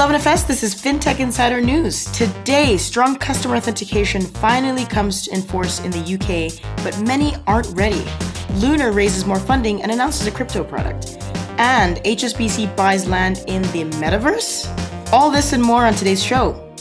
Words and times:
11FS, 0.00 0.46
this 0.46 0.62
is 0.62 0.74
FinTech 0.74 1.20
Insider 1.20 1.60
News. 1.60 2.06
Today, 2.12 2.78
strong 2.78 3.16
customer 3.16 3.56
authentication 3.56 4.22
finally 4.22 4.86
comes 4.86 5.28
in 5.28 5.42
force 5.42 5.80
in 5.80 5.90
the 5.90 5.98
UK, 5.98 6.58
but 6.82 6.98
many 7.06 7.34
aren't 7.46 7.66
ready. 7.76 8.02
Lunar 8.54 8.92
raises 8.92 9.26
more 9.26 9.38
funding 9.38 9.82
and 9.82 9.92
announces 9.92 10.26
a 10.26 10.30
crypto 10.30 10.64
product. 10.64 11.18
And 11.58 11.98
HSBC 11.98 12.74
buys 12.76 13.06
land 13.06 13.44
in 13.46 13.60
the 13.60 13.84
metaverse? 13.98 15.12
All 15.12 15.30
this 15.30 15.52
and 15.52 15.62
more 15.62 15.84
on 15.84 15.92
today's 15.92 16.24
show. 16.24 16.74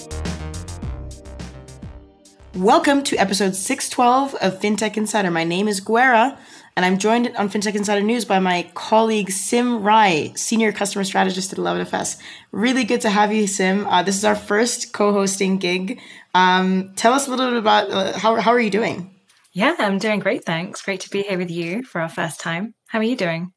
Welcome 2.55 3.03
to 3.03 3.17
episode 3.17 3.53
612 3.53 4.35
of 4.35 4.61
FinTech 4.61 4.95
Insider. 4.95 5.29
My 5.29 5.43
name 5.43 5.67
is 5.67 5.81
Guerra, 5.81 6.39
and 6.79 6.85
I'm 6.85 6.97
joined 6.97 7.35
on 7.35 7.49
FinTech 7.49 7.75
Insider 7.75 7.99
News 7.99 8.23
by 8.23 8.39
my 8.39 8.65
colleague 8.73 9.31
Sim 9.31 9.83
Rai, 9.83 10.31
Senior 10.37 10.71
Customer 10.71 11.03
Strategist 11.03 11.51
at 11.51 11.59
11FS. 11.59 12.17
Really 12.53 12.85
good 12.85 13.01
to 13.01 13.09
have 13.09 13.33
you, 13.33 13.47
Sim. 13.47 13.85
Uh, 13.85 14.01
this 14.01 14.15
is 14.15 14.23
our 14.23 14.33
first 14.33 14.93
co 14.93 15.11
hosting 15.11 15.57
gig. 15.57 15.99
Um, 16.33 16.93
tell 16.95 17.11
us 17.11 17.27
a 17.27 17.31
little 17.31 17.49
bit 17.49 17.57
about 17.57 17.89
uh, 17.89 18.17
how, 18.17 18.37
how 18.37 18.51
are 18.51 18.61
you 18.61 18.69
doing? 18.69 19.13
Yeah, 19.51 19.75
I'm 19.77 19.97
doing 19.97 20.21
great, 20.21 20.45
thanks. 20.45 20.81
Great 20.81 21.01
to 21.01 21.09
be 21.09 21.23
here 21.23 21.37
with 21.37 21.51
you 21.51 21.83
for 21.83 21.99
our 21.99 22.07
first 22.07 22.39
time. 22.39 22.75
How 22.87 22.99
are 22.99 23.03
you 23.03 23.17
doing? 23.17 23.51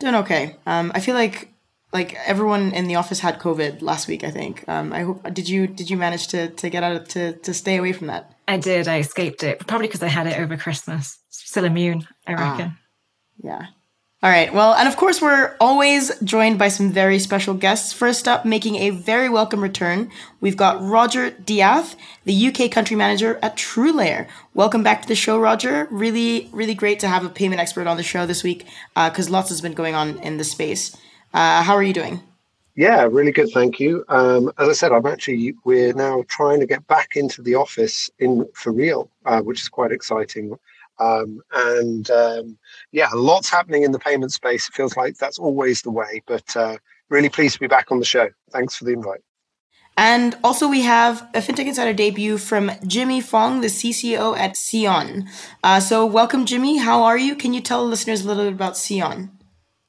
Doing 0.00 0.16
okay. 0.16 0.56
Um, 0.66 0.90
I 0.92 0.98
feel 0.98 1.14
like 1.14 1.52
like 1.92 2.16
everyone 2.26 2.72
in 2.72 2.88
the 2.88 2.96
office 2.96 3.20
had 3.20 3.38
COVID 3.38 3.80
last 3.80 4.08
week. 4.08 4.24
I 4.24 4.32
think. 4.32 4.68
Um, 4.68 4.92
I 4.92 5.02
hope 5.02 5.22
did 5.32 5.48
you 5.48 5.68
did 5.68 5.88
you 5.88 5.96
manage 5.96 6.26
to 6.28 6.48
to 6.48 6.68
get 6.68 6.82
out 6.82 6.96
of, 6.96 7.08
to 7.10 7.34
to 7.34 7.54
stay 7.54 7.76
away 7.76 7.92
from 7.92 8.08
that? 8.08 8.34
I 8.50 8.56
did. 8.56 8.88
I 8.88 8.98
escaped 8.98 9.44
it, 9.44 9.64
probably 9.68 9.86
because 9.86 10.02
I 10.02 10.08
had 10.08 10.26
it 10.26 10.36
over 10.36 10.56
Christmas. 10.56 11.20
Still 11.28 11.64
immune, 11.64 12.08
I 12.26 12.34
ah. 12.34 12.50
reckon. 12.50 12.72
Ah, 12.72 12.80
yeah. 13.44 13.66
All 14.24 14.28
right. 14.28 14.52
Well, 14.52 14.74
and 14.74 14.88
of 14.88 14.96
course, 14.96 15.22
we're 15.22 15.54
always 15.60 16.10
joined 16.22 16.58
by 16.58 16.66
some 16.66 16.90
very 16.90 17.20
special 17.20 17.54
guests. 17.54 17.92
First 17.92 18.26
up, 18.26 18.44
making 18.44 18.74
a 18.74 18.90
very 18.90 19.28
welcome 19.28 19.60
return, 19.60 20.10
we've 20.40 20.56
got 20.56 20.82
Roger 20.82 21.30
Diath, 21.30 21.94
the 22.24 22.48
UK 22.48 22.72
country 22.72 22.96
manager 22.96 23.38
at 23.40 23.56
TrueLayer. 23.56 24.26
Welcome 24.52 24.82
back 24.82 25.02
to 25.02 25.08
the 25.08 25.14
show, 25.14 25.38
Roger. 25.38 25.86
Really, 25.88 26.50
really 26.52 26.74
great 26.74 26.98
to 27.00 27.08
have 27.08 27.24
a 27.24 27.28
payment 27.28 27.60
expert 27.60 27.86
on 27.86 27.96
the 27.98 28.02
show 28.02 28.26
this 28.26 28.42
week 28.42 28.66
because 28.96 29.28
uh, 29.28 29.32
lots 29.32 29.50
has 29.50 29.60
been 29.60 29.74
going 29.74 29.94
on 29.94 30.18
in 30.18 30.38
the 30.38 30.44
space. 30.44 30.96
Uh, 31.32 31.62
how 31.62 31.74
are 31.74 31.84
you 31.84 31.94
doing? 31.94 32.20
Yeah, 32.80 33.06
really 33.10 33.30
good. 33.30 33.50
Thank 33.50 33.78
you. 33.78 34.06
Um, 34.08 34.50
as 34.56 34.66
I 34.66 34.72
said, 34.72 34.90
I'm 34.90 35.04
actually 35.04 35.52
we're 35.64 35.92
now 35.92 36.24
trying 36.28 36.60
to 36.60 36.66
get 36.66 36.86
back 36.86 37.14
into 37.14 37.42
the 37.42 37.54
office 37.54 38.08
in 38.18 38.48
for 38.54 38.72
real, 38.72 39.10
uh, 39.26 39.42
which 39.42 39.60
is 39.60 39.68
quite 39.68 39.92
exciting. 39.92 40.58
Um, 40.98 41.42
and 41.52 42.10
um, 42.10 42.56
yeah, 42.90 43.10
lots 43.14 43.50
happening 43.50 43.82
in 43.82 43.92
the 43.92 43.98
payment 43.98 44.32
space. 44.32 44.66
It 44.66 44.72
feels 44.72 44.96
like 44.96 45.18
that's 45.18 45.38
always 45.38 45.82
the 45.82 45.90
way, 45.90 46.22
but 46.26 46.56
uh, 46.56 46.78
really 47.10 47.28
pleased 47.28 47.52
to 47.52 47.60
be 47.60 47.66
back 47.66 47.92
on 47.92 47.98
the 47.98 48.06
show. 48.06 48.30
Thanks 48.50 48.76
for 48.76 48.86
the 48.86 48.92
invite. 48.92 49.20
And 49.98 50.38
also, 50.42 50.66
we 50.66 50.80
have 50.80 51.28
a 51.34 51.40
FinTech 51.40 51.66
Insider 51.66 51.92
debut 51.92 52.38
from 52.38 52.72
Jimmy 52.86 53.20
Fong, 53.20 53.60
the 53.60 53.66
CCO 53.66 54.38
at 54.38 54.54
Seon. 54.54 55.28
Uh, 55.62 55.80
so, 55.80 56.06
welcome, 56.06 56.46
Jimmy. 56.46 56.78
How 56.78 57.02
are 57.02 57.18
you? 57.18 57.36
Can 57.36 57.52
you 57.52 57.60
tell 57.60 57.86
listeners 57.86 58.24
a 58.24 58.26
little 58.26 58.44
bit 58.44 58.54
about 58.54 58.72
Seon? 58.72 59.28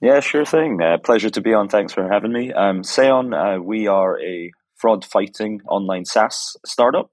Yeah, 0.02 0.20
sure 0.20 0.46
thing. 0.46 0.82
Uh, 0.82 0.98
pleasure 0.98 1.30
to 1.30 1.42
be 1.42 1.54
on. 1.54 1.70
Thanks 1.70 1.94
for 1.94 2.12
having 2.12 2.34
me. 2.34 2.52
Um, 2.52 2.82
Seon, 2.82 3.34
uh, 3.36 3.62
we 3.62 3.88
are 3.88 4.20
a 4.20 4.52
fraud 4.76 5.06
fighting 5.06 5.62
online 5.68 6.06
SaaS 6.06 6.58
startup. 6.66 7.12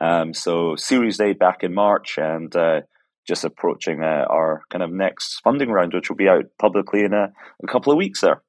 Um, 0.00 0.32
so, 0.32 0.76
Series 0.76 1.20
A 1.20 1.32
back 1.32 1.64
in 1.64 1.74
March, 1.74 2.16
and 2.16 2.54
uh, 2.54 2.82
just 3.26 3.44
approaching 3.44 4.04
uh, 4.04 4.24
our 4.30 4.62
kind 4.70 4.84
of 4.84 4.92
next 4.92 5.40
funding 5.42 5.70
round, 5.70 5.92
which 5.92 6.08
will 6.08 6.16
be 6.16 6.28
out 6.28 6.44
publicly 6.60 7.02
in 7.02 7.12
a, 7.12 7.32
a, 7.62 7.66
couple 7.66 7.92
of 7.92 7.96
weeks 7.96 8.20
there. 8.20 8.40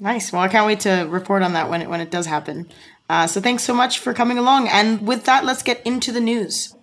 Nice. 0.00 0.32
Well, 0.32 0.42
I 0.42 0.48
can't 0.48 0.66
wait 0.66 0.80
to 0.80 1.06
report 1.08 1.42
on 1.42 1.52
that 1.52 1.70
when 1.70 1.82
it, 1.82 1.88
when 1.88 2.00
it 2.00 2.10
does 2.10 2.26
happen. 2.26 2.68
Uh, 3.08 3.28
so 3.28 3.40
thanks 3.40 3.62
so 3.62 3.72
much 3.72 4.00
for 4.00 4.12
coming 4.12 4.38
along. 4.38 4.66
And 4.66 5.06
with 5.06 5.24
that, 5.26 5.44
let's 5.44 5.62
get 5.62 5.80
into 5.86 6.10
the 6.10 6.20
news. 6.20 6.73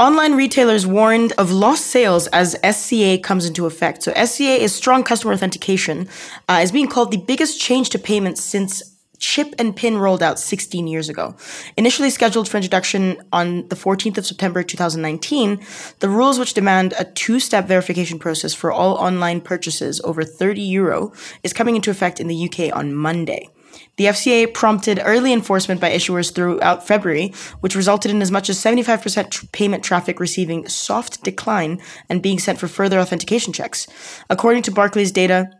Online 0.00 0.32
retailers 0.32 0.86
warned 0.86 1.34
of 1.36 1.52
lost 1.52 1.88
sales 1.88 2.26
as 2.28 2.56
SCA 2.64 3.18
comes 3.18 3.44
into 3.44 3.66
effect. 3.66 4.02
So 4.02 4.14
SCA 4.14 4.62
is 4.62 4.74
strong 4.74 5.04
customer 5.04 5.34
authentication, 5.34 6.08
uh, 6.48 6.60
is 6.62 6.72
being 6.72 6.88
called 6.88 7.10
the 7.10 7.18
biggest 7.18 7.60
change 7.60 7.90
to 7.90 7.98
payments 7.98 8.40
since 8.42 8.96
chip 9.18 9.54
and 9.58 9.76
pin 9.76 9.98
rolled 9.98 10.22
out 10.22 10.38
16 10.38 10.86
years 10.86 11.10
ago. 11.10 11.36
Initially 11.76 12.08
scheduled 12.08 12.48
for 12.48 12.56
introduction 12.56 13.20
on 13.30 13.68
the 13.68 13.76
14th 13.76 14.16
of 14.16 14.24
September 14.24 14.62
2019, 14.62 15.60
the 15.98 16.08
rules 16.08 16.38
which 16.38 16.54
demand 16.54 16.94
a 16.98 17.04
two-step 17.04 17.68
verification 17.68 18.18
process 18.18 18.54
for 18.54 18.72
all 18.72 18.94
online 18.94 19.42
purchases 19.42 20.00
over 20.00 20.24
30 20.24 20.62
euro 20.62 21.12
is 21.42 21.52
coming 21.52 21.76
into 21.76 21.90
effect 21.90 22.20
in 22.20 22.26
the 22.26 22.48
UK 22.48 22.74
on 22.74 22.94
Monday. 22.94 23.50
The 23.96 24.06
FCA 24.06 24.52
prompted 24.54 25.00
early 25.04 25.32
enforcement 25.32 25.80
by 25.80 25.90
issuers 25.90 26.34
throughout 26.34 26.86
February, 26.86 27.34
which 27.60 27.76
resulted 27.76 28.10
in 28.10 28.22
as 28.22 28.30
much 28.30 28.48
as 28.48 28.58
75% 28.58 29.30
tr- 29.30 29.46
payment 29.52 29.84
traffic 29.84 30.20
receiving 30.20 30.68
soft 30.68 31.22
decline 31.22 31.80
and 32.08 32.22
being 32.22 32.38
sent 32.38 32.58
for 32.58 32.68
further 32.68 32.98
authentication 32.98 33.52
checks. 33.52 33.86
According 34.30 34.62
to 34.62 34.70
Barclays 34.70 35.12
data, 35.12 35.50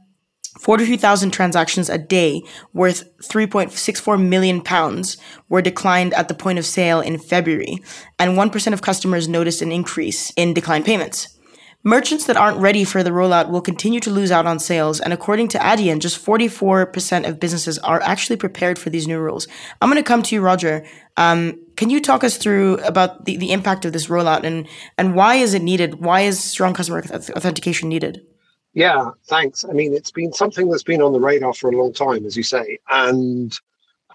43,000 0.58 1.30
transactions 1.30 1.88
a 1.88 1.96
day 1.96 2.42
worth 2.72 3.04
3.64 3.22 4.26
million 4.28 4.60
pounds 4.60 5.16
were 5.48 5.62
declined 5.62 6.12
at 6.14 6.28
the 6.28 6.34
point 6.34 6.58
of 6.58 6.66
sale 6.66 7.00
in 7.00 7.18
February, 7.18 7.78
and 8.18 8.36
1% 8.36 8.72
of 8.72 8.82
customers 8.82 9.28
noticed 9.28 9.62
an 9.62 9.70
increase 9.70 10.32
in 10.36 10.52
declined 10.52 10.84
payments. 10.84 11.38
Merchants 11.82 12.26
that 12.26 12.36
aren't 12.36 12.58
ready 12.58 12.84
for 12.84 13.02
the 13.02 13.08
rollout 13.08 13.48
will 13.48 13.62
continue 13.62 14.00
to 14.00 14.10
lose 14.10 14.30
out 14.30 14.44
on 14.44 14.58
sales, 14.58 15.00
and 15.00 15.14
according 15.14 15.48
to 15.48 15.58
Adyen, 15.58 15.98
just 15.98 16.22
44% 16.22 17.26
of 17.26 17.40
businesses 17.40 17.78
are 17.78 18.02
actually 18.02 18.36
prepared 18.36 18.78
for 18.78 18.90
these 18.90 19.08
new 19.08 19.18
rules. 19.18 19.48
I'm 19.80 19.88
going 19.88 19.96
to 19.96 20.06
come 20.06 20.22
to 20.24 20.34
you, 20.34 20.42
Roger. 20.42 20.84
Um, 21.16 21.58
can 21.76 21.88
you 21.88 22.02
talk 22.02 22.22
us 22.22 22.36
through 22.36 22.76
about 22.80 23.24
the, 23.24 23.38
the 23.38 23.52
impact 23.52 23.86
of 23.86 23.94
this 23.94 24.08
rollout 24.08 24.44
and, 24.44 24.68
and 24.98 25.14
why 25.14 25.36
is 25.36 25.54
it 25.54 25.62
needed? 25.62 26.00
Why 26.00 26.20
is 26.20 26.38
strong 26.38 26.74
customer 26.74 27.02
authentication 27.34 27.88
needed? 27.88 28.26
Yeah, 28.74 29.12
thanks. 29.26 29.64
I 29.64 29.72
mean, 29.72 29.94
it's 29.94 30.10
been 30.10 30.34
something 30.34 30.68
that's 30.68 30.82
been 30.82 31.00
on 31.00 31.14
the 31.14 31.20
radar 31.20 31.54
for 31.54 31.70
a 31.70 31.76
long 31.76 31.94
time, 31.94 32.26
as 32.26 32.36
you 32.36 32.42
say. 32.42 32.78
And, 32.90 33.58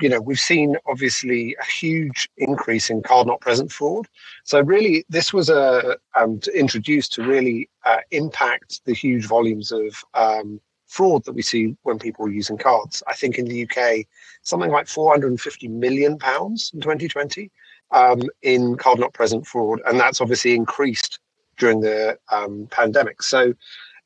you 0.02 0.10
know, 0.10 0.20
we've 0.20 0.40
seen 0.40 0.76
obviously 0.86 1.56
a 1.60 1.66
huge 1.66 2.30
increase 2.38 2.90
in 2.90 3.02
card 3.02 3.28
not 3.28 3.42
present 3.42 3.72
fraud. 3.72 4.08
So, 4.44 4.62
really, 4.62 5.06
this 5.10 5.34
was 5.34 5.50
a, 5.50 5.98
um, 6.20 6.40
to 6.40 6.58
introduce 6.58 7.08
to 7.10 7.24
really 7.24 7.70
uh, 7.86 8.00
impact 8.12 8.82
the 8.86 8.94
huge 8.94 9.26
volumes 9.26 9.72
of 9.72 10.04
um, 10.14 10.60
fraud 10.88 11.24
that 11.26 11.34
we 11.34 11.42
see 11.42 11.76
when 11.84 12.00
people 12.00 12.26
are 12.26 12.32
using 12.32 12.58
cards. 12.58 13.02
I 13.08 13.14
think 13.14 13.38
in 13.38 13.46
the 13.46 13.68
UK, 13.68 14.06
something 14.44 14.72
like 14.72 14.88
450 14.88 15.68
million 15.70 16.18
pounds 16.18 16.72
in 16.74 16.82
2020 16.82 17.50
um, 17.92 18.22
in 18.42 18.76
card 18.76 19.00
not 19.00 19.14
present 19.14 19.48
fraud. 19.48 19.82
And 19.86 20.00
that's 20.00 20.22
obviously 20.22 20.56
increased 20.56 21.20
during 21.58 21.80
the 21.80 22.18
um, 22.32 22.68
pandemic. 22.72 23.24
So, 23.24 23.54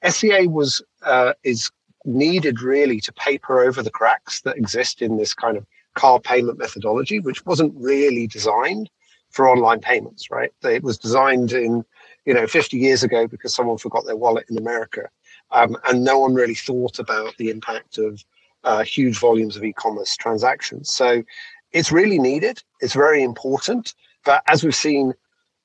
SCA 0.08 0.46
was 0.48 0.82
uh, 1.04 1.34
is 1.44 1.72
needed 2.06 2.62
really 2.62 3.00
to 3.02 3.12
paper 3.14 3.60
over 3.62 3.84
the 3.84 3.92
cracks 3.92 4.42
that 4.42 4.58
exist 4.58 5.02
in 5.02 5.18
this 5.18 5.34
kind 5.34 5.58
of 5.58 5.66
car 6.00 6.20
payment 6.20 6.58
methodology, 6.58 7.20
which 7.20 7.46
wasn't 7.46 7.74
really 7.76 8.26
designed 8.26 8.90
for 9.32 9.50
online 9.50 9.82
payments, 9.82 10.32
right? 10.32 10.52
It 10.64 10.82
was 10.82 10.98
designed 10.98 11.52
in, 11.52 11.84
you 12.26 12.34
know, 12.34 12.48
50 12.48 12.78
years 12.78 13.04
ago 13.04 13.28
because 13.28 13.54
someone 13.54 13.78
forgot 13.78 14.06
their 14.06 14.16
wallet 14.16 14.46
in 14.50 14.58
America. 14.58 15.10
Um, 15.52 15.76
and 15.86 16.06
no 16.06 16.18
one 16.20 16.34
really 16.34 16.56
thought 16.56 17.00
about 17.00 17.36
the 17.38 17.50
impact 17.50 17.98
of 17.98 18.24
uh, 18.64 18.84
huge 18.84 19.20
volumes 19.20 19.58
of 19.58 19.64
e-commerce 19.66 20.16
transactions. 20.16 20.94
So 20.94 21.22
it's 21.74 21.92
really 21.92 22.18
needed. 22.18 22.64
It's 22.80 22.94
very 22.94 23.22
important. 23.22 23.94
But 24.24 24.42
as 24.48 24.64
we've 24.64 24.74
seen 24.74 25.14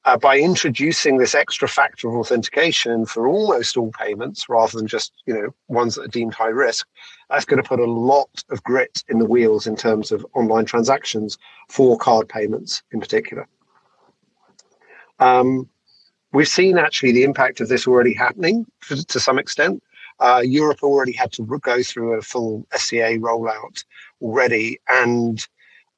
uh, 0.04 0.16
by 0.18 0.38
introducing 0.38 1.16
this 1.16 1.34
extra 1.34 1.68
factor 1.68 2.08
of 2.08 2.14
authentication 2.14 3.06
for 3.06 3.26
almost 3.26 3.76
all 3.76 3.90
payments 3.92 4.48
rather 4.48 4.76
than 4.76 4.86
just 4.86 5.12
you 5.26 5.34
know 5.34 5.54
ones 5.68 5.94
that 5.94 6.04
are 6.04 6.08
deemed 6.08 6.34
high 6.34 6.48
risk 6.48 6.86
that's 7.30 7.44
going 7.44 7.62
to 7.62 7.68
put 7.68 7.80
a 7.80 7.84
lot 7.84 8.44
of 8.50 8.62
grit 8.62 9.02
in 9.08 9.18
the 9.18 9.24
wheels 9.24 9.66
in 9.66 9.76
terms 9.76 10.12
of 10.12 10.24
online 10.34 10.64
transactions 10.64 11.38
for 11.68 11.98
card 11.98 12.28
payments 12.28 12.82
in 12.92 13.00
particular. 13.00 13.48
Um, 15.18 15.68
we've 16.32 16.48
seen 16.48 16.78
actually 16.78 17.12
the 17.12 17.24
impact 17.24 17.60
of 17.60 17.68
this 17.68 17.86
already 17.86 18.12
happening 18.12 18.66
to, 18.88 19.04
to 19.04 19.20
some 19.20 19.38
extent. 19.38 19.82
Uh, 20.20 20.42
Europe 20.44 20.82
already 20.82 21.12
had 21.12 21.32
to 21.32 21.42
go 21.62 21.82
through 21.82 22.14
a 22.14 22.22
full 22.22 22.66
SCA 22.74 23.18
rollout 23.18 23.84
already, 24.22 24.78
and 24.88 25.46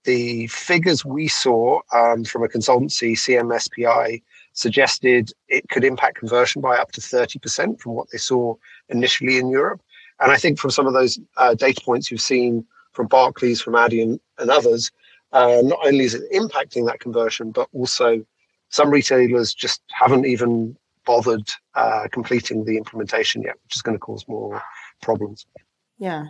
the 0.06 0.46
figures 0.46 1.04
we 1.04 1.28
saw 1.28 1.80
um, 1.92 2.24
from 2.24 2.42
a 2.42 2.48
consultancy, 2.48 3.12
CMSPI, 3.12 4.22
suggested 4.54 5.32
it 5.48 5.68
could 5.68 5.84
impact 5.84 6.18
conversion 6.18 6.62
by 6.62 6.78
up 6.78 6.92
to 6.92 7.00
30% 7.00 7.78
from 7.78 7.92
what 7.92 8.08
they 8.10 8.18
saw 8.18 8.54
initially 8.88 9.36
in 9.36 9.50
Europe. 9.50 9.82
And 10.20 10.32
I 10.32 10.36
think 10.36 10.58
from 10.58 10.70
some 10.70 10.86
of 10.86 10.94
those 10.94 11.18
uh, 11.36 11.54
data 11.54 11.82
points 11.84 12.10
you've 12.10 12.22
seen 12.22 12.64
from 12.92 13.06
Barclays, 13.06 13.60
from 13.60 13.74
Adyen, 13.74 14.18
and 14.38 14.50
others, 14.50 14.90
uh, 15.32 15.60
not 15.62 15.80
only 15.84 16.04
is 16.04 16.14
it 16.14 16.22
impacting 16.32 16.86
that 16.86 17.00
conversion, 17.00 17.50
but 17.50 17.68
also 17.74 18.24
some 18.70 18.90
retailers 18.90 19.52
just 19.52 19.82
haven't 19.90 20.24
even 20.24 20.76
bothered 21.04 21.48
uh, 21.74 22.08
completing 22.10 22.64
the 22.64 22.76
implementation 22.78 23.42
yet, 23.42 23.56
which 23.64 23.76
is 23.76 23.82
going 23.82 23.94
to 23.94 24.00
cause 24.00 24.24
more 24.26 24.62
problems. 25.02 25.46
Yeah. 25.98 26.26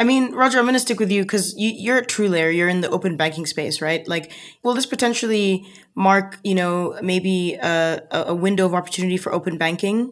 I 0.00 0.04
mean, 0.04 0.32
Roger, 0.32 0.58
I'm 0.58 0.64
going 0.64 0.72
to 0.72 0.80
stick 0.80 0.98
with 0.98 1.10
you 1.10 1.22
because 1.22 1.54
you, 1.58 1.92
are 1.92 1.98
at 1.98 2.08
TrueLayer. 2.08 2.56
You're 2.56 2.70
in 2.70 2.80
the 2.80 2.88
open 2.88 3.18
banking 3.18 3.44
space, 3.44 3.82
right? 3.82 4.08
Like, 4.08 4.32
will 4.62 4.72
this 4.72 4.86
potentially 4.86 5.66
mark, 5.94 6.38
you 6.42 6.54
know, 6.54 6.98
maybe 7.02 7.56
a, 7.56 8.00
a 8.10 8.34
window 8.34 8.64
of 8.64 8.72
opportunity 8.72 9.18
for 9.18 9.30
open 9.30 9.58
banking? 9.58 10.10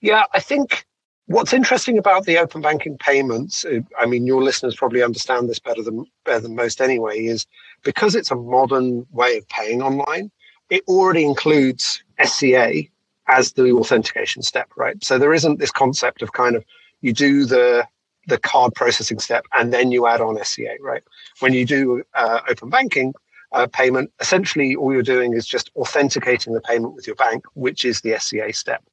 Yeah, 0.00 0.24
I 0.32 0.40
think 0.40 0.86
what's 1.26 1.52
interesting 1.52 1.98
about 1.98 2.24
the 2.24 2.38
open 2.38 2.62
banking 2.62 2.96
payments, 2.96 3.66
uh, 3.66 3.80
I 3.98 4.06
mean, 4.06 4.26
your 4.26 4.42
listeners 4.42 4.74
probably 4.74 5.02
understand 5.02 5.50
this 5.50 5.58
better 5.58 5.82
than 5.82 6.06
better 6.24 6.40
than 6.40 6.56
most 6.56 6.80
anyway, 6.80 7.26
is 7.26 7.46
because 7.82 8.14
it's 8.14 8.30
a 8.30 8.36
modern 8.36 9.06
way 9.12 9.36
of 9.36 9.46
paying 9.50 9.82
online. 9.82 10.30
It 10.70 10.84
already 10.88 11.26
includes 11.26 12.02
SCA 12.24 12.84
as 13.26 13.52
the 13.52 13.72
authentication 13.72 14.40
step, 14.40 14.70
right? 14.74 15.04
So 15.04 15.18
there 15.18 15.34
isn't 15.34 15.58
this 15.58 15.70
concept 15.70 16.22
of 16.22 16.32
kind 16.32 16.56
of 16.56 16.64
you 17.02 17.12
do 17.12 17.44
the 17.44 17.86
the 18.28 18.38
card 18.38 18.74
processing 18.74 19.18
step 19.18 19.46
and 19.54 19.72
then 19.72 19.90
you 19.90 20.06
add 20.06 20.20
on 20.20 20.42
SCA, 20.44 20.76
right? 20.80 21.02
When 21.40 21.52
you 21.54 21.64
do 21.64 22.02
uh, 22.14 22.40
open 22.48 22.68
banking 22.68 23.14
uh, 23.52 23.66
payment, 23.66 24.12
essentially 24.20 24.76
all 24.76 24.92
you're 24.92 25.02
doing 25.02 25.32
is 25.32 25.46
just 25.46 25.70
authenticating 25.74 26.52
the 26.52 26.60
payment 26.60 26.94
with 26.94 27.06
your 27.06 27.16
bank, 27.16 27.44
which 27.54 27.84
is 27.84 28.02
the 28.02 28.16
SCA 28.18 28.52
step. 28.52 28.84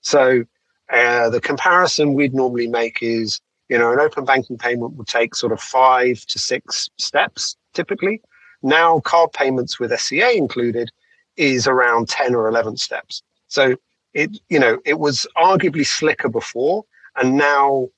So 0.00 0.44
uh, 0.92 1.28
the 1.30 1.40
comparison 1.40 2.14
we'd 2.14 2.34
normally 2.34 2.68
make 2.68 3.02
is, 3.02 3.40
you 3.68 3.76
know, 3.76 3.92
an 3.92 3.98
open 3.98 4.24
banking 4.24 4.58
payment 4.58 4.94
would 4.94 5.08
take 5.08 5.34
sort 5.34 5.52
of 5.52 5.60
five 5.60 6.24
to 6.26 6.38
six 6.38 6.88
steps 6.98 7.56
typically. 7.72 8.22
Now 8.62 9.00
card 9.00 9.32
payments 9.32 9.80
with 9.80 9.98
SCA 9.98 10.36
included 10.36 10.90
is 11.36 11.66
around 11.66 12.08
10 12.08 12.34
or 12.34 12.46
11 12.46 12.76
steps. 12.76 13.22
So 13.48 13.74
it, 14.12 14.38
you 14.48 14.60
know, 14.60 14.78
it 14.84 15.00
was 15.00 15.26
arguably 15.36 15.84
slicker 15.84 16.28
before 16.28 16.84
and 17.16 17.36
now 17.36 17.88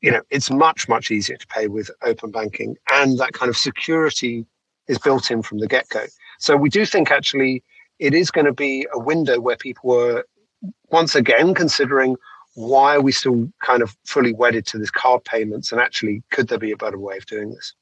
you 0.00 0.10
know, 0.10 0.22
it's 0.30 0.50
much, 0.50 0.88
much 0.88 1.10
easier 1.10 1.36
to 1.36 1.46
pay 1.48 1.66
with 1.66 1.90
open 2.02 2.30
banking. 2.30 2.76
And 2.92 3.18
that 3.18 3.32
kind 3.32 3.48
of 3.48 3.56
security 3.56 4.46
is 4.86 4.98
built 4.98 5.30
in 5.30 5.42
from 5.42 5.58
the 5.58 5.66
get 5.66 5.88
go. 5.88 6.04
So 6.38 6.56
we 6.56 6.68
do 6.68 6.86
think 6.86 7.10
actually 7.10 7.62
it 7.98 8.14
is 8.14 8.30
going 8.30 8.46
to 8.46 8.52
be 8.52 8.86
a 8.92 8.98
window 8.98 9.40
where 9.40 9.56
people 9.56 9.92
are 9.98 10.24
once 10.90 11.14
again 11.14 11.54
considering 11.54 12.16
why 12.54 12.96
are 12.96 13.00
we 13.00 13.12
still 13.12 13.48
kind 13.62 13.82
of 13.82 13.96
fully 14.04 14.32
wedded 14.32 14.66
to 14.66 14.78
this 14.78 14.90
card 14.90 15.24
payments 15.24 15.70
and 15.70 15.80
actually 15.80 16.22
could 16.30 16.48
there 16.48 16.58
be 16.58 16.72
a 16.72 16.76
better 16.76 16.98
way 16.98 17.16
of 17.16 17.26
doing 17.26 17.50
this? 17.50 17.74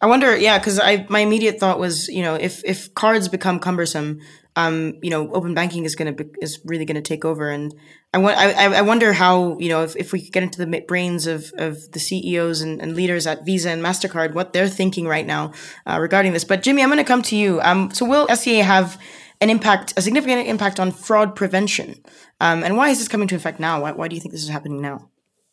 I 0.00 0.06
wonder, 0.06 0.34
yeah, 0.36 0.58
because 0.58 0.80
I 0.80 1.06
my 1.08 1.20
immediate 1.20 1.60
thought 1.60 1.78
was, 1.78 2.08
you 2.08 2.22
know, 2.22 2.34
if 2.34 2.64
if 2.64 2.94
cards 2.94 3.28
become 3.28 3.58
cumbersome, 3.58 4.20
um, 4.56 4.94
you 5.02 5.10
know, 5.10 5.30
open 5.32 5.52
banking 5.54 5.84
is 5.84 5.94
gonna 5.94 6.12
be, 6.12 6.24
is 6.40 6.58
really 6.64 6.86
gonna 6.86 7.02
take 7.02 7.24
over, 7.24 7.50
and 7.50 7.74
I 8.14 8.18
want 8.18 8.38
I, 8.38 8.78
I 8.78 8.80
wonder 8.80 9.12
how 9.12 9.58
you 9.58 9.68
know 9.68 9.82
if, 9.82 9.94
if 9.96 10.12
we 10.12 10.22
could 10.22 10.32
get 10.32 10.42
into 10.42 10.64
the 10.64 10.84
brains 10.88 11.26
of 11.26 11.52
of 11.58 11.92
the 11.92 12.00
CEOs 12.00 12.62
and, 12.62 12.80
and 12.80 12.96
leaders 12.96 13.26
at 13.26 13.44
Visa 13.44 13.70
and 13.70 13.82
Mastercard, 13.82 14.32
what 14.32 14.54
they're 14.54 14.68
thinking 14.68 15.06
right 15.06 15.26
now 15.26 15.52
uh, 15.86 15.98
regarding 16.00 16.32
this. 16.32 16.44
But 16.44 16.62
Jimmy, 16.62 16.82
I'm 16.82 16.88
gonna 16.88 17.04
come 17.04 17.22
to 17.22 17.36
you. 17.36 17.60
Um, 17.60 17.90
so 17.92 18.06
will 18.06 18.26
SCA 18.34 18.64
have 18.64 18.98
an 19.42 19.50
impact, 19.50 19.92
a 19.98 20.02
significant 20.02 20.48
impact 20.48 20.80
on 20.80 20.92
fraud 20.92 21.36
prevention? 21.36 22.02
Um, 22.40 22.64
and 22.64 22.76
why 22.76 22.88
is 22.88 22.98
this 22.98 23.08
coming 23.08 23.28
to 23.28 23.36
effect 23.36 23.60
now? 23.60 23.82
Why, 23.82 23.92
why 23.92 24.08
do 24.08 24.14
you 24.14 24.20
think 24.20 24.32
this 24.32 24.42
is 24.42 24.48
happening 24.48 24.80
now? 24.80 25.09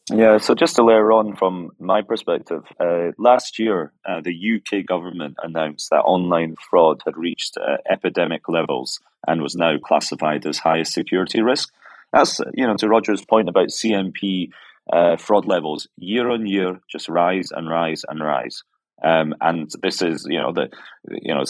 Yeah, 0.10 0.38
so 0.38 0.56
just 0.56 0.78
to 0.78 0.86
layer 0.86 1.12
on 1.12 1.36
from 1.36 1.72
my 1.80 2.02
perspective, 2.02 2.64
uh, 2.80 3.12
last 3.18 3.60
year 3.60 3.92
uh, 4.08 4.22
the 4.22 4.34
UK 4.56 4.86
government 4.86 5.36
announced 5.44 5.90
that 5.90 6.04
online 6.04 6.56
fraud 6.70 7.02
had 7.06 7.18
reached 7.18 7.58
uh, 7.58 7.78
epidemic 7.90 8.48
levels 8.48 9.02
and 9.28 9.42
was 9.42 9.56
now 9.56 9.78
classified 9.84 10.46
as 10.46 10.60
highest 10.60 10.94
security 10.94 11.42
risk. 11.42 11.74
That's 12.14 12.40
you 12.54 12.66
know 12.66 12.78
to 12.78 12.88
Roger's 12.88 13.26
point 13.26 13.50
about 13.50 13.68
CNP 13.68 14.52
uh, 14.94 15.18
fraud 15.18 15.46
levels 15.46 15.90
year 15.98 16.30
on 16.30 16.48
year 16.48 16.80
just 16.90 17.10
rise 17.10 17.52
and 17.52 17.70
rise 17.70 18.04
and 18.08 18.22
rise. 18.22 18.64
Um, 19.04 19.36
and 19.42 19.70
this 19.84 20.02
is, 20.02 20.26
you 20.28 20.40
know, 20.40 20.52
the, 20.52 20.72
you 21.08 21.32
know, 21.32 21.44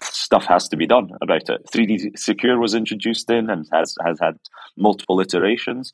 stuff 0.00 0.44
has 0.44 0.68
to 0.68 0.76
be 0.76 0.86
done 0.86 1.10
about 1.20 1.48
it. 1.48 1.66
3D 1.66 2.16
Secure 2.16 2.60
was 2.60 2.72
introduced 2.72 3.28
in 3.30 3.50
and 3.50 3.66
has 3.72 3.96
has 4.04 4.20
had 4.20 4.38
multiple 4.76 5.20
iterations 5.20 5.92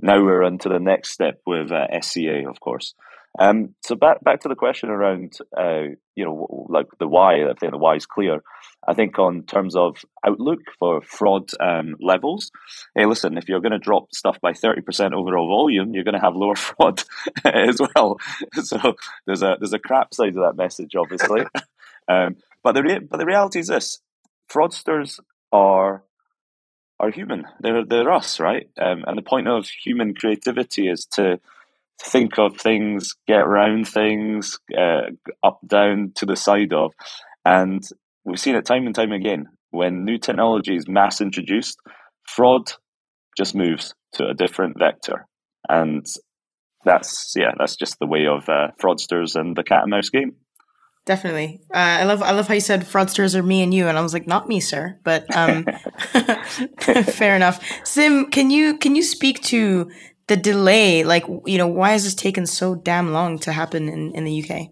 now 0.00 0.22
we're 0.22 0.42
on 0.42 0.58
to 0.58 0.68
the 0.68 0.78
next 0.78 1.10
step 1.10 1.40
with 1.46 1.70
uh, 1.70 1.86
SCA, 2.00 2.48
of 2.48 2.60
course. 2.60 2.94
Um, 3.38 3.74
so 3.82 3.94
back 3.94 4.22
back 4.22 4.40
to 4.40 4.48
the 4.48 4.54
question 4.54 4.90
around, 4.90 5.38
uh, 5.56 5.94
you 6.14 6.24
know, 6.24 6.66
like 6.68 6.86
the 6.98 7.08
why. 7.08 7.44
I 7.44 7.54
think 7.58 7.72
the 7.72 7.78
why 7.78 7.96
is 7.96 8.04
clear. 8.04 8.42
I 8.86 8.92
think 8.94 9.18
on 9.18 9.44
terms 9.44 9.74
of 9.74 10.04
outlook 10.26 10.60
for 10.78 11.00
fraud 11.00 11.48
um, 11.58 11.94
levels, 12.00 12.50
hey, 12.94 13.06
listen, 13.06 13.38
if 13.38 13.48
you're 13.48 13.60
going 13.60 13.72
to 13.72 13.78
drop 13.78 14.12
stuff 14.12 14.38
by 14.42 14.52
thirty 14.52 14.82
percent 14.82 15.14
overall 15.14 15.48
volume, 15.48 15.94
you're 15.94 16.04
going 16.04 16.14
to 16.14 16.20
have 16.20 16.36
lower 16.36 16.56
fraud 16.56 17.02
as 17.44 17.80
well. 17.94 18.18
So 18.62 18.96
there's 19.26 19.42
a 19.42 19.56
there's 19.58 19.72
a 19.72 19.78
crap 19.78 20.12
side 20.12 20.36
of 20.36 20.42
that 20.42 20.56
message, 20.56 20.94
obviously. 20.94 21.42
um, 22.08 22.36
but 22.62 22.72
the 22.72 22.82
re- 22.82 22.98
but 22.98 23.18
the 23.18 23.26
reality 23.26 23.60
is 23.60 23.68
this: 23.68 24.00
fraudsters 24.50 25.20
are 25.52 26.04
are 27.02 27.10
human. 27.10 27.44
They're 27.60 27.84
they're 27.84 28.12
us, 28.12 28.38
right? 28.40 28.68
Um, 28.80 29.04
and 29.06 29.18
the 29.18 29.22
point 29.22 29.48
of 29.48 29.66
human 29.66 30.14
creativity 30.14 30.88
is 30.88 31.04
to 31.12 31.40
think 32.00 32.38
of 32.38 32.56
things, 32.56 33.14
get 33.26 33.40
around 33.40 33.88
things, 33.88 34.58
uh, 34.76 35.10
up, 35.42 35.58
down, 35.66 36.12
to 36.16 36.26
the 36.26 36.36
side 36.36 36.72
of, 36.72 36.92
and 37.44 37.82
we've 38.24 38.40
seen 38.40 38.54
it 38.54 38.64
time 38.64 38.86
and 38.86 38.94
time 38.94 39.12
again. 39.12 39.46
When 39.70 40.04
new 40.04 40.18
technology 40.18 40.76
is 40.76 40.88
mass 40.88 41.20
introduced, 41.20 41.78
fraud 42.28 42.72
just 43.36 43.54
moves 43.54 43.94
to 44.14 44.28
a 44.28 44.34
different 44.34 44.78
vector, 44.78 45.26
and 45.68 46.06
that's 46.84 47.34
yeah, 47.36 47.52
that's 47.58 47.76
just 47.76 47.98
the 47.98 48.06
way 48.06 48.26
of 48.26 48.48
uh, 48.48 48.68
fraudsters 48.80 49.34
and 49.34 49.56
the 49.56 49.64
cat 49.64 49.82
and 49.82 49.90
mouse 49.90 50.08
game. 50.08 50.36
Definitely. 51.04 51.60
Uh, 51.74 51.78
I 51.78 52.04
love 52.04 52.22
I 52.22 52.30
love 52.30 52.46
how 52.46 52.54
you 52.54 52.60
said 52.60 52.82
fraudsters 52.82 53.34
are 53.34 53.42
me 53.42 53.62
and 53.62 53.74
you, 53.74 53.88
and 53.88 53.98
I 53.98 54.02
was 54.02 54.14
like, 54.14 54.26
not 54.28 54.48
me, 54.48 54.60
sir. 54.60 55.00
But 55.02 55.26
um, 55.36 55.66
fair 57.04 57.34
enough. 57.34 57.64
Sim, 57.84 58.30
can 58.30 58.50
you 58.50 58.78
can 58.78 58.94
you 58.94 59.02
speak 59.02 59.42
to 59.44 59.90
the 60.28 60.36
delay? 60.36 61.02
Like, 61.02 61.24
you 61.44 61.58
know, 61.58 61.66
why 61.66 61.90
has 61.90 62.04
this 62.04 62.14
taken 62.14 62.46
so 62.46 62.76
damn 62.76 63.12
long 63.12 63.40
to 63.40 63.52
happen 63.52 63.88
in, 63.88 64.14
in 64.14 64.24
the 64.24 64.44
UK? 64.44 64.68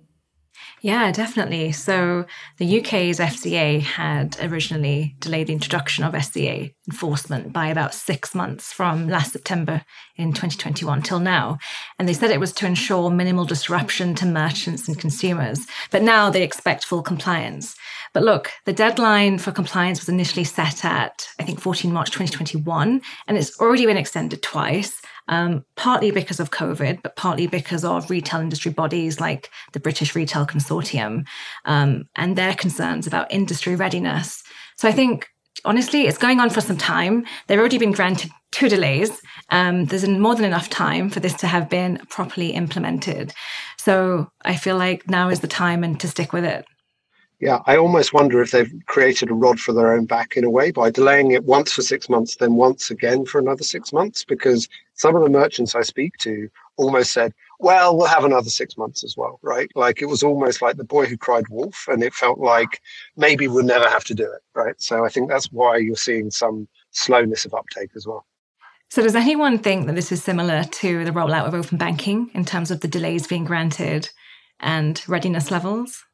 Yeah, 0.83 1.13
definitely. 1.13 1.73
So 1.73 2.25
the 2.57 2.81
UK's 2.81 3.19
FCA 3.19 3.83
had 3.83 4.39
originally 4.41 5.15
delayed 5.21 5.49
the 5.49 5.53
introduction 5.53 6.05
of 6.05 6.25
SCA 6.25 6.71
enforcement 6.89 7.53
by 7.53 7.69
about 7.69 7.93
six 7.93 8.35
months 8.35 8.73
from 8.73 9.07
last 9.07 9.33
September 9.33 9.83
in 10.17 10.33
2021 10.33 11.03
till 11.03 11.21
now. 11.21 11.59
And 11.99 12.09
they 12.09 12.15
said 12.15 12.31
it 12.31 12.41
was 12.41 12.53
to 12.55 12.67
ensure 12.67 13.11
minimal 13.11 13.45
disruption 13.45 14.15
to 14.17 14.27
merchants 14.27 14.89
and 14.89 14.99
consumers. 14.99 15.67
But 15.91 16.03
now 16.03 16.31
they 16.31 16.43
expect 16.43 16.87
full 16.87 17.03
compliance. 17.03 17.77
But 18.15 18.23
look, 18.23 18.51
the 18.65 18.73
deadline 18.73 19.39
for 19.39 19.53
compliance 19.53 20.01
was 20.01 20.09
initially 20.09 20.45
set 20.45 20.85
at, 20.85 21.29
I 21.39 21.45
think, 21.45 21.61
14 21.61 21.93
March 21.93 22.11
2021, 22.11 23.03
and 23.29 23.39
it's 23.39 23.61
already 23.61 23.87
been 23.87 23.97
extended 23.97 24.43
twice 24.43 25.00
um, 25.31 25.65
partly 25.77 26.11
because 26.11 26.41
of 26.41 26.51
COVID, 26.51 27.01
but 27.03 27.17
partly 27.17 27.47
because 27.47 27.85
of 27.85 28.11
retail 28.11 28.41
industry 28.41 28.73
bodies 28.73 29.21
like 29.21 29.49
the 29.73 29.81
British 29.81 30.15
Retail 30.15 30.45
Consortium 30.45 31.25
um, 31.65 32.05
and 32.17 32.37
their 32.37 32.55
concerns 32.55 33.07
about 33.07 33.33
industry 33.33 33.77
readiness. 33.77 34.43
So 34.77 34.89
I 34.89 34.93
think 34.93 35.29
honestly, 35.65 36.07
it's 36.07 36.19
going 36.19 36.41
on 36.41 36.51
for 36.51 36.61
some 36.61 36.77
time. 36.77 37.25
They've 37.47 37.59
already 37.59 37.79
been 37.79 37.93
granted 37.93 38.31
two 38.51 38.69
delays. 38.69 39.23
Um, 39.51 39.85
there's 39.87 40.07
more 40.07 40.35
than 40.35 40.45
enough 40.45 40.69
time 40.69 41.11
for 41.11 41.21
this 41.21 41.35
to 41.35 41.47
have 41.47 41.71
been 41.71 41.99
properly 42.09 42.51
implemented. 42.51 43.33
So 43.79 44.31
I 44.45 44.57
feel 44.57 44.77
like 44.77 45.09
now 45.09 45.29
is 45.29 45.41
the 45.41 45.49
time 45.49 45.85
and 45.85 45.99
to 46.01 46.09
stick 46.09 46.33
with 46.33 46.45
it. 46.45 46.67
Yeah, 47.41 47.61
I 47.65 47.79
almost 47.79 48.13
wonder 48.13 48.43
if 48.43 48.51
they've 48.51 48.71
created 48.87 49.31
a 49.31 49.35
rod 49.35 49.59
for 49.59 49.73
their 49.73 49.95
own 49.95 50.05
back 50.05 50.37
in 50.37 50.45
a 50.45 50.51
way 50.51 50.71
by 50.71 50.91
delaying 50.91 51.31
it 51.31 51.45
once 51.45 51.73
for 51.73 51.81
six 51.81 52.11
months, 52.11 52.37
then 52.37 52.57
once 52.57 52.91
again 52.91 53.25
for 53.25 53.39
another 53.39 53.63
six 53.65 53.95
months. 53.95 54.25
Because 54.25 54.69
some 54.93 55.17
of 55.17 55.23
the 55.23 55.31
merchants 55.31 55.75
I 55.75 55.81
speak 55.81 56.19
to 56.19 56.51
almost 56.77 57.13
said, 57.13 57.33
well, 57.59 57.97
we'll 57.97 58.09
have 58.09 58.25
another 58.25 58.51
six 58.51 58.77
months 58.77 59.03
as 59.03 59.17
well, 59.17 59.39
right? 59.43 59.71
Like 59.75 60.03
it 60.03 60.07
was 60.07 60.23
almost 60.23 60.61
like 60.61 60.77
the 60.77 60.85
boy 60.85 61.07
who 61.07 61.17
cried 61.17 61.49
wolf, 61.49 61.87
and 61.89 62.03
it 62.03 62.13
felt 62.13 62.39
like 62.39 62.83
maybe 63.17 63.49
we'll 63.49 63.65
never 63.65 63.89
have 63.89 64.05
to 64.05 64.15
do 64.15 64.25
it, 64.25 64.43
right? 64.55 64.81
So 64.81 65.07
I 65.07 65.09
think 65.09 65.31
that's 65.31 65.51
why 65.51 65.79
you're 65.79 65.97
seeing 65.97 66.31
some 66.31 66.69
slowness 66.91 67.47
of 67.47 67.55
uptake 67.55 67.91
as 67.97 68.07
well. 68.07 68.27
So, 68.91 69.03
does 69.03 69.15
anyone 69.15 69.59
think 69.59 69.87
that 69.87 69.95
this 69.95 70.11
is 70.11 70.23
similar 70.23 70.65
to 70.65 71.05
the 71.05 71.13
rollout 71.13 71.47
of 71.47 71.55
open 71.55 71.79
banking 71.79 72.29
in 72.35 72.45
terms 72.45 72.71
of 72.71 72.81
the 72.81 72.89
delays 72.89 73.27
being 73.27 73.45
granted 73.45 74.11
and 74.59 75.03
readiness 75.07 75.51
levels? 75.51 76.05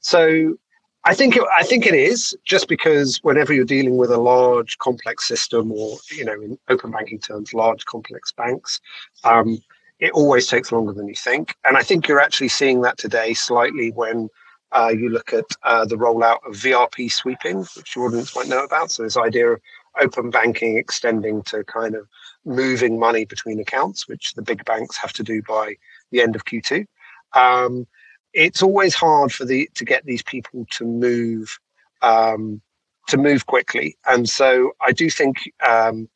So 0.00 0.56
I 1.04 1.14
think 1.14 1.36
it, 1.36 1.44
I 1.56 1.62
think 1.62 1.86
it 1.86 1.94
is 1.94 2.36
just 2.44 2.68
because 2.68 3.18
whenever 3.22 3.52
you're 3.52 3.64
dealing 3.64 3.96
with 3.96 4.10
a 4.10 4.18
large 4.18 4.76
complex 4.78 5.26
system, 5.26 5.72
or 5.72 5.96
you 6.10 6.24
know, 6.24 6.34
in 6.34 6.58
open 6.68 6.90
banking 6.90 7.18
terms, 7.18 7.54
large 7.54 7.84
complex 7.86 8.32
banks, 8.32 8.80
um, 9.24 9.58
it 9.98 10.12
always 10.12 10.46
takes 10.46 10.72
longer 10.72 10.92
than 10.92 11.08
you 11.08 11.14
think. 11.14 11.54
And 11.64 11.76
I 11.76 11.82
think 11.82 12.08
you're 12.08 12.20
actually 12.20 12.48
seeing 12.48 12.82
that 12.82 12.98
today 12.98 13.34
slightly 13.34 13.92
when 13.92 14.28
uh, 14.72 14.92
you 14.94 15.08
look 15.08 15.32
at 15.32 15.44
uh, 15.62 15.84
the 15.84 15.96
rollout 15.96 16.46
of 16.46 16.54
VRP 16.54 17.10
sweeping, 17.10 17.58
which 17.76 17.96
your 17.96 18.06
audience 18.06 18.36
might 18.36 18.48
know 18.48 18.64
about. 18.64 18.90
So 18.90 19.02
this 19.02 19.16
idea 19.16 19.52
of 19.52 19.60
open 20.00 20.30
banking 20.30 20.76
extending 20.76 21.42
to 21.44 21.64
kind 21.64 21.94
of 21.94 22.06
moving 22.44 22.98
money 22.98 23.24
between 23.24 23.60
accounts, 23.60 24.08
which 24.08 24.34
the 24.34 24.42
big 24.42 24.64
banks 24.64 24.96
have 24.96 25.12
to 25.14 25.22
do 25.22 25.42
by 25.42 25.76
the 26.10 26.20
end 26.20 26.36
of 26.36 26.44
Q2. 26.44 26.86
Um, 27.32 27.86
it's 28.32 28.62
always 28.62 28.94
hard 28.94 29.32
for 29.32 29.44
the 29.44 29.68
to 29.74 29.84
get 29.84 30.04
these 30.04 30.22
people 30.22 30.66
to 30.70 30.84
move 30.84 31.58
um, 32.02 32.60
to 33.08 33.16
move 33.16 33.46
quickly, 33.46 33.96
and 34.06 34.28
so 34.28 34.72
I 34.80 34.92
do 34.92 35.10
think 35.10 35.38
um, 35.66 36.08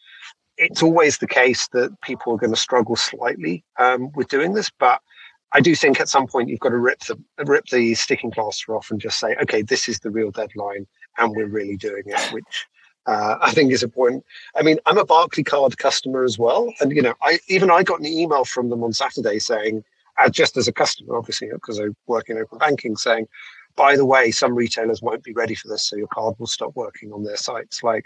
it's 0.57 0.83
always 0.83 1.19
the 1.19 1.27
case 1.27 1.69
that 1.69 2.01
people 2.03 2.33
are 2.33 2.39
going 2.39 2.53
to 2.53 2.61
struggle 2.61 2.97
slightly 2.97 3.65
um, 3.79 4.13
with 4.15 4.29
doing 4.29 4.55
this, 4.55 4.71
but 4.79 5.01
I 5.53 5.61
do 5.61 5.75
think 5.75 6.01
at 6.01 6.09
some 6.09 6.27
point 6.27 6.49
you've 6.49 6.61
got 6.61 6.71
to 6.71 6.79
rip 6.79 7.01
the 7.01 7.19
rip 7.45 7.67
the 7.67 7.95
sticking 7.95 8.31
plaster 8.31 8.77
off 8.77 8.91
and 8.91 9.01
just 9.01 9.21
say, 9.21 9.37
okay, 9.43 9.63
this 9.63 9.89
is 9.89 10.01
the 10.01 10.11
real 10.11 10.31
deadline, 10.31 10.87
and 11.19 11.35
we're 11.35 11.47
really 11.47 11.77
doing 11.77 12.03
it, 12.07 12.33
which 12.33 12.67
uh, 13.07 13.37
I 13.41 13.53
think 13.53 13.73
is 13.73 13.83
important. 13.83 14.25
I 14.57 14.63
mean, 14.63 14.79
I'm 14.87 14.99
a 14.99 15.05
Barclaycard 15.05 15.77
customer 15.79 16.25
as 16.25 16.39
well, 16.39 16.73
and 16.81 16.91
you 16.93 17.03
know, 17.03 17.15
I 17.23 17.39
even 17.49 17.71
I 17.71 17.83
got 17.83 18.01
an 18.01 18.07
email 18.07 18.45
from 18.45 18.69
them 18.69 18.83
on 18.83 18.93
Saturday 18.93 19.39
saying, 19.39 19.85
just 20.31 20.57
as 20.57 20.69
a 20.69 20.73
customer, 20.73 21.17
obviously 21.17 21.49
because 21.53 21.81
I 21.81 21.87
work 22.07 22.29
in 22.31 22.39
open 22.39 22.59
banking, 22.59 22.97
saying, 22.97 23.27
by 23.77 23.97
the 23.97 24.07
way, 24.07 24.31
some 24.31 24.55
retailers 24.55 25.03
won't 25.03 25.25
be 25.25 25.33
ready 25.33 25.55
for 25.55 25.69
this, 25.69 25.89
so 25.89 25.97
your 25.97 26.09
card 26.09 26.35
will 26.39 26.47
stop 26.47 26.73
working 26.75 27.13
on 27.13 27.25
their 27.25 27.37
sites. 27.37 27.83
Like 27.83 28.05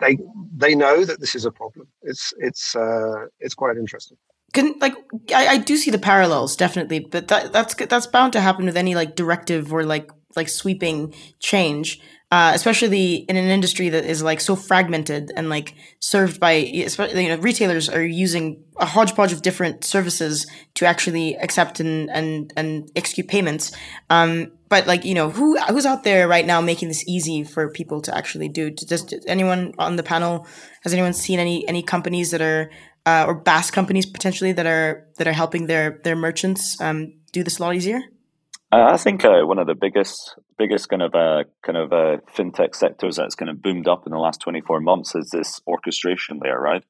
they 0.00 0.18
they 0.56 0.74
know 0.74 1.04
that 1.04 1.20
this 1.20 1.34
is 1.34 1.44
a 1.44 1.50
problem. 1.50 1.88
It's 2.02 2.32
it's 2.38 2.76
uh, 2.76 3.26
it's 3.40 3.54
quite 3.54 3.76
interesting. 3.76 4.16
Can 4.52 4.74
like 4.80 4.94
I, 5.34 5.46
I 5.48 5.58
do 5.58 5.76
see 5.76 5.90
the 5.90 5.98
parallels 5.98 6.56
definitely, 6.56 7.00
but 7.00 7.28
that 7.28 7.52
that's 7.52 7.74
that's 7.74 8.06
bound 8.06 8.32
to 8.34 8.40
happen 8.40 8.66
with 8.66 8.76
any 8.76 8.94
like 8.94 9.16
directive 9.16 9.72
or 9.72 9.84
like 9.84 10.10
like 10.36 10.48
sweeping 10.48 11.14
change 11.40 12.00
uh, 12.30 12.52
especially 12.54 13.14
in 13.14 13.36
an 13.36 13.48
industry 13.48 13.88
that 13.88 14.04
is 14.04 14.22
like 14.22 14.40
so 14.40 14.54
fragmented 14.54 15.32
and 15.34 15.48
like 15.48 15.74
served 15.98 16.38
by 16.38 16.52
you 16.52 16.86
know 17.28 17.36
retailers 17.38 17.88
are 17.88 18.04
using 18.04 18.62
a 18.76 18.84
hodgepodge 18.84 19.32
of 19.32 19.40
different 19.40 19.82
services 19.82 20.46
to 20.74 20.84
actually 20.84 21.36
accept 21.36 21.80
and 21.80 22.10
and 22.10 22.52
and 22.54 22.90
execute 22.94 23.28
payments. 23.28 23.72
Um, 24.10 24.52
but 24.68 24.86
like 24.86 25.06
you 25.06 25.14
know 25.14 25.30
who 25.30 25.58
who's 25.68 25.86
out 25.86 26.04
there 26.04 26.28
right 26.28 26.44
now 26.44 26.60
making 26.60 26.88
this 26.88 27.02
easy 27.08 27.44
for 27.44 27.70
people 27.70 28.02
to 28.02 28.14
actually 28.14 28.50
do? 28.50 28.70
Does, 28.70 29.14
anyone 29.26 29.72
on 29.78 29.96
the 29.96 30.02
panel 30.02 30.46
has 30.82 30.92
anyone 30.92 31.14
seen 31.14 31.38
any 31.38 31.66
any 31.66 31.82
companies 31.82 32.30
that 32.32 32.42
are 32.42 32.70
uh, 33.06 33.24
or 33.26 33.42
BaaS 33.42 33.70
companies 33.70 34.04
potentially 34.04 34.52
that 34.52 34.66
are 34.66 35.06
that 35.16 35.26
are 35.26 35.32
helping 35.32 35.66
their 35.66 35.98
their 36.04 36.16
merchants 36.16 36.78
um, 36.78 37.14
do 37.32 37.42
this 37.42 37.58
a 37.58 37.62
lot 37.62 37.74
easier? 37.74 38.02
I 38.70 38.98
think 38.98 39.24
uh, 39.24 39.40
one 39.44 39.58
of 39.58 39.66
the 39.66 39.74
biggest, 39.74 40.36
biggest 40.58 40.88
kind 40.90 41.02
of 41.02 41.14
uh, 41.14 41.44
kind 41.62 41.78
of 41.78 41.92
uh, 41.92 42.18
fintech 42.36 42.74
sectors 42.74 43.16
that's 43.16 43.34
kind 43.34 43.50
of 43.50 43.62
boomed 43.62 43.88
up 43.88 44.06
in 44.06 44.12
the 44.12 44.18
last 44.18 44.40
twenty 44.40 44.60
four 44.60 44.80
months 44.80 45.14
is 45.14 45.30
this 45.30 45.60
orchestration 45.66 46.38
layer, 46.42 46.60
right? 46.60 46.84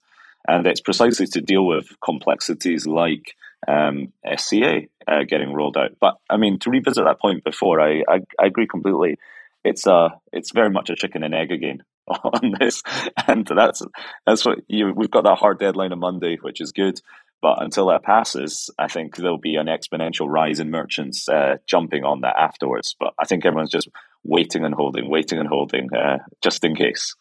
And 0.47 0.67
it's 0.67 0.81
precisely 0.81 1.27
to 1.27 1.41
deal 1.41 1.67
with 1.67 1.87
complexities 2.05 2.87
like 2.87 3.35
um, 3.69 4.13
SCA 4.37 4.83
uh, 5.07 5.23
getting 5.29 5.53
rolled 5.53 5.77
out. 5.77 5.93
But 6.01 6.19
I 6.29 6.37
mean, 6.37 6.59
to 6.61 6.71
revisit 6.71 7.05
that 7.05 7.21
point 7.21 7.45
before, 7.45 7.81
I, 7.81 8.03
I, 8.09 8.21
I 8.41 8.47
agree 8.47 8.67
completely. 8.67 9.19
It's 9.65 9.87
a 9.87 9.93
uh, 9.95 10.09
it's 10.33 10.53
very 10.53 10.71
much 10.71 10.91
a 10.91 10.97
chicken 10.97 11.23
and 11.23 11.35
egg 11.35 11.53
again 11.53 11.83
on 12.09 12.55
this, 12.59 12.83
and 13.29 13.47
that's 13.47 13.83
that's 14.27 14.45
what 14.45 14.59
you. 14.67 14.93
We've 14.97 15.11
got 15.11 15.25
that 15.25 15.39
hard 15.39 15.61
deadline 15.61 15.93
on 15.93 16.01
Monday, 16.01 16.39
which 16.41 16.61
is 16.61 16.73
good. 16.73 17.01
But 17.41 17.63
until 17.63 17.87
that 17.87 18.03
passes, 18.03 18.69
I 18.79 18.89
think 18.89 19.17
there'll 19.17 19.39
be 19.39 19.55
an 19.55 19.67
exponential 19.67 20.29
rise 20.29 20.59
in 20.59 20.71
merchants 20.71 21.29
uh, 21.29 21.59
jumping 21.67 22.05
on 22.05 22.21
that 22.23 22.37
afterwards. 22.37 22.97
But 22.99 23.15
I 23.19 23.27
think 23.27 23.45
everyone's 23.45 23.71
just 23.71 23.89
waiting 24.25 24.65
and 24.65 24.75
holding, 24.75 25.09
waiting 25.09 25.39
and 25.39 25.49
holding, 25.49 25.93
uh, 25.95 26.19
just 26.43 26.65
in 26.65 26.75
case. 26.75 27.15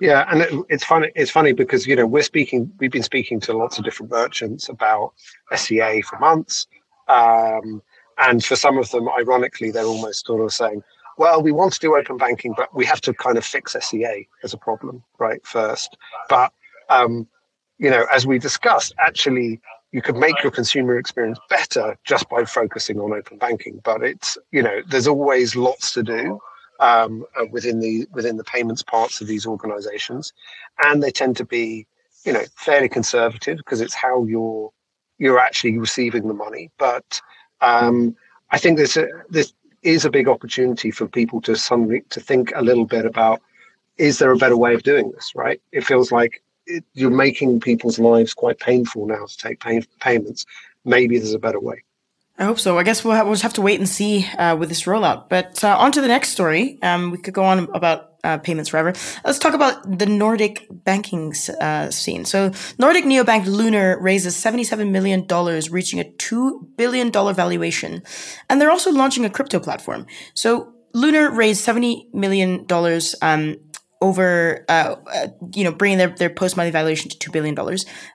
Yeah, 0.00 0.26
and 0.30 0.42
it, 0.42 0.52
it's 0.68 0.84
funny. 0.84 1.10
It's 1.14 1.30
funny 1.30 1.52
because 1.52 1.86
you 1.86 1.94
know 1.94 2.06
we're 2.06 2.22
speaking. 2.22 2.72
We've 2.78 2.90
been 2.90 3.02
speaking 3.02 3.40
to 3.40 3.56
lots 3.56 3.78
of 3.78 3.84
different 3.84 4.10
merchants 4.10 4.68
about 4.68 5.12
SCA 5.54 6.00
for 6.04 6.18
months, 6.18 6.66
um, 7.08 7.82
and 8.18 8.44
for 8.44 8.56
some 8.56 8.78
of 8.78 8.90
them, 8.90 9.08
ironically, 9.08 9.70
they're 9.70 9.84
almost 9.84 10.26
sort 10.26 10.42
of 10.42 10.52
saying, 10.52 10.82
"Well, 11.18 11.42
we 11.42 11.52
want 11.52 11.74
to 11.74 11.78
do 11.78 11.94
open 11.94 12.16
banking, 12.16 12.52
but 12.56 12.74
we 12.74 12.84
have 12.84 13.00
to 13.02 13.14
kind 13.14 13.38
of 13.38 13.44
fix 13.44 13.76
SCA 13.78 14.22
as 14.42 14.52
a 14.52 14.58
problem, 14.58 15.04
right? 15.18 15.46
First, 15.46 15.96
but 16.28 16.52
um, 16.88 17.28
you 17.82 17.90
know, 17.90 18.06
as 18.12 18.24
we 18.24 18.38
discussed, 18.38 18.94
actually 18.98 19.60
you 19.90 20.00
could 20.00 20.16
make 20.16 20.40
your 20.42 20.52
consumer 20.52 20.96
experience 20.96 21.38
better 21.50 21.98
just 22.04 22.28
by 22.30 22.44
focusing 22.44 22.98
on 23.00 23.12
open 23.12 23.38
banking. 23.38 23.80
But 23.82 24.04
it's 24.04 24.38
you 24.52 24.62
know, 24.62 24.82
there's 24.88 25.08
always 25.08 25.56
lots 25.56 25.92
to 25.94 26.02
do 26.04 26.38
um, 26.78 27.26
uh, 27.36 27.46
within 27.50 27.80
the 27.80 28.06
within 28.12 28.36
the 28.36 28.44
payments 28.44 28.84
parts 28.84 29.20
of 29.20 29.26
these 29.26 29.46
organisations, 29.46 30.32
and 30.84 31.02
they 31.02 31.10
tend 31.10 31.36
to 31.38 31.44
be 31.44 31.84
you 32.24 32.32
know 32.32 32.44
fairly 32.56 32.88
conservative 32.88 33.58
because 33.58 33.80
it's 33.80 33.94
how 33.94 34.24
you're 34.26 34.70
you're 35.18 35.40
actually 35.40 35.76
receiving 35.76 36.28
the 36.28 36.34
money. 36.34 36.70
But 36.78 37.20
um, 37.62 38.14
I 38.52 38.58
think 38.58 38.78
this 38.78 38.96
uh, 38.96 39.06
this 39.28 39.52
is 39.82 40.04
a 40.04 40.10
big 40.10 40.28
opportunity 40.28 40.92
for 40.92 41.08
people 41.08 41.40
to 41.42 41.56
suddenly 41.56 42.02
to 42.10 42.20
think 42.20 42.52
a 42.54 42.62
little 42.62 42.86
bit 42.86 43.04
about 43.04 43.42
is 43.98 44.20
there 44.20 44.30
a 44.30 44.36
better 44.36 44.56
way 44.56 44.72
of 44.72 44.84
doing 44.84 45.10
this? 45.10 45.32
Right? 45.34 45.60
It 45.72 45.84
feels 45.84 46.12
like 46.12 46.42
it, 46.72 46.84
you're 46.94 47.10
making 47.10 47.60
people's 47.60 47.98
lives 47.98 48.34
quite 48.34 48.58
painful 48.58 49.06
now 49.06 49.26
to 49.26 49.36
take 49.36 49.60
pay, 49.60 49.82
payments. 50.00 50.44
Maybe 50.84 51.18
there's 51.18 51.34
a 51.34 51.38
better 51.38 51.60
way. 51.60 51.84
I 52.38 52.44
hope 52.44 52.58
so. 52.58 52.78
I 52.78 52.82
guess 52.82 53.04
we'll 53.04 53.22
we'll 53.24 53.34
just 53.34 53.42
have 53.42 53.52
to 53.54 53.62
wait 53.62 53.78
and 53.78 53.88
see 53.88 54.26
uh, 54.38 54.56
with 54.56 54.68
this 54.68 54.84
rollout. 54.84 55.28
But 55.28 55.62
uh, 55.62 55.76
on 55.78 55.92
to 55.92 56.00
the 56.00 56.08
next 56.08 56.30
story. 56.30 56.78
Um, 56.82 57.10
we 57.10 57.18
could 57.18 57.34
go 57.34 57.44
on 57.44 57.68
about 57.74 58.12
uh, 58.24 58.38
payments 58.38 58.70
forever. 58.70 58.92
Let's 59.24 59.38
talk 59.38 59.54
about 59.54 59.98
the 59.98 60.06
Nordic 60.06 60.66
banking 60.70 61.34
uh, 61.60 61.90
scene. 61.90 62.24
So, 62.24 62.52
Nordic 62.78 63.04
neobank 63.04 63.46
Lunar 63.46 64.00
raises 64.00 64.36
$77 64.36 64.90
million, 64.90 65.26
reaching 65.70 66.00
a 66.00 66.04
$2 66.04 66.76
billion 66.76 67.10
valuation. 67.10 68.02
And 68.48 68.60
they're 68.60 68.70
also 68.70 68.92
launching 68.92 69.24
a 69.24 69.30
crypto 69.30 69.58
platform. 69.58 70.06
So, 70.34 70.72
Lunar 70.94 71.30
raised 71.30 71.66
$70 71.66 72.12
million 72.14 72.66
um, 73.22 73.56
over, 74.02 74.64
uh, 74.68 74.96
uh, 75.14 75.28
you 75.54 75.62
know, 75.62 75.70
bringing 75.72 75.96
their, 75.96 76.10
their 76.10 76.28
post 76.28 76.56
money 76.56 76.70
valuation 76.70 77.08
to 77.08 77.30
$2 77.30 77.32
billion. 77.32 77.56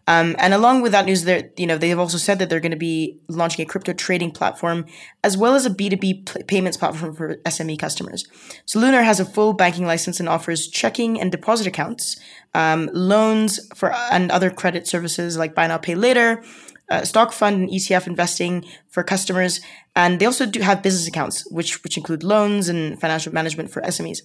Um, 0.06 0.36
and 0.38 0.54
along 0.54 0.82
with 0.82 0.92
that 0.92 1.06
news, 1.06 1.24
they're, 1.24 1.50
you 1.58 1.66
know, 1.66 1.78
they've 1.78 1.98
also 1.98 2.18
said 2.18 2.40
that 2.40 2.50
they're 2.50 2.60
going 2.60 2.72
to 2.72 2.78
be 2.78 3.18
launching 3.30 3.64
a 3.64 3.66
crypto 3.66 3.94
trading 3.94 4.32
platform 4.32 4.86
as 5.24 5.38
well 5.38 5.56
as 5.56 5.66
a 5.66 5.70
B2B 5.70 6.48
payments 6.48 6.78
platform 6.78 7.16
for 7.16 7.38
SME 7.38 7.80
customers. 7.80 8.28
So 8.66 8.80
Lunar 8.80 9.02
has 9.02 9.22
a 9.22 9.26
full 9.26 9.54
banking 9.54 9.86
license 9.86 10.20
and 10.20 10.28
offers 10.28 10.68
checking 10.68 11.20
and 11.20 11.32
deposit 11.32 11.66
accounts, 11.66 12.20
um, 12.54 12.90
loans 12.94 13.60
for, 13.74 13.94
and 14.12 14.30
other 14.30 14.50
credit 14.50 14.88
services 14.88 15.38
like 15.38 15.56
buy 15.56 15.68
now, 15.68 15.78
pay 15.78 15.96
later, 15.96 16.44
uh, 16.90 17.04
stock 17.04 17.32
fund 17.32 17.62
and 17.62 17.70
ETF 17.70 18.08
investing 18.08 18.66
for 18.90 19.04
customers. 19.04 19.62
And 19.96 20.20
they 20.20 20.26
also 20.26 20.46
do 20.46 20.60
have 20.60 20.84
business 20.84 21.08
accounts, 21.08 21.50
which, 21.50 21.82
which 21.84 21.98
include 21.98 22.24
loans 22.24 22.68
and 22.68 23.00
financial 23.00 23.34
management 23.34 23.72
for 23.72 23.82
SMEs. 23.84 24.20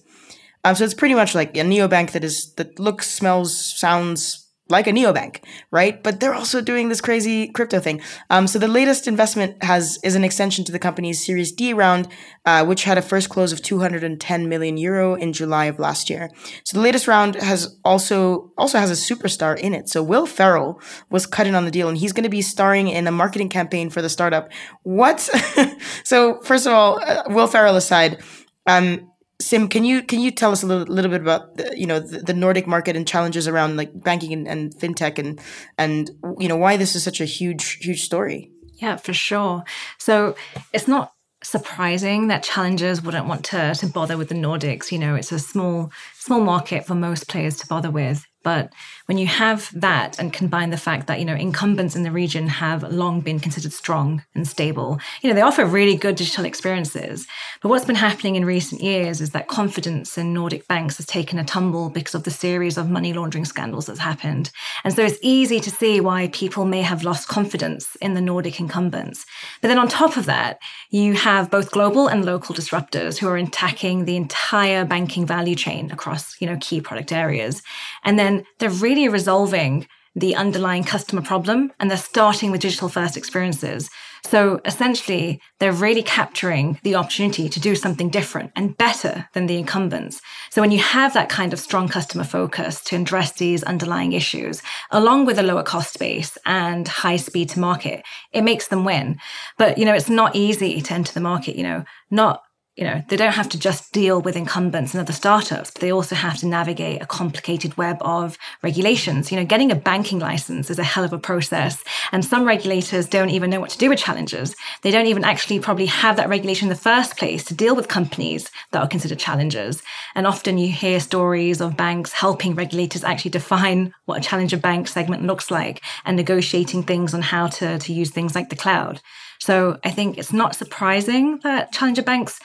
Um, 0.63 0.75
so 0.75 0.83
it's 0.83 0.93
pretty 0.93 1.15
much 1.15 1.35
like 1.35 1.55
a 1.57 1.61
neobank 1.61 2.11
that 2.11 2.23
is 2.23 2.53
that 2.55 2.79
looks, 2.79 3.09
smells, 3.09 3.57
sounds 3.77 4.43
like 4.69 4.87
a 4.87 4.91
neobank, 4.91 5.43
right? 5.71 6.01
But 6.01 6.19
they're 6.19 6.33
also 6.33 6.61
doing 6.61 6.87
this 6.87 7.01
crazy 7.01 7.49
crypto 7.49 7.79
thing. 7.79 8.01
Um, 8.29 8.47
so 8.47 8.57
the 8.59 8.67
latest 8.67 9.07
investment 9.07 9.61
has 9.61 9.99
is 10.03 10.15
an 10.15 10.23
extension 10.23 10.63
to 10.65 10.71
the 10.71 10.79
company's 10.79 11.23
Series 11.23 11.51
D 11.51 11.73
round, 11.73 12.07
uh, 12.45 12.65
which 12.65 12.85
had 12.85 12.97
a 12.97 13.01
first 13.01 13.29
close 13.29 13.51
of 13.51 13.61
210 13.61 14.47
million 14.47 14.77
euro 14.77 15.15
in 15.15 15.33
July 15.33 15.65
of 15.65 15.79
last 15.79 16.09
year. 16.09 16.29
So 16.63 16.77
the 16.77 16.83
latest 16.83 17.07
round 17.07 17.35
has 17.35 17.77
also 17.83 18.51
also 18.57 18.79
has 18.79 18.89
a 18.89 18.93
superstar 18.93 19.57
in 19.57 19.73
it. 19.73 19.89
So 19.89 20.01
Will 20.01 20.25
Ferrell 20.25 20.81
was 21.09 21.25
cut 21.25 21.45
in 21.45 21.55
on 21.55 21.65
the 21.65 21.71
deal, 21.71 21.89
and 21.89 21.97
he's 21.97 22.13
going 22.13 22.23
to 22.23 22.29
be 22.29 22.41
starring 22.41 22.87
in 22.87 23.05
a 23.05 23.11
marketing 23.11 23.49
campaign 23.49 23.89
for 23.89 24.01
the 24.01 24.09
startup. 24.09 24.49
What? 24.83 25.19
so 26.03 26.39
first 26.41 26.65
of 26.65 26.73
all, 26.73 27.01
uh, 27.03 27.23
Will 27.27 27.47
Ferrell 27.47 27.75
aside. 27.75 28.23
Um, 28.65 29.11
Sim, 29.41 29.67
can 29.67 29.83
you 29.83 30.03
can 30.03 30.19
you 30.19 30.31
tell 30.31 30.51
us 30.51 30.63
a 30.63 30.67
little, 30.67 30.93
little 30.93 31.11
bit 31.11 31.21
about 31.21 31.57
the, 31.57 31.73
you 31.77 31.85
know 31.85 31.99
the, 31.99 32.19
the, 32.19 32.33
Nordic 32.33 32.67
market 32.67 32.95
and 32.95 33.07
challenges 33.07 33.47
around 33.47 33.77
like 33.77 33.91
banking 33.93 34.31
and, 34.31 34.47
and 34.47 34.73
fintech 34.75 35.17
and 35.17 35.39
and 35.77 36.11
you 36.39 36.47
know 36.47 36.55
why 36.55 36.77
this 36.77 36.95
is 36.95 37.03
such 37.03 37.19
a 37.19 37.25
huge 37.25 37.83
huge 37.83 38.03
story? 38.03 38.51
Yeah, 38.75 38.95
for 38.97 39.13
sure. 39.13 39.63
So 39.97 40.35
it's 40.71 40.87
not 40.87 41.13
surprising 41.43 42.27
that 42.27 42.43
challengers 42.43 43.01
wouldn't 43.01 43.27
want 43.27 43.43
to 43.45 43.75
to 43.75 43.87
bother 43.87 44.17
with 44.17 44.29
the 44.29 44.35
Nordics. 44.35 44.91
You 44.91 44.99
know, 44.99 45.15
it's 45.15 45.31
a 45.31 45.39
small 45.39 45.91
small 46.13 46.39
market 46.39 46.85
for 46.85 46.95
most 46.95 47.27
players 47.27 47.57
to 47.57 47.67
bother 47.67 47.91
with. 47.91 48.25
But 48.43 48.71
when 49.05 49.17
you 49.17 49.27
have 49.27 49.69
that 49.79 50.19
and 50.19 50.31
combine 50.31 50.69
the 50.69 50.77
fact 50.77 51.07
that, 51.07 51.19
you 51.19 51.25
know, 51.25 51.33
incumbents 51.33 51.95
in 51.95 52.03
the 52.03 52.11
region 52.11 52.47
have 52.47 52.83
long 52.83 53.21
been 53.21 53.39
considered 53.39 53.73
strong 53.73 54.23
and 54.35 54.47
stable, 54.47 54.99
you 55.21 55.29
know, 55.29 55.35
they 55.35 55.41
offer 55.41 55.65
really 55.65 55.95
good 55.95 56.15
digital 56.15 56.45
experiences. 56.45 57.25
But 57.61 57.69
what's 57.69 57.85
been 57.85 57.95
happening 57.95 58.35
in 58.35 58.45
recent 58.45 58.81
years 58.81 59.21
is 59.21 59.31
that 59.31 59.47
confidence 59.47 60.17
in 60.17 60.33
Nordic 60.33 60.67
banks 60.67 60.97
has 60.97 61.05
taken 61.05 61.39
a 61.39 61.45
tumble 61.45 61.89
because 61.89 62.15
of 62.15 62.23
the 62.23 62.31
series 62.31 62.77
of 62.77 62.89
money 62.89 63.13
laundering 63.13 63.45
scandals 63.45 63.85
that's 63.85 63.99
happened. 63.99 64.51
And 64.83 64.93
so 64.93 65.03
it's 65.03 65.19
easy 65.21 65.59
to 65.61 65.71
see 65.71 66.01
why 66.01 66.27
people 66.33 66.65
may 66.65 66.81
have 66.81 67.03
lost 67.03 67.27
confidence 67.27 67.95
in 68.01 68.13
the 68.13 68.21
Nordic 68.21 68.59
incumbents. 68.59 69.25
But 69.61 69.69
then 69.69 69.79
on 69.79 69.87
top 69.87 70.17
of 70.17 70.25
that, 70.25 70.59
you 70.89 71.13
have 71.13 71.49
both 71.49 71.71
global 71.71 72.07
and 72.07 72.25
local 72.25 72.53
disruptors 72.53 73.17
who 73.17 73.27
are 73.27 73.37
attacking 73.37 74.05
the 74.05 74.17
entire 74.17 74.83
banking 74.85 75.25
value 75.25 75.55
chain 75.55 75.91
across, 75.91 76.39
you 76.41 76.47
know, 76.47 76.57
key 76.59 76.81
product 76.81 77.11
areas. 77.11 77.61
And 78.03 78.19
then 78.19 78.32
they're 78.59 78.69
really 78.69 79.07
resolving 79.07 79.87
the 80.15 80.35
underlying 80.35 80.83
customer 80.83 81.21
problem 81.21 81.71
and 81.79 81.89
they're 81.89 81.97
starting 81.97 82.51
with 82.51 82.61
digital 82.61 82.87
first 82.87 83.17
experiences. 83.17 83.89
So 84.25 84.61
essentially, 84.63 85.41
they're 85.59 85.73
really 85.73 86.03
capturing 86.03 86.79
the 86.83 86.95
opportunity 86.95 87.49
to 87.49 87.59
do 87.59 87.75
something 87.75 88.09
different 88.09 88.51
and 88.55 88.77
better 88.77 89.27
than 89.33 89.47
the 89.47 89.57
incumbents. 89.57 90.21
So 90.51 90.61
when 90.61 90.71
you 90.71 90.79
have 90.79 91.13
that 91.13 91.29
kind 91.29 91.51
of 91.51 91.59
strong 91.59 91.87
customer 91.89 92.23
focus 92.23 92.81
to 92.85 92.95
address 92.95 93.33
these 93.33 93.63
underlying 93.63 94.13
issues, 94.13 94.61
along 94.91 95.25
with 95.25 95.39
a 95.39 95.43
lower 95.43 95.63
cost 95.63 95.99
base 95.99 96.37
and 96.45 96.87
high 96.87 97.17
speed 97.17 97.49
to 97.49 97.59
market, 97.59 98.03
it 98.31 98.43
makes 98.43 98.67
them 98.67 98.85
win. 98.85 99.17
But, 99.57 99.77
you 99.77 99.85
know, 99.85 99.93
it's 99.93 100.09
not 100.09 100.35
easy 100.35 100.79
to 100.79 100.93
enter 100.93 101.11
the 101.11 101.19
market, 101.19 101.55
you 101.55 101.63
know, 101.63 101.83
not 102.11 102.43
you 102.75 102.83
know, 102.83 103.03
they 103.07 103.15
don't 103.15 103.33
have 103.33 103.49
to 103.49 103.59
just 103.59 103.93
deal 103.93 104.19
with 104.19 104.35
incumbents 104.35 104.93
and 104.93 105.01
other 105.01 105.13
startups, 105.13 105.69
but 105.69 105.81
they 105.81 105.91
also 105.91 106.15
have 106.15 106.39
to 106.39 106.47
navigate 106.47 107.03
a 107.03 107.05
complicated 107.05 107.77
web 107.77 107.97
of 108.01 108.35
regulations. 108.63 109.31
You 109.31 109.37
know, 109.37 109.45
getting 109.45 109.71
a 109.71 109.75
banking 109.75 110.17
license 110.17 110.71
is 110.71 110.79
a 110.79 110.83
hell 110.83 111.03
of 111.03 111.13
a 111.13 111.19
process. 111.19 111.83
And 112.11 112.25
some 112.25 112.45
regulators 112.45 113.05
don't 113.07 113.29
even 113.29 113.51
know 113.51 113.59
what 113.59 113.69
to 113.69 113.77
do 113.77 113.89
with 113.89 113.99
challengers. 113.99 114.55
They 114.81 114.89
don't 114.89 115.05
even 115.05 115.23
actually 115.23 115.59
probably 115.59 115.85
have 115.85 116.15
that 116.15 116.29
regulation 116.29 116.65
in 116.65 116.69
the 116.69 116.75
first 116.75 117.15
place 117.15 117.43
to 117.45 117.53
deal 117.53 117.75
with 117.75 117.89
companies 117.89 118.49
that 118.71 118.81
are 118.81 118.87
considered 118.87 119.19
challengers. 119.19 119.83
And 120.15 120.25
often 120.25 120.57
you 120.57 120.71
hear 120.71 120.99
stories 120.99 121.61
of 121.61 121.77
banks 121.77 122.11
helping 122.11 122.55
regulators 122.55 123.03
actually 123.03 123.31
define 123.31 123.93
what 124.05 124.17
a 124.17 124.27
challenger 124.27 124.57
bank 124.57 124.87
segment 124.87 125.23
looks 125.23 125.51
like 125.51 125.83
and 126.05 126.17
negotiating 126.17 126.83
things 126.83 127.13
on 127.13 127.21
how 127.21 127.47
to, 127.47 127.77
to 127.77 127.93
use 127.93 128.09
things 128.09 128.33
like 128.33 128.49
the 128.49 128.55
cloud. 128.55 128.99
So 129.43 129.77
I 129.83 129.91
think 129.91 130.17
it's 130.17 130.31
not 130.31 130.55
surprising 130.55 131.39
that 131.43 131.73
challenger 131.73 132.01
banks 132.01 132.39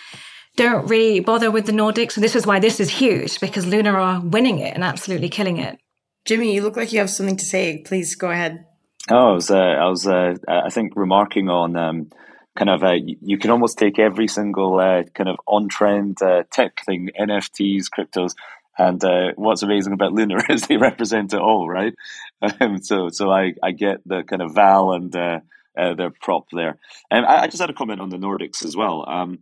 don't 0.57 0.89
really 0.89 1.21
bother 1.21 1.49
with 1.49 1.67
the 1.67 1.73
Nordics. 1.73 2.17
And 2.17 2.25
this 2.25 2.35
is 2.35 2.45
why 2.45 2.59
this 2.59 2.81
is 2.81 2.91
huge 2.91 3.39
because 3.39 3.65
Lunar 3.65 3.97
are 3.97 4.21
winning 4.21 4.59
it 4.59 4.75
and 4.75 4.83
absolutely 4.83 5.29
killing 5.29 5.59
it. 5.59 5.79
Jimmy, 6.25 6.53
you 6.53 6.63
look 6.63 6.77
like 6.77 6.93
you 6.93 6.99
have 6.99 7.09
something 7.09 7.37
to 7.37 7.45
say. 7.45 7.79
Please 7.87 8.17
go 8.17 8.33
ahead. 8.33 8.67
Oh, 9.09 9.31
I 9.31 9.33
was, 9.33 9.49
uh, 9.49 9.57
I, 9.57 9.89
was 9.89 10.09
uh, 10.09 10.35
I 10.49 10.71
think, 10.71 10.97
remarking 10.97 11.49
on 11.49 11.77
um, 11.77 12.11
kind 12.57 12.69
of, 12.69 12.83
uh, 12.83 12.97
you 13.05 13.39
can 13.39 13.53
almost 13.53 13.79
take 13.79 14.01
every 14.01 14.27
single 14.27 14.81
uh, 14.81 15.05
kind 15.15 15.29
of 15.29 15.37
on 15.47 15.69
trend 15.69 16.21
uh, 16.21 16.43
tech 16.51 16.85
thing, 16.85 17.11
NFTs, 17.19 17.85
cryptos, 17.97 18.35
and 18.77 19.03
uh, 19.05 19.29
what's 19.37 19.63
amazing 19.63 19.93
about 19.93 20.13
Lunar 20.13 20.41
is 20.51 20.67
they 20.67 20.77
represent 20.79 21.33
it 21.33 21.41
all, 21.41 21.69
right? 21.69 21.95
Um, 22.61 22.81
so, 22.81 23.09
so 23.09 23.33
I, 23.33 23.55
I 23.65 23.73
get 23.73 24.07
the 24.07 24.23
kind 24.23 24.43
of 24.43 24.55
Val 24.55 24.93
and 24.93 25.13
uh, 25.79 25.95
their 25.95 26.11
prop 26.11 26.47
there. 26.53 26.79
And 27.11 27.25
I, 27.25 27.43
I, 27.43 27.47
just 27.47 27.61
had 27.61 27.71
a 27.71 27.75
comment 27.75 28.01
on 28.01 28.11
the 28.11 28.17
Nordics 28.17 28.65
as 28.65 28.77
well. 28.77 29.05
Um, 29.09 29.39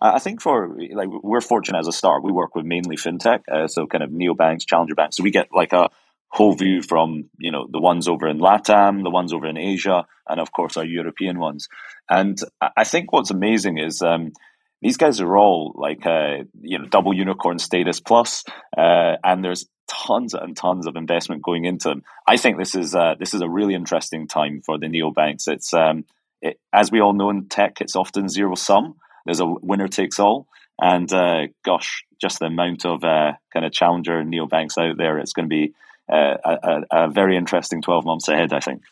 I 0.00 0.18
think 0.18 0.40
for 0.40 0.78
like 0.94 1.08
we're 1.10 1.42
fortunate 1.42 1.78
as 1.78 1.88
a 1.88 1.92
start. 1.92 2.24
We 2.24 2.32
work 2.32 2.54
with 2.54 2.64
mainly 2.64 2.96
fintech, 2.96 3.42
uh, 3.52 3.66
so 3.66 3.86
kind 3.86 4.02
of 4.02 4.10
neobanks, 4.10 4.66
challenger 4.66 4.94
banks. 4.94 5.16
So 5.16 5.22
we 5.22 5.30
get 5.30 5.48
like 5.52 5.74
a 5.74 5.90
whole 6.28 6.54
view 6.54 6.80
from 6.80 7.28
you 7.38 7.50
know 7.52 7.66
the 7.70 7.80
ones 7.80 8.08
over 8.08 8.26
in 8.26 8.38
LATAM, 8.38 9.02
the 9.02 9.10
ones 9.10 9.32
over 9.32 9.46
in 9.46 9.58
Asia, 9.58 10.06
and 10.26 10.40
of 10.40 10.52
course 10.52 10.78
our 10.78 10.84
European 10.84 11.38
ones. 11.38 11.68
And 12.08 12.38
I 12.60 12.84
think 12.84 13.12
what's 13.12 13.30
amazing 13.30 13.78
is 13.78 14.00
um, 14.00 14.32
these 14.80 14.96
guys 14.96 15.20
are 15.20 15.36
all 15.36 15.74
like 15.76 16.06
uh, 16.06 16.44
you 16.62 16.78
know 16.78 16.86
double 16.86 17.12
unicorn 17.12 17.58
status 17.58 18.00
plus, 18.00 18.44
uh, 18.76 19.16
and 19.22 19.44
there's 19.44 19.66
tons 19.90 20.34
and 20.34 20.56
tons 20.56 20.86
of 20.86 20.96
investment 20.96 21.42
going 21.42 21.64
into 21.64 21.88
them. 21.88 22.04
I 22.26 22.36
think 22.36 22.58
this 22.58 22.74
is 22.74 22.94
uh, 22.94 23.16
this 23.18 23.34
is 23.34 23.42
a 23.42 23.48
really 23.48 23.74
interesting 23.74 24.28
time 24.28 24.62
for 24.64 24.78
the 24.78 24.86
neobanks. 24.86 25.48
It's 25.48 25.74
um, 25.74 26.04
it, 26.40 26.58
as 26.72 26.90
we 26.90 27.00
all 27.00 27.12
know 27.12 27.30
in 27.30 27.48
tech, 27.48 27.80
it's 27.80 27.96
often 27.96 28.28
zero 28.28 28.54
sum. 28.54 28.94
There's 29.26 29.40
a 29.40 29.46
winner 29.46 29.88
takes 29.88 30.18
all, 30.18 30.46
and 30.80 31.12
uh, 31.12 31.48
gosh, 31.64 32.04
just 32.20 32.38
the 32.38 32.46
amount 32.46 32.86
of 32.86 33.04
uh, 33.04 33.32
kind 33.52 33.66
of 33.66 33.72
challenger 33.72 34.22
neobanks 34.22 34.78
out 34.78 34.96
there, 34.96 35.18
it's 35.18 35.32
going 35.32 35.48
to 35.48 35.54
be 35.54 35.74
uh, 36.08 36.36
a, 36.44 36.82
a, 36.90 37.10
very 37.10 37.36
interesting 37.36 37.82
twelve 37.82 38.04
months 38.04 38.28
ahead. 38.28 38.52
I 38.52 38.60
think. 38.60 38.82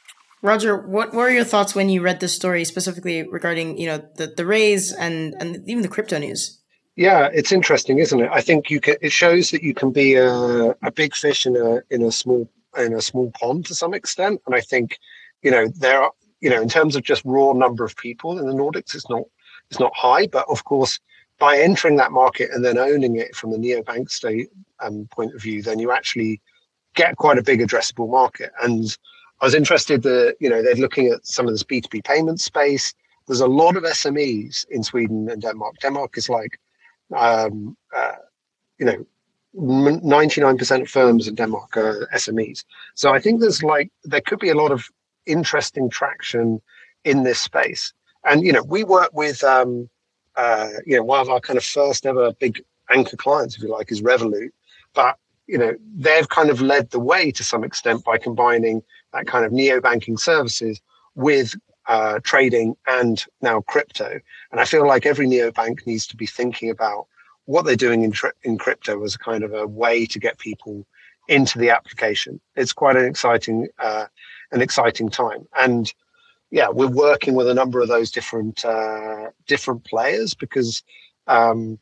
Roger, 0.43 0.77
what 0.77 1.13
were 1.13 1.31
your 1.31 1.45
thoughts 1.45 1.75
when 1.75 1.89
you 1.89 2.01
read 2.01 2.21
this 2.21 2.35
story 2.35 2.65
specifically 2.65 3.23
regarding 3.23 3.79
you 3.79 3.87
know 3.87 4.05
the 4.17 4.27
the 4.27 4.47
raise 4.47 4.93
and 4.93 5.35
and 5.41 5.69
even 5.69 5.83
the 5.83 5.89
crypto 5.89 6.19
news? 6.19 6.58
Yeah, 6.99 7.29
it's 7.33 7.53
interesting, 7.53 8.01
isn't 8.01 8.19
it? 8.21 8.29
I 8.33 8.41
think 8.41 8.71
you 8.71 8.81
can. 8.81 8.97
It 9.01 9.13
shows 9.13 9.53
that 9.53 9.63
you 9.63 9.73
can 9.73 9.93
be 9.93 10.17
a, 10.17 10.75
a 10.83 10.91
big 10.91 11.15
fish 11.15 11.47
in 11.47 11.57
a 11.57 11.81
in 11.95 12.03
a 12.03 12.11
small 12.11 12.51
in 12.77 12.93
a 12.93 13.01
small 13.01 13.31
pond 13.41 13.67
to 13.67 13.75
some 13.77 13.95
extent. 13.95 14.43
And 14.47 14.57
I 14.57 14.61
think, 14.61 14.99
you 15.43 15.53
know, 15.53 15.69
there 15.69 16.03
are 16.03 16.11
you 16.41 16.51
know 16.51 16.61
in 16.61 16.69
terms 16.69 16.97
of 16.97 17.05
just 17.05 17.23
raw 17.25 17.53
number 17.53 17.85
of 17.85 17.95
people 17.95 18.37
in 18.37 18.47
the 18.49 18.53
Nordics, 18.53 18.97
it's 18.97 19.09
not 19.09 19.23
it's 19.71 19.79
not 19.79 19.95
high. 19.95 20.27
But 20.27 20.47
of 20.49 20.65
course, 20.65 20.99
by 21.39 21.57
entering 21.57 21.99
that 21.99 22.11
market 22.11 22.51
and 22.51 22.65
then 22.65 22.79
owning 22.79 23.15
it 23.15 23.37
from 23.37 23.53
the 23.53 23.59
neobank 23.59 24.11
state 24.11 24.49
um, 24.81 25.07
point 25.13 25.33
of 25.37 25.41
view, 25.41 25.63
then 25.63 25.79
you 25.79 25.93
actually 25.93 26.41
get 26.97 27.15
quite 27.17 27.39
a 27.39 27.45
big 27.45 27.61
addressable 27.61 28.11
market. 28.11 28.51
And 28.61 28.99
I 29.41 29.45
was 29.45 29.55
interested 29.55 30.03
that 30.03 30.35
you 30.41 30.51
know 30.51 30.65
they're 30.65 30.75
looking 30.75 31.07
at 31.07 31.25
some 31.25 31.47
of 31.47 31.55
this 31.55 31.63
B 31.63 31.81
two 31.81 31.91
B 31.91 32.03
payment 32.03 32.41
space. 32.41 32.93
There's 33.29 33.41
a 33.41 33.47
lot 33.47 33.77
of 33.77 33.85
SMEs 33.85 34.67
in 34.69 34.83
Sweden 34.83 35.29
and 35.31 35.41
Denmark. 35.43 35.77
Denmark 35.81 36.19
is 36.19 36.29
like 36.29 36.59
um, 37.17 37.77
uh, 37.95 38.17
you 38.79 38.87
know, 38.87 39.07
99% 39.57 40.83
of 40.83 40.89
firms 40.89 41.27
in 41.27 41.35
Denmark 41.35 41.77
are 41.77 42.09
SMEs. 42.15 42.65
So 42.95 43.13
I 43.13 43.19
think 43.19 43.41
there's 43.41 43.63
like, 43.63 43.91
there 44.05 44.21
could 44.21 44.39
be 44.39 44.51
a 44.51 44.55
lot 44.55 44.71
of 44.71 44.89
interesting 45.27 45.91
traction 45.91 46.61
in 47.05 47.23
this 47.23 47.41
space. 47.41 47.93
And, 48.25 48.43
you 48.45 48.53
know, 48.53 48.63
we 48.63 48.85
work 48.85 49.11
with, 49.13 49.43
um, 49.43 49.89
uh, 50.37 50.69
you 50.87 50.97
know, 50.97 51.03
one 51.03 51.21
of 51.21 51.29
our 51.29 51.41
kind 51.41 51.57
of 51.57 51.65
first 51.65 52.07
ever 52.07 52.33
big 52.35 52.63
anchor 52.91 53.17
clients, 53.17 53.57
if 53.57 53.63
you 53.63 53.71
like, 53.71 53.91
is 53.91 54.03
Revolut. 54.03 54.51
But, 54.95 55.17
you 55.47 55.59
know, 55.59 55.75
they've 55.97 56.29
kind 56.29 56.51
of 56.51 56.61
led 56.61 56.91
the 56.91 57.01
way 57.01 57.31
to 57.33 57.43
some 57.43 57.65
extent 57.65 58.05
by 58.05 58.19
combining 58.19 58.83
that 59.13 59.27
kind 59.27 59.45
of 59.45 59.53
neo 59.53 59.81
banking 59.81 60.19
services 60.19 60.81
with 61.15 61.55
uh, 61.89 62.21
trading 62.23 62.77
and 62.87 63.25
now 63.41 63.63
crypto. 63.63 64.21
And 64.53 64.61
I 64.61 64.65
feel 64.65 64.87
like 64.87 65.07
every 65.07 65.27
neobank 65.27 65.87
needs 65.87 66.07
to 66.09 66.17
be 66.17 66.27
thinking 66.27 66.71
about 66.71 67.07
what 67.47 67.65
they're 67.65 67.77
doing 67.77 68.03
in, 68.03 68.13
tri- 68.13 68.31
in 68.43 68.59
crypto 68.59 69.03
as 69.05 69.15
a 69.15 69.19
kind 69.19 69.43
of 69.43 69.55
a 69.55 69.67
way 69.67 70.05
to 70.07 70.19
get 70.19 70.39
people 70.39 70.87
into 71.29 71.59
the 71.59 71.71
application. 71.71 72.41
It's 72.57 72.73
quite 72.75 72.97
an 72.97 73.07
exciting, 73.07 73.69
uh, 73.79 74.07
an 74.53 74.61
exciting 74.61 75.09
time. 75.09 75.49
And 75.59 75.93
yeah, 76.51 76.69
we're 76.69 76.89
working 76.89 77.35
with 77.35 77.49
a 77.49 77.55
number 77.55 77.81
of 77.81 77.89
those 77.89 78.11
different, 78.11 78.65
uh, 78.65 79.31
different 79.47 79.85
players 79.85 80.35
because, 80.35 80.83
um, 81.27 81.79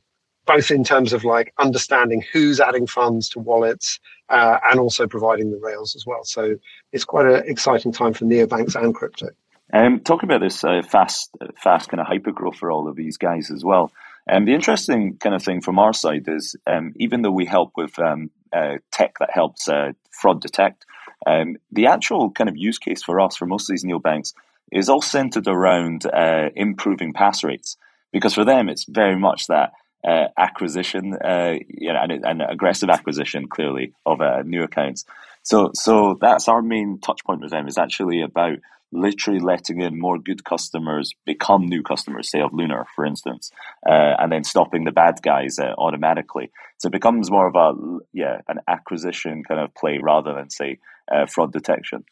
both 0.46 0.70
in 0.70 0.84
terms 0.84 1.12
of 1.12 1.24
like 1.24 1.52
understanding 1.58 2.22
who's 2.32 2.60
adding 2.60 2.86
funds 2.86 3.28
to 3.30 3.40
wallets 3.40 3.98
uh, 4.28 4.58
and 4.70 4.78
also 4.78 5.08
providing 5.08 5.50
the 5.50 5.58
rails 5.58 5.96
as 5.96 6.06
well. 6.06 6.22
So 6.24 6.56
it's 6.92 7.04
quite 7.04 7.26
an 7.26 7.42
exciting 7.46 7.90
time 7.90 8.12
for 8.12 8.24
neobanks 8.24 8.80
and 8.80 8.94
crypto. 8.94 9.30
Um, 9.72 10.00
talking 10.00 10.29
about 10.29 10.40
this 10.40 10.62
uh, 10.62 10.83
fast, 10.83 11.31
fast 11.61 11.88
kind 11.88 12.00
of 12.00 12.07
hyper 12.07 12.33
growth 12.33 12.57
for 12.57 12.70
all 12.70 12.88
of 12.88 12.96
these 12.96 13.16
guys 13.16 13.50
as 13.50 13.64
well. 13.64 13.92
And 14.29 14.38
um, 14.38 14.44
the 14.44 14.55
interesting 14.55 15.16
kind 15.18 15.35
of 15.35 15.42
thing 15.42 15.61
from 15.61 15.79
our 15.79 15.92
side 15.92 16.24
is, 16.29 16.57
um, 16.66 16.92
even 16.96 17.22
though 17.22 17.31
we 17.31 17.46
help 17.46 17.72
with 17.76 17.98
um, 17.98 18.31
uh, 18.52 18.76
tech 18.90 19.18
that 19.20 19.31
helps 19.31 19.68
uh, 19.68 19.92
fraud 20.11 20.40
detect, 20.40 20.85
um, 21.26 21.57
the 21.70 21.87
actual 21.87 22.31
kind 22.31 22.48
of 22.48 22.57
use 22.57 22.79
case 22.79 23.02
for 23.02 23.20
us 23.20 23.37
for 23.37 23.46
most 23.46 23.68
of 23.68 23.74
these 23.74 23.85
neobanks 23.85 24.35
is 24.72 24.88
all 24.88 25.02
centered 25.02 25.46
around 25.46 26.07
uh, 26.07 26.50
improving 26.57 27.12
pass 27.12 27.44
rates, 27.44 27.76
because 28.12 28.35
for 28.35 28.44
them 28.44 28.68
it's 28.68 28.85
very 28.85 29.16
much 29.16 29.46
that 29.46 29.72
uh, 30.05 30.26
acquisition, 30.37 31.14
uh, 31.14 31.55
you 31.68 31.92
know, 31.92 32.00
and, 32.00 32.24
and, 32.24 32.42
aggressive 32.42 32.90
acquisition 32.90 33.48
clearly 33.48 33.92
of 34.05 34.20
new 34.44 34.62
accounts. 34.62 35.05
So, 35.42 35.70
so 35.74 36.16
that's 36.20 36.48
our 36.48 36.62
main 36.62 36.98
touch 36.98 37.24
point 37.24 37.40
with 37.40 37.50
them 37.50 37.68
is 37.68 37.79
actually 37.79 38.22
about 38.22 38.59
literally 38.96 39.40
letting 39.40 39.80
in 39.80 39.98
more 39.98 40.18
good 40.18 40.44
customers 40.44 41.14
become 41.24 41.66
new 41.66 41.82
customers, 41.82 42.30
say 42.30 42.40
of 42.40 42.52
Lunar, 42.52 42.87
for 42.94 43.04
instance, 43.04 43.50
uh, 43.88 44.14
and 44.18 44.32
then 44.32 44.44
stopping 44.44 44.85
the 44.85 44.92
bad 44.92 45.20
guys 45.22 45.59
uh, 45.59 45.74
automatically. 45.78 46.50
So 46.78 46.88
it 46.88 46.92
becomes 46.92 47.30
more 47.30 47.46
of 47.46 47.56
a 47.56 47.72
yeah 48.12 48.40
an 48.48 48.61
acquisition 48.68 49.44
kind 49.44 49.61
of 49.61 49.74
play 49.74 49.98
rather 50.02 50.35
than 50.35 50.50
say 50.50 50.78
uh, 51.12 51.26
fraud 51.26 51.52
detection. 51.52 52.04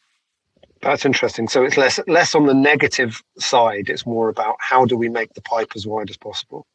That's 0.81 1.05
interesting. 1.05 1.47
So 1.47 1.63
it's 1.63 1.77
less 1.77 1.99
less 2.07 2.35
on 2.35 2.45
the 2.45 2.53
negative 2.53 3.23
side. 3.39 3.89
It's 3.89 4.05
more 4.05 4.29
about 4.29 4.55
how 4.59 4.85
do 4.85 4.97
we 4.97 5.09
make 5.09 5.33
the 5.33 5.41
pipe 5.41 5.71
as 5.75 5.87
wide 5.87 6.09
as 6.09 6.17
possible. 6.17 6.67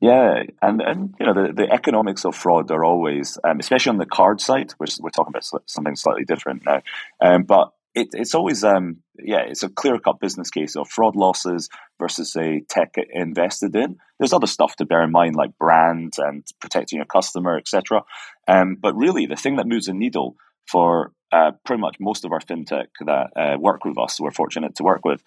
Yeah, 0.00 0.42
and 0.60 0.82
and 0.82 1.14
you 1.20 1.26
know 1.26 1.32
the, 1.32 1.52
the 1.52 1.72
economics 1.72 2.24
of 2.24 2.34
fraud 2.34 2.72
are 2.72 2.84
always, 2.84 3.38
um, 3.44 3.60
especially 3.60 3.90
on 3.90 3.98
the 3.98 4.06
card 4.06 4.40
side, 4.40 4.72
which 4.78 4.98
we're 5.00 5.10
talking 5.10 5.30
about 5.30 5.46
something 5.66 5.94
slightly 5.94 6.24
different 6.24 6.64
now. 6.66 6.82
Um, 7.20 7.44
but 7.44 7.70
it, 7.94 8.08
it's 8.12 8.34
always 8.34 8.64
um 8.64 8.98
yeah 9.18 9.40
it's 9.46 9.62
a 9.62 9.68
clear 9.68 9.98
cut 9.98 10.20
business 10.20 10.50
case 10.50 10.76
of 10.76 10.88
fraud 10.88 11.16
losses 11.16 11.68
versus 11.98 12.34
a 12.36 12.60
tech 12.68 12.94
invested 13.10 13.74
in. 13.76 13.96
There's 14.18 14.32
other 14.32 14.46
stuff 14.46 14.76
to 14.76 14.86
bear 14.86 15.02
in 15.02 15.10
mind 15.10 15.36
like 15.36 15.58
brand 15.58 16.14
and 16.18 16.44
protecting 16.60 16.98
your 16.98 17.06
customer 17.06 17.56
etc 17.56 18.02
um, 18.48 18.76
but 18.80 18.94
really 18.96 19.26
the 19.26 19.36
thing 19.36 19.56
that 19.56 19.66
moves 19.66 19.86
the 19.86 19.94
needle 19.94 20.36
for 20.66 21.12
uh, 21.32 21.52
pretty 21.64 21.80
much 21.80 21.96
most 21.98 22.24
of 22.24 22.32
our 22.32 22.40
fintech 22.40 22.88
that 23.04 23.30
uh, 23.36 23.56
work 23.58 23.84
with 23.84 23.98
us 23.98 24.20
we're 24.20 24.30
fortunate 24.30 24.74
to 24.76 24.84
work 24.84 25.04
with 25.04 25.22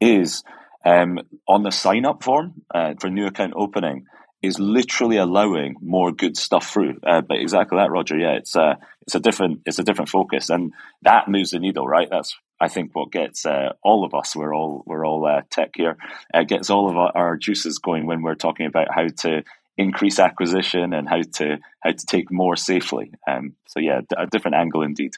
is 0.00 0.42
um, 0.84 1.18
on 1.46 1.62
the 1.62 1.70
sign 1.70 2.04
up 2.04 2.22
form 2.22 2.62
uh, 2.74 2.94
for 3.00 3.10
new 3.10 3.26
account 3.26 3.52
opening 3.56 4.06
is 4.42 4.58
literally 4.58 5.16
allowing 5.16 5.76
more 5.80 6.12
good 6.12 6.36
stuff 6.36 6.68
through. 6.70 6.98
Uh, 7.02 7.20
but 7.20 7.38
exactly 7.38 7.78
that, 7.78 7.90
Roger. 7.90 8.16
Yeah, 8.16 8.34
it's 8.34 8.54
a 8.54 8.62
uh, 8.62 8.74
it's 9.02 9.14
a 9.14 9.20
different 9.20 9.62
it's 9.66 9.78
a 9.78 9.84
different 9.84 10.08
focus, 10.08 10.50
and 10.50 10.72
that 11.02 11.28
moves 11.28 11.50
the 11.50 11.58
needle, 11.58 11.86
right? 11.86 12.08
That's 12.10 12.36
I 12.60 12.68
think 12.68 12.94
what 12.94 13.12
gets 13.12 13.46
uh, 13.46 13.72
all 13.82 14.04
of 14.04 14.14
us, 14.14 14.36
we're 14.36 14.54
all 14.54 14.82
we're 14.86 15.06
all 15.06 15.26
uh, 15.26 15.42
tech 15.50 15.70
here, 15.76 15.96
uh, 16.32 16.42
gets 16.42 16.70
all 16.70 16.88
of 16.88 16.96
our, 16.96 17.12
our, 17.14 17.36
juices 17.36 17.78
going 17.78 18.06
when 18.06 18.22
we're 18.22 18.34
talking 18.34 18.66
about 18.66 18.88
how 18.92 19.08
to 19.08 19.44
increase 19.76 20.18
acquisition 20.18 20.92
and 20.92 21.08
how 21.08 21.22
to 21.34 21.58
how 21.80 21.92
to 21.92 22.06
take 22.06 22.30
more 22.30 22.56
safely. 22.56 23.12
Um, 23.28 23.54
so 23.66 23.80
yeah, 23.80 24.00
a 24.16 24.26
different 24.26 24.56
angle 24.56 24.82
indeed. 24.82 25.14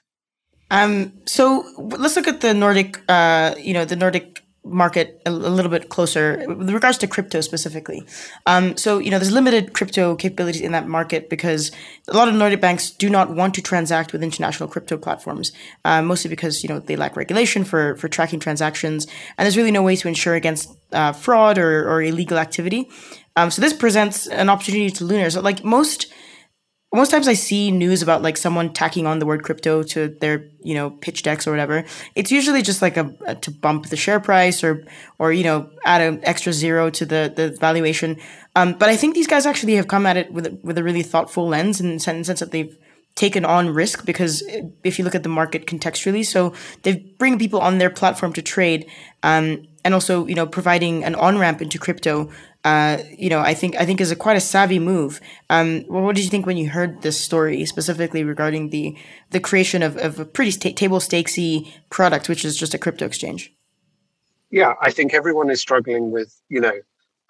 Um, 0.71 1.15
so 1.27 1.65
let's 1.77 2.15
look 2.15 2.29
at 2.29 2.41
the 2.41 2.55
Nordic, 2.55 3.01
uh, 3.09 3.55
you 3.59 3.75
know, 3.75 3.85
the 3.85 3.97
Nordic 3.97 4.45
market 4.71 5.21
a, 5.27 5.31
little 5.31 5.71
bit 5.71 5.89
closer 5.89 6.45
with 6.49 6.71
regards 6.71 6.99
to 6.99 7.07
crypto 7.07 7.41
specifically. 7.41 8.05
Um, 8.47 8.77
so, 8.77 8.99
you 8.99 9.11
know, 9.11 9.19
there's 9.19 9.33
limited 9.33 9.73
crypto 9.73 10.15
capabilities 10.17 10.61
in 10.61 10.73
that 10.73 10.89
market 10.89 11.29
because 11.29 11.71
a 12.09 12.17
lot 12.17 12.29
of 12.29 12.35
Nordic 12.35 12.61
banks 12.61 12.91
do 12.91 13.11
not 13.11 13.31
want 13.31 13.55
to 13.55 13.63
transact 13.63 14.13
with 14.13 14.23
international 14.23 14.69
crypto 14.69 14.97
platforms, 14.97 15.53
uh, 15.85 16.03
mostly 16.03 16.29
because, 16.29 16.63
you 16.63 16.69
know, 16.69 16.79
they 16.79 16.97
lack 16.97 17.17
regulation 17.17 17.65
for, 17.65 17.97
for 17.97 18.09
tracking 18.09 18.41
transactions. 18.41 19.07
And 19.37 19.45
there's 19.45 19.57
really 19.57 19.73
no 19.73 19.83
way 19.83 19.97
to 19.97 20.09
ensure 20.09 20.35
against 20.35 20.71
uh, 20.93 21.13
fraud 21.13 21.59
or, 21.59 21.89
or 21.89 22.03
illegal 22.03 22.39
activity. 22.39 22.89
Um, 23.37 23.51
so 23.51 23.63
this 23.63 23.73
presents 23.73 24.27
an 24.27 24.49
opportunity 24.49 24.91
to 24.91 25.05
Lunar. 25.05 25.31
So 25.31 25.41
like 25.41 25.65
most 25.65 26.13
most 26.93 27.11
times 27.11 27.29
I 27.29 27.35
see 27.35 27.71
news 27.71 28.03
about 28.03 28.23
like 28.23 28.37
someone 28.37 28.73
tacking 28.73 29.07
on 29.07 29.21
the 29.21 29.27
word 29.27 29.45
crypto 29.45 29.83
to 29.85 30.09
their 30.09 30.45
you 30.63 30.75
know 30.75 30.91
pitch 30.91 31.23
decks 31.23 31.47
or 31.47 31.53
whatever. 31.53 31.85
It's 32.15 32.33
usually 32.33 32.63
just 32.63 32.83
like 32.83 32.97
a, 32.97 33.15
a 33.27 33.35
to 33.37 33.51
bump 33.51 33.87
the 33.87 33.97
share 33.97 34.19
price 34.19 34.65
or 34.65 34.85
or 35.19 35.33
you 35.33 35.45
know 35.45 35.71
add 35.85 36.01
an 36.01 36.21
extra 36.25 36.53
zero 36.53 36.91
to 36.91 37.07
the 37.07 37.33
the 37.35 37.51
valuation. 37.51 38.19
Um, 38.57 38.73
but 38.73 38.89
I 38.89 38.97
think 38.97 39.15
these 39.15 39.29
guys 39.29 39.47
actually 39.47 39.75
have 39.75 39.87
come 39.87 40.05
at 40.05 40.17
it 40.17 40.33
with 40.33 40.59
with 40.65 40.79
a 40.79 40.83
really 40.83 41.03
thoughtful 41.03 41.47
lens 41.47 41.79
the 41.79 41.99
sense 42.01 42.27
that 42.27 42.51
they've 42.51 42.77
taken 43.15 43.45
on 43.45 43.71
risk 43.71 44.07
because 44.07 44.43
if 44.83 44.99
you 44.99 45.05
look 45.05 45.15
at 45.15 45.23
the 45.23 45.29
market 45.29 45.67
contextually, 45.67 46.25
so 46.25 46.55
they 46.83 46.97
bring 47.19 47.39
people 47.39 47.61
on 47.61 47.79
their 47.79 47.91
platform 47.91 48.33
to 48.33 48.43
trade, 48.43 48.91
um, 49.23 49.67
and 49.85 49.95
also 49.95 50.27
you 50.27 50.35
know 50.35 50.47
providing 50.47 51.05
an 51.05 51.15
on 51.15 51.39
ramp 51.39 51.63
into 51.63 51.79
crypto 51.79 52.31
uh, 52.65 52.99
you 53.17 53.31
know, 53.31 53.41
I 53.41 53.55
think 53.55 53.77
I 53.77 53.87
think 53.87 54.01
is 54.01 54.11
a 54.11 54.17
quite 54.17 54.37
a 54.37 54.41
savvy 54.41 54.79
move. 54.79 55.21
Um, 55.49 55.85
well, 55.89 56.03
what 56.03 56.15
did 56.15 56.25
you 56.25 56.31
think 56.31 56.45
when 56.45 56.59
you 56.59 56.69
heard 56.69 57.03
this 57.03 57.19
story 57.19 57.65
specifically 57.65 58.23
regarding 58.23 58.69
the 58.71 58.97
the 59.31 59.41
creation 59.41 59.83
of, 59.83 59.97
of 59.97 60.19
a 60.19 60.25
pretty 60.25 60.51
sta- 60.51 60.75
table 60.75 60.99
stakesy 60.99 61.73
product, 61.89 62.29
which 62.29 62.45
is 62.45 62.57
just 62.57 62.75
a 62.75 62.79
crypto 62.79 63.07
exchange? 63.07 63.53
Yeah, 64.51 64.75
I 64.83 64.91
think 64.91 65.15
everyone 65.15 65.49
is 65.49 65.61
struggling 65.61 66.11
with 66.11 66.39
you 66.51 66.61
know 66.61 66.75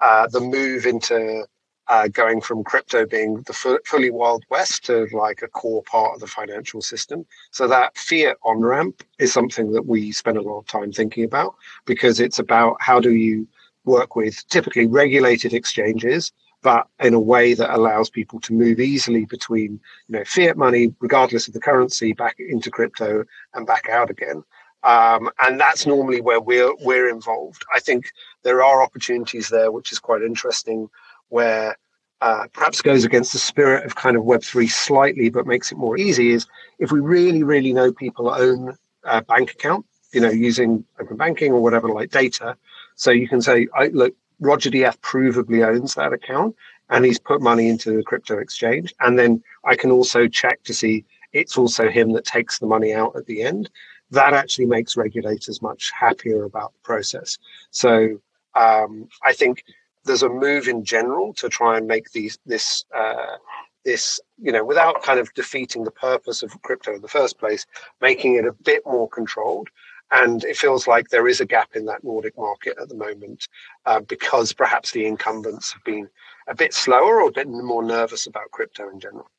uh, 0.01 0.27
the 0.27 0.41
move 0.41 0.85
into 0.85 1.47
uh, 1.87 2.09
going 2.09 2.41
from 2.41 2.65
crypto 2.65 3.07
being 3.07 3.37
the 3.43 3.53
f- 3.53 3.85
fully 3.85 4.11
wild 4.11 4.45
west 4.51 4.85
to 4.87 5.07
like 5.13 5.43
a 5.43 5.49
core 5.49 5.83
part 5.85 6.15
of 6.15 6.21
the 6.21 6.27
financial 6.27 6.83
system. 6.83 7.25
So 7.53 7.69
that 7.69 7.97
fiat 7.97 8.37
on 8.45 8.61
ramp 8.61 9.05
is 9.21 9.33
something 9.33 9.73
that 9.73 9.87
we 9.87 10.11
spend 10.11 10.39
a 10.39 10.43
lot 10.43 10.59
of 10.59 10.67
time 10.67 10.91
thinking 10.93 11.25
about 11.25 11.55
because 11.87 12.19
it's 12.19 12.39
about 12.39 12.77
how 12.81 12.99
do 12.99 13.13
you 13.13 13.47
work 13.85 14.17
with 14.17 14.47
typically 14.49 14.87
regulated 14.87 15.53
exchanges, 15.53 16.33
but 16.63 16.87
in 16.99 17.15
a 17.15 17.21
way 17.21 17.55
that 17.55 17.75
allows 17.75 18.11
people 18.11 18.41
to 18.41 18.53
move 18.53 18.81
easily 18.81 19.25
between 19.25 19.81
you 20.09 20.19
know 20.19 20.25
fiat 20.25 20.57
money, 20.57 20.95
regardless 21.01 21.49
of 21.49 21.55
the 21.55 21.61
currency, 21.61 22.13
back 22.13 22.37
into 22.39 22.71
crypto 22.71 23.25
and 23.55 23.67
back 23.67 23.89
out 23.89 24.11
again. 24.11 24.43
Um, 24.83 25.31
and 25.43 25.61
that's 25.61 25.87
normally 25.87 26.21
where 26.21 26.41
we're 26.41 26.75
we're 26.83 27.09
involved. 27.09 27.65
I 27.75 27.81
think 27.81 28.11
there 28.43 28.63
are 28.63 28.83
opportunities 28.83 29.49
there, 29.49 29.71
which 29.71 29.93
is 29.93 29.99
quite 29.99 30.23
interesting, 30.23 30.89
where 31.29 31.77
uh, 32.23 32.47
perhaps 32.53 32.83
goes 32.83 33.05
against 33.05 33.33
the 33.33 33.39
spirit 33.39 33.85
of 33.85 33.97
kind 33.97 34.17
of 34.17 34.25
Web 34.25 34.43
three 34.43 34.69
slightly, 34.69 35.31
but 35.31 35.47
makes 35.47 35.73
it 35.73 35.79
more 35.79 35.99
easy. 35.99 36.31
Is 36.33 36.47
if 36.79 36.93
we 36.93 37.01
really 37.01 37.43
really 37.43 37.73
know 37.73 37.93
people 37.93 38.31
own 38.31 38.77
a 39.05 39.23
bank 39.23 39.53
account, 39.53 39.85
you 40.13 40.21
know, 40.21 40.31
using 40.31 40.85
open 40.99 41.17
banking 41.17 41.53
or 41.53 41.63
whatever 41.63 41.89
like 41.89 42.11
data, 42.11 42.57
so 42.95 43.11
you 43.11 43.29
can 43.29 43.41
say, 43.41 43.69
look, 43.93 44.15
Roger 44.41 44.71
DF 44.71 44.99
provably 44.99 45.67
owns 45.67 45.95
that 45.95 46.13
account 46.13 46.57
and 46.89 47.05
he's 47.05 47.19
put 47.19 47.41
money 47.41 47.69
into 47.69 47.97
the 47.97 48.03
crypto 48.03 48.39
exchange. 48.39 48.95
And 49.01 49.19
then 49.19 49.43
I 49.65 49.77
can 49.77 49.91
also 49.91 50.27
check 50.27 50.63
to 50.65 50.75
see 50.75 51.05
it's 51.33 51.57
also 51.57 51.89
him 51.89 52.13
that 52.13 52.25
takes 52.25 52.59
the 52.59 52.67
money 52.67 52.93
out 52.93 53.15
at 53.17 53.27
the 53.27 53.43
end. 53.43 53.71
That 54.11 54.35
actually 54.35 54.67
makes 54.67 54.97
regulators 54.97 55.63
much 55.63 55.93
happier 55.99 56.45
about 56.45 56.73
the 56.73 56.81
process. 56.81 57.39
So 57.71 58.21
um, 58.55 59.09
I 59.25 59.33
think 59.33 59.65
there's 60.05 60.23
a 60.23 60.29
move 60.29 60.67
in 60.67 60.85
general 60.85 61.33
to 61.35 61.49
try 61.49 61.77
and 61.77 61.87
make 61.87 62.11
these 62.11 62.39
this 62.47 62.85
uh, 62.97 63.37
this 63.85 64.21
you 64.39 64.51
know 64.51 64.65
without 64.65 65.03
kind 65.03 65.21
of 65.21 65.33
defeating 65.35 65.85
the 65.85 65.91
purpose 65.91 66.43
of 66.43 66.61
crypto 66.63 66.95
in 66.95 67.03
the 67.03 67.09
first 67.09 67.39
place, 67.39 67.67
making 68.01 68.35
it 68.35 68.47
a 68.47 68.53
bit 68.53 68.83
more 68.85 69.09
controlled. 69.09 69.69
And 70.13 70.43
it 70.45 70.57
feels 70.57 70.87
like 70.87 71.09
there 71.09 71.29
is 71.29 71.41
a 71.41 71.47
gap 71.47 71.77
in 71.77 71.85
that 71.87 72.03
Nordic 72.03 72.37
market 72.37 72.77
at 72.81 72.89
the 72.89 72.97
moment 72.97 73.47
uh, 73.87 74.01
because 74.01 74.53
perhaps 74.53 74.91
the 74.91 75.07
incumbents 75.07 75.73
have 75.73 75.85
been 75.85 76.09
a 76.49 76.55
bit 76.55 76.75
slower 76.75 77.21
or 77.21 77.29
a 77.29 77.33
bit 77.33 77.49
more 77.49 77.83
nervous 77.83 78.27
about 78.27 78.51
crypto 78.51 78.89
in 78.91 78.99
general. 78.99 79.31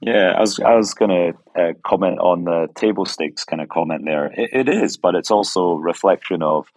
Yeah, 0.00 0.34
I 0.36 0.40
was 0.40 0.60
I 0.60 0.74
was 0.76 0.94
going 0.94 1.10
to 1.10 1.60
uh, 1.60 1.72
comment 1.84 2.20
on 2.20 2.44
the 2.44 2.68
table 2.76 3.04
stakes 3.04 3.44
kind 3.44 3.60
of 3.60 3.68
comment 3.68 4.04
there. 4.04 4.26
It, 4.26 4.50
it 4.52 4.68
is, 4.68 4.96
but 4.96 5.16
it's 5.16 5.30
also 5.30 5.74
reflection 5.74 6.42
of 6.42 6.68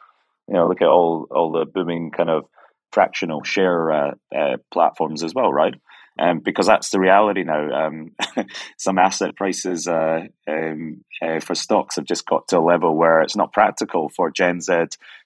you 0.48 0.56
know 0.56 0.68
look 0.68 0.82
at 0.82 0.88
all 0.88 1.28
all 1.30 1.52
the 1.52 1.66
booming 1.66 2.10
kind 2.10 2.32
of 2.32 2.46
fractional 2.92 3.44
share 3.44 3.92
uh, 3.92 4.12
uh, 4.36 4.58
platforms 4.72 5.24
as 5.24 5.34
well, 5.34 5.54
right? 5.54 5.76
Um, 6.20 6.40
because 6.40 6.68
that's 6.68 6.90
the 6.90 7.00
reality 7.00 7.44
now. 7.44 7.88
Um, 7.88 8.12
some 8.78 8.98
asset 8.98 9.36
prices 9.36 9.88
uh, 9.88 10.26
um, 10.48 11.04
uh, 11.22 11.40
for 11.40 11.56
stocks 11.56 11.96
have 11.96 12.06
just 12.06 12.26
got 12.26 12.48
to 12.50 12.58
a 12.58 12.60
level 12.60 12.96
where 12.96 13.22
it's 13.22 13.36
not 13.36 13.54
practical 13.54 14.10
for 14.10 14.30
Gen 14.30 14.62
Z 14.62 14.74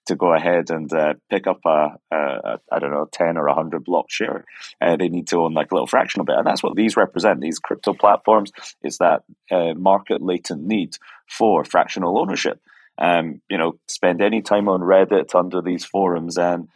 to 0.08 0.16
go 0.16 0.34
ahead 0.34 0.70
and 0.70 0.92
uh, 0.94 1.16
pick 1.30 1.48
up 1.48 1.60
a, 1.66 1.98
a, 2.12 2.16
a 2.16 2.60
I 2.72 2.80
don't 2.80 2.92
know 2.92 3.08
ten 3.12 3.38
or 3.38 3.48
hundred 3.48 3.84
block 3.84 4.10
share. 4.10 4.46
Uh, 4.82 4.96
they 4.96 5.10
need 5.10 5.28
to 5.28 5.38
own 5.38 5.54
like 5.54 5.72
a 5.72 5.76
little 5.76 5.88
fractional 5.88 6.26
bit, 6.26 6.38
and 6.38 6.46
that's 6.46 6.64
what 6.64 6.76
these 6.76 6.98
represent. 6.98 7.42
These 7.42 7.60
crypto 7.60 7.94
platforms 7.94 8.52
is 8.84 8.98
that 9.00 9.24
uh, 9.52 9.74
market 9.74 10.22
latent 10.22 10.64
need 10.64 10.98
for 11.28 11.64
fractional 11.64 12.20
ownership. 12.20 12.62
Um, 12.98 13.42
you 13.50 13.58
know, 13.58 13.78
spend 13.88 14.22
any 14.22 14.42
time 14.42 14.70
on 14.70 14.80
Reddit 14.80 15.36
under 15.36 15.62
these 15.62 15.84
forums 15.84 16.38
and 16.38 16.70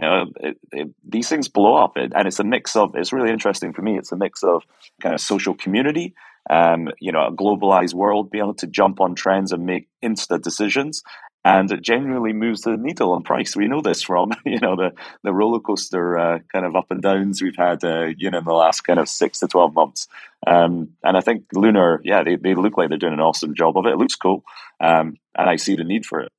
you 0.00 0.06
know, 0.06 0.26
it, 0.40 0.58
it, 0.72 0.88
these 1.08 1.28
things 1.28 1.48
blow 1.48 1.76
up, 1.76 1.96
it, 1.96 2.12
and 2.14 2.28
it's 2.28 2.38
a 2.38 2.44
mix 2.44 2.76
of. 2.76 2.94
It's 2.94 3.12
really 3.12 3.30
interesting 3.30 3.72
for 3.72 3.82
me. 3.82 3.98
It's 3.98 4.12
a 4.12 4.16
mix 4.16 4.42
of 4.42 4.62
kind 5.00 5.14
of 5.14 5.20
social 5.20 5.54
community, 5.54 6.14
um, 6.50 6.90
you 7.00 7.12
know, 7.12 7.26
a 7.26 7.32
globalized 7.32 7.94
world, 7.94 8.30
being 8.30 8.44
able 8.44 8.54
to 8.54 8.66
jump 8.66 9.00
on 9.00 9.14
trends 9.14 9.52
and 9.52 9.64
make 9.64 9.88
instant 10.02 10.44
decisions, 10.44 11.02
and 11.44 11.70
it 11.72 11.80
genuinely 11.80 12.34
moves 12.34 12.62
the 12.62 12.76
needle 12.76 13.12
on 13.12 13.22
price. 13.22 13.56
We 13.56 13.68
know 13.68 13.80
this 13.80 14.02
from 14.02 14.32
you 14.44 14.60
know 14.60 14.76
the 14.76 14.92
the 15.22 15.32
roller 15.32 15.60
coaster 15.60 16.18
uh, 16.18 16.38
kind 16.52 16.66
of 16.66 16.76
up 16.76 16.90
and 16.90 17.00
downs 17.00 17.40
we've 17.40 17.56
had, 17.56 17.82
uh, 17.82 18.08
you 18.18 18.30
know, 18.30 18.38
in 18.38 18.44
the 18.44 18.52
last 18.52 18.82
kind 18.82 18.98
of 18.98 19.08
six 19.08 19.38
to 19.40 19.48
twelve 19.48 19.72
months. 19.72 20.08
Um, 20.46 20.90
and 21.02 21.16
I 21.16 21.20
think 21.20 21.44
Lunar, 21.54 22.00
yeah, 22.04 22.22
they, 22.22 22.36
they 22.36 22.54
look 22.54 22.76
like 22.76 22.90
they're 22.90 22.98
doing 22.98 23.14
an 23.14 23.20
awesome 23.20 23.54
job 23.54 23.78
of 23.78 23.86
it. 23.86 23.92
It 23.92 23.98
looks 23.98 24.14
cool, 24.14 24.44
um, 24.78 25.16
and 25.34 25.48
I 25.48 25.56
see 25.56 25.74
the 25.74 25.84
need 25.84 26.04
for 26.04 26.20
it. 26.20 26.30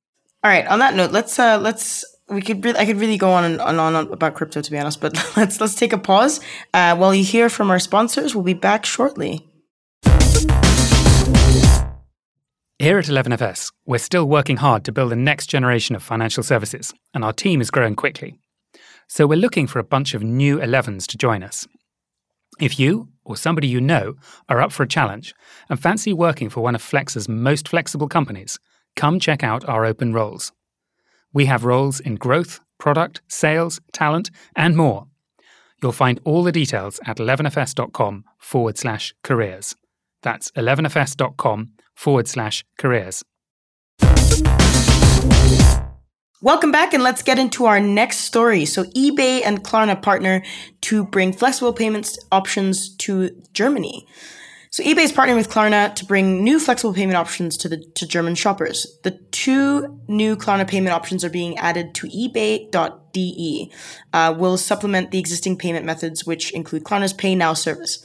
All 0.44 0.50
right. 0.50 0.66
On 0.68 0.78
that 0.78 0.94
note, 0.94 1.10
let's 1.10 1.38
uh, 1.38 1.58
let's 1.58 2.04
we 2.30 2.42
could 2.42 2.64
I 2.76 2.84
could 2.84 2.98
really 2.98 3.16
go 3.16 3.30
on 3.30 3.44
and 3.44 3.60
on, 3.60 3.78
on 3.78 4.12
about 4.12 4.34
crypto 4.34 4.60
to 4.60 4.70
be 4.70 4.78
honest, 4.78 5.00
but 5.00 5.14
let's 5.36 5.60
let's 5.60 5.74
take 5.74 5.92
a 5.92 5.98
pause 5.98 6.40
uh, 6.74 6.96
while 6.96 7.14
you 7.14 7.24
hear 7.24 7.48
from 7.48 7.70
our 7.70 7.78
sponsors. 7.78 8.34
We'll 8.34 8.44
be 8.44 8.54
back 8.54 8.84
shortly. 8.84 9.46
Here 12.80 12.96
at 12.96 13.06
11FS, 13.06 13.72
we're 13.86 13.98
still 13.98 14.24
working 14.24 14.58
hard 14.58 14.84
to 14.84 14.92
build 14.92 15.10
the 15.10 15.16
next 15.16 15.48
generation 15.48 15.96
of 15.96 16.02
financial 16.02 16.44
services, 16.44 16.94
and 17.12 17.24
our 17.24 17.32
team 17.32 17.60
is 17.60 17.72
growing 17.72 17.96
quickly. 17.96 18.38
So 19.08 19.26
we're 19.26 19.36
looking 19.36 19.66
for 19.66 19.80
a 19.80 19.84
bunch 19.84 20.14
of 20.14 20.22
new 20.22 20.58
11s 20.58 21.06
to 21.08 21.18
join 21.18 21.42
us. 21.42 21.66
If 22.60 22.78
you 22.78 23.08
or 23.24 23.36
somebody 23.36 23.66
you 23.66 23.80
know 23.80 24.14
are 24.48 24.60
up 24.60 24.70
for 24.70 24.84
a 24.84 24.88
challenge 24.88 25.34
and 25.68 25.80
fancy 25.80 26.12
working 26.12 26.50
for 26.50 26.60
one 26.60 26.76
of 26.76 26.82
Flexa's 26.82 27.28
most 27.28 27.66
flexible 27.66 28.06
companies, 28.06 28.60
come 28.94 29.18
check 29.18 29.42
out 29.42 29.68
our 29.68 29.84
open 29.84 30.12
roles. 30.12 30.52
We 31.32 31.46
have 31.46 31.64
roles 31.64 32.00
in 32.00 32.16
growth, 32.16 32.60
product, 32.78 33.20
sales, 33.28 33.80
talent, 33.92 34.30
and 34.56 34.76
more. 34.76 35.06
You'll 35.82 35.92
find 35.92 36.20
all 36.24 36.42
the 36.42 36.52
details 36.52 37.00
at 37.06 37.18
11fs.com 37.18 38.24
forward 38.38 38.78
slash 38.78 39.14
careers. 39.22 39.74
That's 40.22 40.50
11fs.com 40.52 41.70
forward 41.94 42.28
slash 42.28 42.64
careers. 42.78 43.22
Welcome 46.40 46.70
back, 46.70 46.94
and 46.94 47.02
let's 47.02 47.22
get 47.22 47.40
into 47.40 47.64
our 47.66 47.80
next 47.80 48.18
story. 48.18 48.64
So, 48.64 48.84
eBay 48.84 49.42
and 49.44 49.64
Klarna 49.64 50.00
partner 50.00 50.44
to 50.82 51.04
bring 51.04 51.32
flexible 51.32 51.72
payments 51.72 52.16
options 52.30 52.94
to 52.98 53.30
Germany. 53.52 54.06
So 54.78 54.84
eBay 54.84 54.98
is 54.98 55.12
partnering 55.12 55.34
with 55.34 55.50
Klarna 55.50 55.92
to 55.96 56.04
bring 56.04 56.44
new 56.44 56.60
flexible 56.60 56.94
payment 56.94 57.16
options 57.16 57.56
to 57.56 57.68
the 57.68 57.78
to 57.96 58.06
German 58.06 58.36
shoppers. 58.36 58.86
The 59.02 59.10
two 59.32 59.98
new 60.06 60.36
Klarna 60.36 60.68
payment 60.68 60.94
options 60.94 61.24
are 61.24 61.30
being 61.30 61.58
added 61.58 61.96
to 61.96 62.06
eBay.de. 62.06 63.72
Uh, 64.12 64.34
will 64.38 64.56
supplement 64.56 65.10
the 65.10 65.18
existing 65.18 65.58
payment 65.58 65.84
methods, 65.84 66.24
which 66.24 66.52
include 66.52 66.84
Klarna's 66.84 67.12
Pay 67.12 67.34
Now 67.34 67.54
service. 67.54 68.04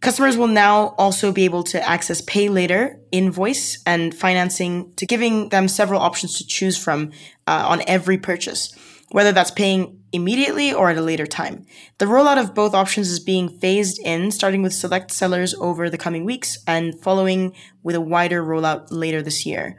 Customers 0.00 0.38
will 0.38 0.46
now 0.46 0.94
also 0.96 1.30
be 1.30 1.44
able 1.44 1.62
to 1.64 1.86
access 1.86 2.22
pay 2.22 2.48
later, 2.48 2.98
invoice, 3.12 3.82
and 3.84 4.14
financing 4.14 4.94
to 4.94 5.04
giving 5.04 5.50
them 5.50 5.68
several 5.68 6.00
options 6.00 6.38
to 6.38 6.46
choose 6.46 6.78
from 6.78 7.12
uh, 7.46 7.66
on 7.68 7.82
every 7.86 8.16
purchase, 8.16 8.74
whether 9.10 9.32
that's 9.32 9.50
paying 9.50 10.02
immediately 10.12 10.72
or 10.72 10.90
at 10.90 10.96
a 10.96 11.02
later 11.02 11.26
time. 11.26 11.64
The 11.98 12.06
rollout 12.06 12.40
of 12.40 12.54
both 12.54 12.74
options 12.74 13.10
is 13.10 13.20
being 13.20 13.48
phased 13.48 14.00
in, 14.04 14.30
starting 14.30 14.62
with 14.62 14.72
select 14.72 15.10
sellers 15.10 15.54
over 15.54 15.88
the 15.88 15.98
coming 15.98 16.24
weeks 16.24 16.58
and 16.66 17.00
following 17.00 17.54
with 17.82 17.94
a 17.94 18.00
wider 18.00 18.42
rollout 18.42 18.88
later 18.90 19.22
this 19.22 19.46
year. 19.46 19.78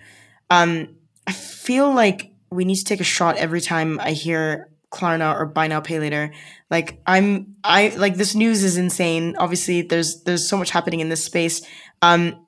Um, 0.49 0.95
I 1.25 1.33
feel 1.33 1.93
like 1.93 2.31
we 2.49 2.65
need 2.65 2.75
to 2.75 2.85
take 2.85 3.01
a 3.01 3.05
shot 3.05 3.35
every 3.37 3.61
time 3.61 3.99
I 3.99 4.11
hear 4.11 4.69
Klarna 4.91 5.35
or 5.35 5.45
buy 5.45 5.67
now 5.67 5.81
pay 5.81 5.99
later. 5.99 6.31
Like 6.71 7.01
I'm 7.05 7.55
I 7.63 7.89
like 7.97 8.15
this 8.15 8.35
news 8.35 8.63
is 8.63 8.77
insane. 8.77 9.35
Obviously 9.37 9.81
there's 9.81 10.23
there's 10.23 10.47
so 10.47 10.57
much 10.57 10.69
happening 10.69 11.01
in 11.01 11.09
this 11.09 11.23
space. 11.23 11.61
Um 12.01 12.45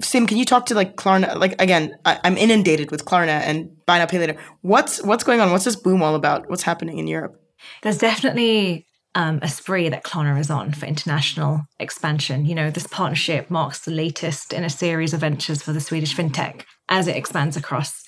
Sim, 0.00 0.26
can 0.26 0.36
you 0.36 0.44
talk 0.44 0.66
to 0.66 0.74
like 0.74 0.96
Klarna? 0.96 1.36
Like 1.36 1.60
again, 1.60 1.96
I, 2.04 2.18
am 2.24 2.36
inundated 2.36 2.90
with 2.90 3.04
Klarna 3.04 3.40
and 3.40 3.70
buy 3.86 3.98
now 3.98 4.06
pay 4.06 4.18
later. 4.18 4.36
What's 4.62 5.02
what's 5.02 5.24
going 5.24 5.40
on? 5.40 5.50
What's 5.50 5.64
this 5.64 5.76
boom 5.76 6.02
all 6.02 6.14
about? 6.14 6.48
What's 6.50 6.62
happening 6.62 6.98
in 6.98 7.06
Europe? 7.06 7.40
There's 7.82 7.98
definitely 7.98 8.86
um, 9.14 9.38
a 9.42 9.48
spree 9.48 9.88
that 9.88 10.04
Klarna 10.04 10.38
is 10.38 10.50
on 10.50 10.72
for 10.72 10.86
international 10.86 11.62
expansion. 11.80 12.44
You 12.44 12.54
know, 12.54 12.70
this 12.70 12.86
partnership 12.86 13.50
marks 13.50 13.80
the 13.80 13.90
latest 13.90 14.52
in 14.52 14.62
a 14.62 14.70
series 14.70 15.14
of 15.14 15.20
ventures 15.20 15.62
for 15.62 15.72
the 15.72 15.80
Swedish 15.80 16.14
fintech 16.14 16.62
as 16.88 17.08
it 17.08 17.16
expands 17.16 17.56
across 17.56 18.04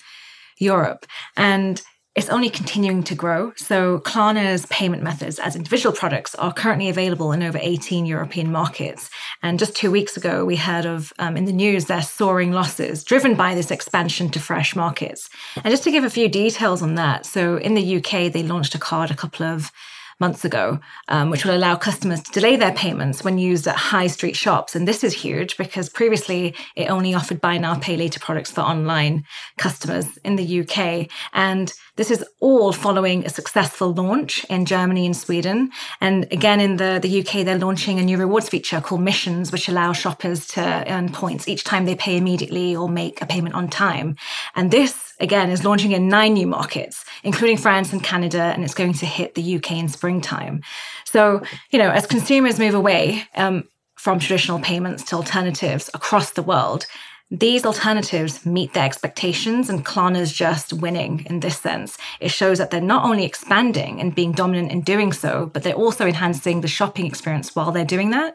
Europe. 0.59 1.05
And 1.35 1.81
it's 2.15 2.29
only 2.29 2.49
continuing 2.49 3.03
to 3.03 3.15
grow. 3.15 3.53
So 3.55 3.99
Klarna's 3.99 4.65
payment 4.65 5.03
methods 5.03 5.39
as 5.39 5.55
individual 5.55 5.95
products 5.95 6.35
are 6.35 6.51
currently 6.51 6.89
available 6.89 7.31
in 7.31 7.43
over 7.43 7.59
18 7.61 8.05
European 8.05 8.51
markets. 8.51 9.09
And 9.43 9.59
just 9.59 9.75
two 9.75 9.91
weeks 9.91 10.17
ago, 10.17 10.43
we 10.43 10.55
heard 10.55 10.85
of 10.85 11.13
um, 11.19 11.37
in 11.37 11.45
the 11.45 11.53
news 11.53 11.85
their 11.85 12.01
soaring 12.01 12.51
losses 12.51 13.03
driven 13.03 13.35
by 13.35 13.53
this 13.53 13.71
expansion 13.71 14.29
to 14.31 14.39
fresh 14.39 14.75
markets. 14.75 15.29
And 15.57 15.71
just 15.71 15.83
to 15.83 15.91
give 15.91 16.03
a 16.03 16.09
few 16.09 16.27
details 16.27 16.81
on 16.81 16.95
that, 16.95 17.25
so 17.25 17.57
in 17.57 17.75
the 17.75 17.97
UK, 17.97 18.33
they 18.33 18.43
launched 18.43 18.75
a 18.75 18.79
card 18.79 19.11
a 19.11 19.15
couple 19.15 19.45
of 19.45 19.71
months 20.19 20.43
ago, 20.43 20.79
um, 21.07 21.29
which 21.29 21.45
will 21.45 21.55
allow 21.55 21.75
customers 21.75 22.21
to 22.21 22.31
delay 22.31 22.55
their 22.55 22.73
payments 22.73 23.23
when 23.23 23.37
used 23.37 23.67
at 23.67 23.75
high 23.75 24.07
street 24.07 24.35
shops. 24.35 24.75
And 24.75 24.87
this 24.87 25.03
is 25.03 25.13
huge 25.13 25.57
because 25.57 25.89
previously 25.89 26.55
it 26.75 26.89
only 26.89 27.13
offered 27.13 27.41
buy 27.41 27.57
now, 27.57 27.75
pay 27.75 27.95
later 27.95 28.19
products 28.19 28.51
for 28.51 28.61
online 28.61 29.25
customers 29.57 30.17
in 30.23 30.35
the 30.35 30.61
UK. 30.61 31.07
And 31.33 31.73
this 31.95 32.11
is 32.11 32.23
all 32.39 32.71
following 32.71 33.25
a 33.25 33.29
successful 33.29 33.93
launch 33.93 34.45
in 34.45 34.65
Germany 34.65 35.05
and 35.05 35.15
Sweden. 35.15 35.69
And 35.99 36.27
again, 36.31 36.59
in 36.59 36.77
the, 36.77 36.99
the 37.01 37.19
UK, 37.19 37.45
they're 37.45 37.57
launching 37.57 37.99
a 37.99 38.03
new 38.03 38.17
rewards 38.17 38.47
feature 38.47 38.79
called 38.79 39.01
Missions, 39.01 39.51
which 39.51 39.67
allows 39.67 39.97
shoppers 39.97 40.47
to 40.47 40.61
earn 40.89 41.11
points 41.11 41.47
each 41.47 41.63
time 41.63 41.85
they 41.85 41.95
pay 41.95 42.15
immediately 42.15 42.75
or 42.75 42.87
make 42.87 43.21
a 43.21 43.25
payment 43.25 43.55
on 43.55 43.67
time. 43.67 44.15
And 44.55 44.71
this, 44.71 45.13
again, 45.19 45.49
is 45.49 45.65
launching 45.65 45.91
in 45.91 46.07
nine 46.07 46.33
new 46.35 46.47
markets, 46.47 47.03
including 47.23 47.57
France 47.57 47.91
and 47.93 48.03
Canada, 48.03 48.41
and 48.41 48.63
it's 48.63 48.73
going 48.73 48.93
to 48.93 49.05
hit 49.05 49.35
the 49.35 49.55
UK 49.55 49.73
in 49.73 49.89
springtime. 49.89 50.61
So, 51.05 51.41
you 51.71 51.79
know, 51.79 51.89
as 51.89 52.05
consumers 52.05 52.59
move 52.59 52.73
away 52.73 53.23
um, 53.35 53.67
from 53.95 54.19
traditional 54.19 54.59
payments 54.59 55.03
to 55.05 55.15
alternatives 55.15 55.89
across 55.93 56.31
the 56.31 56.43
world, 56.43 56.85
these 57.31 57.63
alternatives 57.63 58.43
meet 58.43 58.73
their 58.73 58.85
expectations, 58.85 59.69
and 59.69 59.85
Klarna's 59.85 60.33
just 60.33 60.73
winning 60.73 61.25
in 61.29 61.41
this 61.41 61.59
sense. 61.59 61.95
It 62.19 62.31
shows 62.31 62.57
that 62.57 62.71
they're 62.71 62.81
not 62.81 63.05
only 63.05 63.23
expanding 63.23 64.01
and 64.01 64.15
being 64.15 64.31
dominant 64.31 64.71
in 64.71 64.81
doing 64.81 65.13
so, 65.13 65.45
but 65.53 65.61
they're 65.61 65.73
also 65.73 66.07
enhancing 66.07 66.61
the 66.61 66.67
shopping 66.67 67.05
experience 67.05 67.55
while 67.55 67.71
they're 67.71 67.85
doing 67.85 68.09
that. 68.11 68.33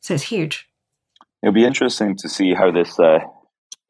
So 0.00 0.14
it's 0.14 0.22
huge. 0.22 0.66
It'll 1.42 1.52
be 1.52 1.66
interesting 1.66 2.16
to 2.16 2.28
see 2.28 2.54
how 2.54 2.70
this 2.70 2.98
uh, 2.98 3.18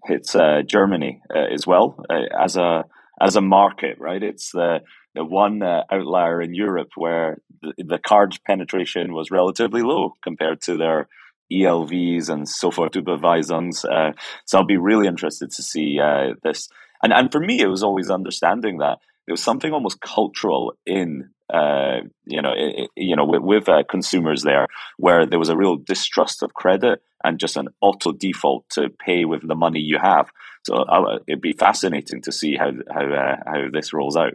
hits 0.07 0.35
uh, 0.35 0.62
Germany 0.66 1.22
uh, 1.33 1.46
as 1.52 1.66
well 1.66 2.05
uh, 2.11 2.22
as 2.37 2.57
a 2.57 2.85
as 3.20 3.37
a 3.37 3.40
market. 3.40 3.98
Right, 3.98 4.22
it's 4.22 4.52
the 4.52 4.81
the 5.14 5.24
one 5.24 5.62
uh, 5.62 5.85
outlier 5.90 6.42
in 6.42 6.55
Europe 6.55 6.90
where 6.96 7.38
the, 7.62 7.72
the 7.79 7.98
card 7.98 8.38
penetration 8.46 9.14
was 9.14 9.31
relatively 9.31 9.83
low 9.83 10.14
compared 10.22 10.61
to 10.62 10.76
their 10.76 11.09
ELVs 11.52 12.29
and 12.29 12.48
so 12.48 12.70
forth, 12.70 12.92
Sofortüberweisungen. 12.92 13.72
Uh, 13.85 14.12
so 14.44 14.59
I'll 14.59 14.66
be 14.66 14.76
really 14.76 15.07
interested 15.07 15.50
to 15.52 15.62
see 15.62 15.98
uh, 16.00 16.35
this. 16.42 16.68
And 17.02 17.12
and 17.12 17.31
for 17.31 17.40
me, 17.40 17.61
it 17.61 17.68
was 17.68 17.83
always 17.83 18.11
understanding 18.11 18.79
that 18.79 18.98
there 19.26 19.33
was 19.33 19.42
something 19.42 19.72
almost 19.72 20.00
cultural 20.00 20.74
in 20.87 21.31
uh, 21.53 22.01
you 22.25 22.43
know 22.43 22.53
it, 22.57 22.91
you 22.97 23.17
know 23.17 23.25
with, 23.25 23.43
with 23.43 23.69
uh, 23.69 23.83
consumers 23.89 24.43
there 24.43 24.67
where 24.97 25.27
there 25.27 25.39
was 25.39 25.49
a 25.49 25.57
real 25.57 25.77
distrust 25.77 26.43
of 26.43 26.55
credit 26.55 27.01
and 27.25 27.41
just 27.41 27.57
an 27.57 27.69
auto 27.81 28.13
default 28.13 28.69
to 28.71 28.89
pay 28.89 29.25
with 29.25 29.47
the 29.47 29.55
money 29.55 29.81
you 29.81 29.99
have. 30.01 30.31
So 30.65 30.85
it'd 31.27 31.41
be 31.41 31.53
fascinating 31.53 32.23
to 32.23 32.33
see 32.33 32.57
how 32.57 32.73
how 32.91 33.07
uh, 33.07 33.37
how 33.47 33.71
this 33.73 33.93
rolls 33.93 34.17
out. 34.17 34.35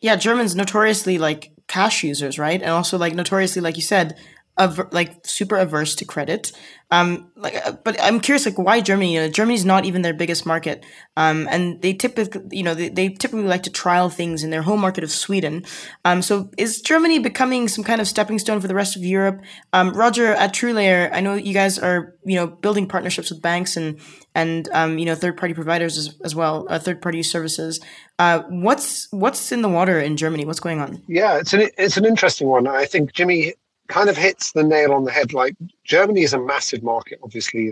Yeah, 0.00 0.16
Germans 0.16 0.56
notoriously 0.56 1.18
like 1.18 1.52
cash 1.68 2.02
users, 2.02 2.38
right? 2.38 2.60
And 2.60 2.70
also 2.70 2.98
like 2.98 3.14
notoriously, 3.14 3.62
like 3.62 3.76
you 3.76 3.82
said, 3.82 4.18
aver- 4.58 4.88
like 4.92 5.26
super 5.26 5.56
averse 5.56 5.94
to 5.96 6.04
credit. 6.04 6.52
Um, 6.90 7.32
like, 7.36 7.54
uh, 7.66 7.72
but 7.84 7.96
I'm 8.02 8.20
curious, 8.20 8.44
like, 8.44 8.58
why 8.58 8.82
Germany? 8.82 9.14
You 9.14 9.20
know, 9.22 9.28
Germany's 9.30 9.64
not 9.64 9.86
even 9.86 10.02
their 10.02 10.12
biggest 10.12 10.44
market, 10.44 10.84
um, 11.16 11.48
and 11.50 11.80
they 11.80 11.94
typically, 11.94 12.42
you 12.50 12.62
know, 12.62 12.74
they, 12.74 12.90
they 12.90 13.08
typically 13.08 13.44
like 13.44 13.62
to 13.62 13.70
trial 13.70 14.10
things 14.10 14.44
in 14.44 14.50
their 14.50 14.60
home 14.60 14.80
market 14.80 15.02
of 15.02 15.10
Sweden. 15.10 15.64
Um, 16.04 16.20
so 16.20 16.50
is 16.58 16.82
Germany 16.82 17.18
becoming 17.18 17.66
some 17.66 17.82
kind 17.82 17.98
of 17.98 18.06
stepping 18.06 18.38
stone 18.38 18.60
for 18.60 18.68
the 18.68 18.74
rest 18.74 18.94
of 18.94 19.02
Europe? 19.02 19.40
Um, 19.72 19.94
Roger 19.94 20.34
at 20.34 20.52
TrueLayer, 20.52 21.08
I 21.14 21.20
know 21.20 21.32
you 21.34 21.54
guys 21.54 21.78
are, 21.78 22.14
you 22.26 22.36
know, 22.36 22.46
building 22.46 22.86
partnerships 22.86 23.30
with 23.30 23.40
banks 23.40 23.74
and 23.74 23.98
and 24.34 24.68
um, 24.74 24.98
you 24.98 25.06
know, 25.06 25.14
third 25.14 25.38
party 25.38 25.54
providers 25.54 25.96
as, 25.96 26.14
as 26.24 26.34
well, 26.34 26.66
uh, 26.68 26.78
third 26.78 27.00
party 27.00 27.22
services. 27.22 27.80
Uh, 28.18 28.42
what's 28.50 29.08
what's 29.12 29.50
in 29.50 29.62
the 29.62 29.68
water 29.68 29.98
in 29.98 30.18
Germany? 30.18 30.44
What's 30.44 30.60
going 30.60 30.80
on? 30.80 31.02
Yeah, 31.08 31.38
it's 31.38 31.54
an 31.54 31.70
it's 31.78 31.96
an 31.96 32.04
interesting 32.04 32.48
one. 32.48 32.66
I 32.66 32.84
think 32.84 33.14
Jimmy 33.14 33.54
kind 33.88 34.08
of 34.08 34.16
hits 34.16 34.52
the 34.52 34.62
nail 34.62 34.92
on 34.92 35.04
the 35.04 35.10
head. 35.10 35.32
Like 35.32 35.56
Germany 35.84 36.22
is 36.22 36.32
a 36.32 36.40
massive 36.40 36.82
market, 36.82 37.18
obviously, 37.22 37.68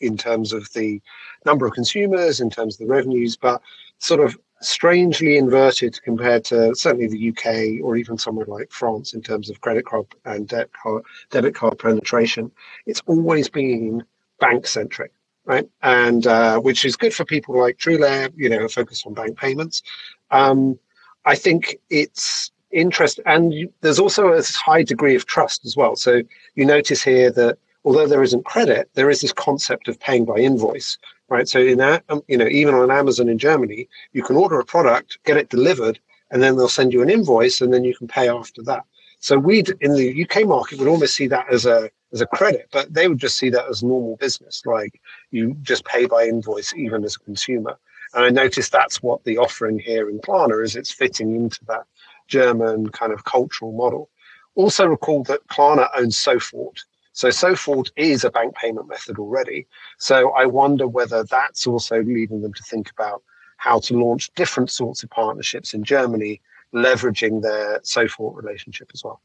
in 0.00 0.16
terms 0.16 0.52
of 0.52 0.72
the 0.72 1.00
number 1.44 1.66
of 1.66 1.74
consumers, 1.74 2.40
in 2.40 2.50
terms 2.50 2.74
of 2.74 2.86
the 2.86 2.92
revenues, 2.92 3.36
but 3.36 3.60
sort 3.98 4.20
of 4.20 4.38
strangely 4.62 5.36
inverted 5.38 6.00
compared 6.02 6.44
to 6.44 6.74
certainly 6.74 7.08
the 7.08 7.30
UK 7.30 7.82
or 7.82 7.96
even 7.96 8.18
somewhere 8.18 8.46
like 8.46 8.70
France 8.70 9.14
in 9.14 9.22
terms 9.22 9.48
of 9.48 9.60
credit 9.60 9.86
card 9.86 10.06
and 10.26 10.48
debit 10.48 10.70
card, 10.72 11.02
debit 11.30 11.54
card 11.54 11.78
penetration. 11.78 12.50
It's 12.86 13.02
always 13.06 13.48
been 13.48 14.04
bank 14.38 14.66
centric, 14.66 15.12
right? 15.46 15.68
And 15.82 16.26
uh, 16.26 16.60
which 16.60 16.84
is 16.84 16.96
good 16.96 17.14
for 17.14 17.24
people 17.24 17.58
like 17.58 17.78
TrueLayer, 17.78 18.32
you 18.36 18.48
know, 18.48 18.68
focused 18.68 19.06
on 19.06 19.14
bank 19.14 19.38
payments. 19.38 19.82
Um, 20.30 20.78
I 21.24 21.34
think 21.34 21.76
it's 21.88 22.50
interest 22.72 23.20
and 23.26 23.52
you, 23.52 23.72
there's 23.80 23.98
also 23.98 24.32
a 24.32 24.42
high 24.42 24.82
degree 24.82 25.14
of 25.14 25.26
trust 25.26 25.64
as 25.64 25.76
well. 25.76 25.96
So 25.96 26.22
you 26.54 26.64
notice 26.64 27.02
here 27.02 27.30
that 27.32 27.58
although 27.84 28.06
there 28.06 28.22
isn't 28.22 28.44
credit 28.44 28.90
there 28.94 29.10
is 29.10 29.20
this 29.20 29.32
concept 29.32 29.88
of 29.88 29.98
paying 30.00 30.24
by 30.24 30.36
invoice 30.36 30.98
right? 31.28 31.48
So 31.48 31.60
in 31.60 31.78
that 31.78 32.04
um, 32.08 32.22
you 32.28 32.36
know 32.36 32.46
even 32.46 32.74
on 32.74 32.90
amazon 32.90 33.28
in 33.28 33.38
germany 33.38 33.88
you 34.12 34.22
can 34.22 34.36
order 34.36 34.58
a 34.60 34.64
product 34.64 35.18
get 35.24 35.36
it 35.36 35.48
delivered 35.48 35.98
and 36.30 36.42
then 36.42 36.56
they'll 36.56 36.68
send 36.68 36.92
you 36.92 37.02
an 37.02 37.10
invoice 37.10 37.60
and 37.60 37.72
then 37.72 37.84
you 37.84 37.94
can 37.94 38.06
pay 38.06 38.28
after 38.28 38.62
that. 38.62 38.84
So 39.20 39.38
we 39.38 39.64
in 39.80 39.94
the 39.94 40.24
uk 40.24 40.46
market 40.46 40.78
would 40.78 40.88
almost 40.88 41.14
see 41.14 41.26
that 41.28 41.46
as 41.52 41.66
a 41.66 41.90
as 42.12 42.20
a 42.20 42.26
credit 42.26 42.68
but 42.72 42.92
they 42.92 43.08
would 43.08 43.18
just 43.18 43.36
see 43.36 43.50
that 43.50 43.68
as 43.68 43.82
normal 43.82 44.16
business 44.16 44.62
like 44.66 45.00
you 45.30 45.56
just 45.62 45.84
pay 45.84 46.06
by 46.06 46.24
invoice 46.24 46.74
even 46.74 47.04
as 47.04 47.16
a 47.16 47.20
consumer. 47.20 47.78
And 48.12 48.24
I 48.24 48.30
noticed 48.30 48.72
that's 48.72 49.02
what 49.02 49.22
the 49.24 49.38
offering 49.38 49.78
here 49.78 50.10
in 50.10 50.18
Klarna 50.18 50.64
is. 50.64 50.74
It's 50.74 50.90
fitting 50.90 51.36
into 51.36 51.64
that 51.66 51.84
German 52.30 52.88
kind 52.90 53.12
of 53.12 53.24
cultural 53.24 53.72
model. 53.72 54.08
Also 54.54 54.86
recall 54.86 55.22
that 55.24 55.46
Klarna 55.48 55.88
owns 55.96 56.16
Sofort. 56.16 56.78
So 57.12 57.28
Sofort 57.28 57.90
is 57.96 58.24
a 58.24 58.30
bank 58.30 58.54
payment 58.54 58.88
method 58.88 59.18
already. 59.18 59.66
So 59.98 60.30
I 60.30 60.46
wonder 60.46 60.86
whether 60.88 61.24
that's 61.24 61.66
also 61.66 62.02
leading 62.02 62.40
them 62.40 62.54
to 62.54 62.62
think 62.62 62.90
about 62.90 63.22
how 63.58 63.80
to 63.80 63.98
launch 63.98 64.32
different 64.34 64.70
sorts 64.70 65.02
of 65.02 65.10
partnerships 65.10 65.74
in 65.74 65.84
Germany, 65.84 66.40
leveraging 66.74 67.42
their 67.42 67.80
Sofort 67.80 68.34
relationship 68.34 68.90
as 68.94 69.04
well. 69.04 69.20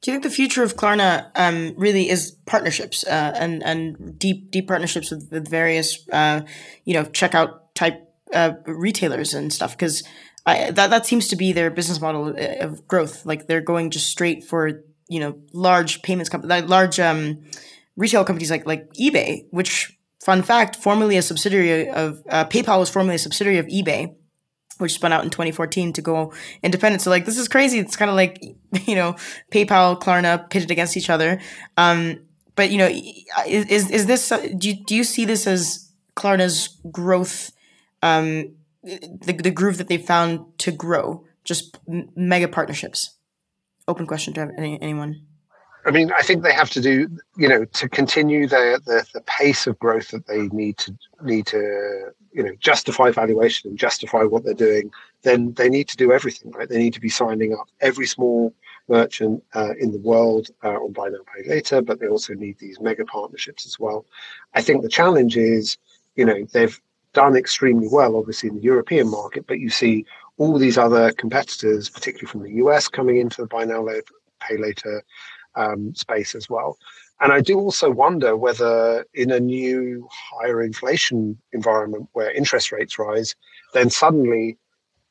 Do 0.00 0.10
you 0.10 0.16
think 0.16 0.24
the 0.24 0.30
future 0.30 0.64
of 0.64 0.76
Klarna 0.76 1.30
um, 1.36 1.74
really 1.76 2.08
is 2.08 2.32
partnerships 2.44 3.04
uh, 3.06 3.34
and 3.36 3.62
and 3.62 4.18
deep 4.18 4.50
deep 4.50 4.66
partnerships 4.66 5.12
with, 5.12 5.28
with 5.30 5.48
various 5.48 6.08
uh, 6.10 6.40
you 6.84 6.94
know 6.94 7.04
checkout 7.04 7.60
type 7.74 8.12
uh, 8.34 8.54
retailers 8.66 9.32
and 9.32 9.52
stuff? 9.52 9.76
Because 9.76 10.02
I, 10.44 10.70
that 10.72 10.90
that 10.90 11.06
seems 11.06 11.28
to 11.28 11.36
be 11.36 11.52
their 11.52 11.70
business 11.70 12.00
model 12.00 12.34
uh, 12.36 12.64
of 12.64 12.86
growth. 12.88 13.24
Like 13.24 13.46
they're 13.46 13.60
going 13.60 13.90
just 13.90 14.08
straight 14.08 14.44
for 14.44 14.82
you 15.08 15.20
know 15.20 15.38
large 15.52 16.02
payments 16.02 16.28
companies, 16.28 16.68
large 16.68 16.98
um, 16.98 17.42
retail 17.96 18.24
companies 18.24 18.50
like 18.50 18.66
like 18.66 18.92
eBay. 18.94 19.46
Which 19.50 19.96
fun 20.22 20.42
fact, 20.42 20.76
formerly 20.76 21.16
a 21.16 21.22
subsidiary 21.22 21.88
of 21.88 22.22
uh, 22.28 22.44
PayPal 22.46 22.78
was 22.78 22.90
formerly 22.90 23.16
a 23.16 23.18
subsidiary 23.18 23.58
of 23.58 23.66
eBay, 23.66 24.14
which 24.78 24.92
spun 24.92 25.12
out 25.12 25.24
in 25.24 25.30
2014 25.30 25.92
to 25.94 26.02
go 26.02 26.32
independent. 26.62 27.02
So 27.02 27.10
like 27.10 27.24
this 27.24 27.38
is 27.38 27.48
crazy. 27.48 27.78
It's 27.78 27.96
kind 27.96 28.10
of 28.10 28.16
like 28.16 28.42
you 28.86 28.94
know 28.94 29.14
PayPal, 29.52 30.00
Klarna 30.00 30.50
pitted 30.50 30.70
against 30.70 30.96
each 30.96 31.10
other. 31.10 31.40
Um, 31.76 32.20
but 32.56 32.70
you 32.70 32.78
know, 32.78 32.90
is 33.46 33.90
is 33.90 34.06
this 34.06 34.28
do 34.28 34.68
you, 34.68 34.84
do 34.84 34.94
you 34.94 35.04
see 35.04 35.24
this 35.24 35.46
as 35.46 35.90
Klarna's 36.16 36.80
growth, 36.90 37.52
um, 38.02 38.54
the 38.82 39.32
the 39.32 39.50
groove 39.50 39.78
that 39.78 39.88
they 39.88 39.98
found 39.98 40.58
to 40.58 40.72
grow, 40.72 41.24
just 41.44 41.78
mega 41.86 42.48
partnerships? 42.48 43.16
Open 43.88 44.06
question 44.06 44.34
to 44.34 44.52
any, 44.56 44.80
anyone. 44.80 45.26
I 45.84 45.90
mean, 45.90 46.12
I 46.12 46.22
think 46.22 46.42
they 46.42 46.52
have 46.52 46.70
to 46.70 46.80
do, 46.80 47.08
you 47.36 47.48
know, 47.48 47.64
to 47.64 47.88
continue 47.88 48.46
the, 48.46 48.80
the, 48.86 49.04
the 49.14 49.20
pace 49.22 49.66
of 49.66 49.78
growth 49.80 50.08
that 50.12 50.28
they 50.28 50.46
need 50.48 50.78
to 50.78 50.96
need 51.22 51.46
to, 51.46 52.12
you 52.32 52.42
know, 52.42 52.52
justify 52.60 53.10
valuation 53.10 53.70
and 53.70 53.78
justify 53.78 54.22
what 54.22 54.44
they're 54.44 54.54
doing. 54.54 54.92
Then 55.22 55.54
they 55.54 55.68
need 55.68 55.88
to 55.88 55.96
do 55.96 56.12
everything, 56.12 56.52
right? 56.52 56.68
They 56.68 56.78
need 56.78 56.94
to 56.94 57.00
be 57.00 57.08
signing 57.08 57.52
up 57.52 57.66
every 57.80 58.06
small 58.06 58.54
merchant 58.88 59.42
uh, 59.54 59.74
in 59.78 59.90
the 59.90 59.98
world 59.98 60.50
uh, 60.62 60.76
on 60.76 60.92
buy 60.92 61.08
now 61.08 61.18
pay 61.34 61.48
later, 61.48 61.82
but 61.82 61.98
they 61.98 62.08
also 62.08 62.34
need 62.34 62.58
these 62.58 62.80
mega 62.80 63.04
partnerships 63.04 63.66
as 63.66 63.78
well. 63.78 64.06
I 64.54 64.62
think 64.62 64.82
the 64.82 64.88
challenge 64.88 65.36
is, 65.36 65.78
you 66.14 66.24
know, 66.24 66.44
they've 66.52 66.80
done 67.12 67.36
extremely 67.36 67.88
well, 67.90 68.16
obviously 68.16 68.48
in 68.48 68.56
the 68.56 68.62
European 68.62 69.10
market, 69.10 69.46
but 69.46 69.58
you 69.60 69.70
see 69.70 70.04
all 70.38 70.58
these 70.58 70.78
other 70.78 71.12
competitors, 71.12 71.90
particularly 71.90 72.30
from 72.30 72.42
the 72.42 72.54
US, 72.64 72.88
coming 72.88 73.18
into 73.18 73.42
the 73.42 73.46
buy 73.46 73.64
now 73.64 73.86
pay 74.40 74.56
later 74.56 75.02
um, 75.54 75.94
space 75.94 76.34
as 76.34 76.48
well. 76.48 76.78
And 77.20 77.32
I 77.32 77.40
do 77.40 77.58
also 77.58 77.90
wonder 77.90 78.36
whether, 78.36 79.04
in 79.14 79.30
a 79.30 79.38
new 79.38 80.08
higher 80.10 80.62
inflation 80.62 81.38
environment 81.52 82.08
where 82.12 82.32
interest 82.32 82.72
rates 82.72 82.98
rise, 82.98 83.36
then 83.74 83.90
suddenly 83.90 84.58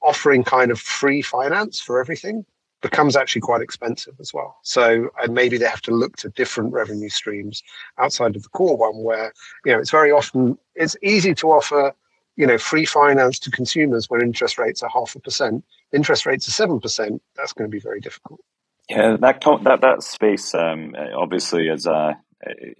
offering 0.01 0.43
kind 0.43 0.71
of 0.71 0.79
free 0.79 1.21
finance 1.21 1.79
for 1.79 2.01
everything 2.01 2.45
becomes 2.81 3.15
actually 3.15 3.41
quite 3.41 3.61
expensive 3.61 4.15
as 4.19 4.33
well. 4.33 4.57
So, 4.63 5.09
and 5.21 5.33
maybe 5.33 5.57
they 5.57 5.67
have 5.67 5.81
to 5.83 5.91
look 5.91 6.17
to 6.17 6.29
different 6.29 6.73
revenue 6.73 7.09
streams 7.09 7.63
outside 7.97 8.35
of 8.35 8.43
the 8.43 8.49
core 8.49 8.77
one, 8.77 9.03
where 9.03 9.33
you 9.65 9.71
know 9.71 9.79
it's 9.79 9.91
very 9.91 10.11
often 10.11 10.57
it's 10.75 10.95
easy 11.03 11.33
to 11.35 11.51
offer 11.51 11.93
you 12.35 12.47
know 12.47 12.57
free 12.57 12.85
finance 12.85 13.39
to 13.39 13.51
consumers 13.51 14.09
when 14.09 14.21
interest 14.21 14.57
rates 14.57 14.81
are 14.83 14.89
half 14.89 15.15
a 15.15 15.19
percent. 15.19 15.63
Interest 15.93 16.25
rates 16.25 16.47
are 16.47 16.51
seven 16.51 16.79
percent. 16.79 17.21
That's 17.35 17.53
going 17.53 17.69
to 17.69 17.71
be 17.71 17.79
very 17.79 17.99
difficult. 17.99 18.41
Yeah, 18.89 19.17
that 19.21 19.41
that 19.63 19.81
that 19.81 20.03
space 20.03 20.53
um, 20.53 20.95
obviously 21.15 21.67
is 21.67 21.87
uh, 21.87 22.13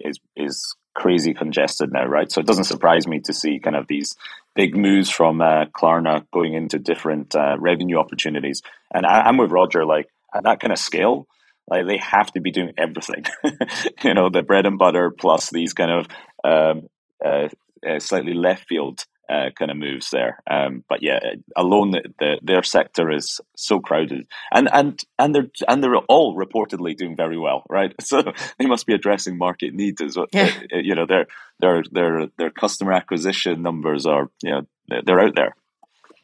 is 0.00 0.18
is 0.36 0.76
crazy 0.94 1.32
congested 1.32 1.92
now, 1.92 2.04
right? 2.04 2.30
So 2.30 2.40
it 2.40 2.46
doesn't 2.46 2.64
surprise 2.64 3.06
me 3.06 3.20
to 3.20 3.32
see 3.32 3.58
kind 3.58 3.76
of 3.76 3.86
these 3.86 4.14
big 4.54 4.76
moves 4.76 5.10
from 5.10 5.40
uh, 5.40 5.66
Klarna 5.66 6.26
going 6.32 6.54
into 6.54 6.78
different 6.78 7.34
uh, 7.34 7.56
revenue 7.58 7.98
opportunities. 7.98 8.62
And 8.92 9.06
I, 9.06 9.28
am 9.28 9.38
with 9.38 9.50
Roger, 9.50 9.84
like 9.84 10.08
at 10.34 10.44
that 10.44 10.60
kind 10.60 10.72
of 10.72 10.78
scale, 10.78 11.26
like 11.68 11.86
they 11.86 11.98
have 11.98 12.30
to 12.32 12.40
be 12.40 12.50
doing 12.50 12.72
everything. 12.76 13.24
you 14.04 14.14
know, 14.14 14.28
the 14.28 14.42
bread 14.42 14.66
and 14.66 14.78
butter 14.78 15.10
plus 15.10 15.50
these 15.50 15.72
kind 15.72 15.90
of 15.90 16.06
um, 16.44 16.88
uh, 17.24 17.48
uh 17.86 17.98
slightly 17.98 18.34
left 18.34 18.66
field 18.68 19.04
uh, 19.28 19.50
kind 19.56 19.70
of 19.70 19.76
moves 19.76 20.10
there. 20.10 20.42
Um, 20.50 20.84
but 20.88 21.02
yeah, 21.02 21.18
alone 21.56 21.92
the, 21.92 22.02
the, 22.18 22.38
their 22.42 22.62
sector 22.62 23.10
is 23.10 23.40
so 23.56 23.80
crowded, 23.80 24.26
and 24.52 24.68
and 24.72 25.00
and 25.18 25.34
they're 25.34 25.50
and 25.68 25.82
they're 25.82 25.96
all 25.96 26.36
reportedly 26.36 26.96
doing 26.96 27.16
very 27.16 27.38
well, 27.38 27.64
right? 27.68 27.94
So 28.02 28.22
they 28.58 28.66
must 28.66 28.86
be 28.86 28.94
addressing 28.94 29.38
market 29.38 29.72
needs 29.72 30.02
as 30.02 30.16
well. 30.16 30.26
Yeah. 30.32 30.50
Uh, 30.72 30.78
you 30.78 30.94
know, 30.94 31.06
their 31.06 31.26
their 31.60 31.82
their 31.90 32.26
their 32.36 32.50
customer 32.50 32.92
acquisition 32.92 33.62
numbers 33.62 34.04
are 34.04 34.28
you 34.42 34.50
know 34.50 34.66
they're, 34.88 35.02
they're 35.02 35.20
out 35.20 35.34
there. 35.34 35.56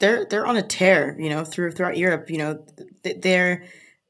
They're 0.00 0.26
they're 0.26 0.46
on 0.46 0.56
a 0.56 0.62
tear, 0.62 1.16
you 1.18 1.30
know, 1.30 1.44
through 1.44 1.72
throughout 1.72 1.96
Europe. 1.96 2.30
You 2.30 2.38
know, 2.38 2.66
they're 3.02 3.64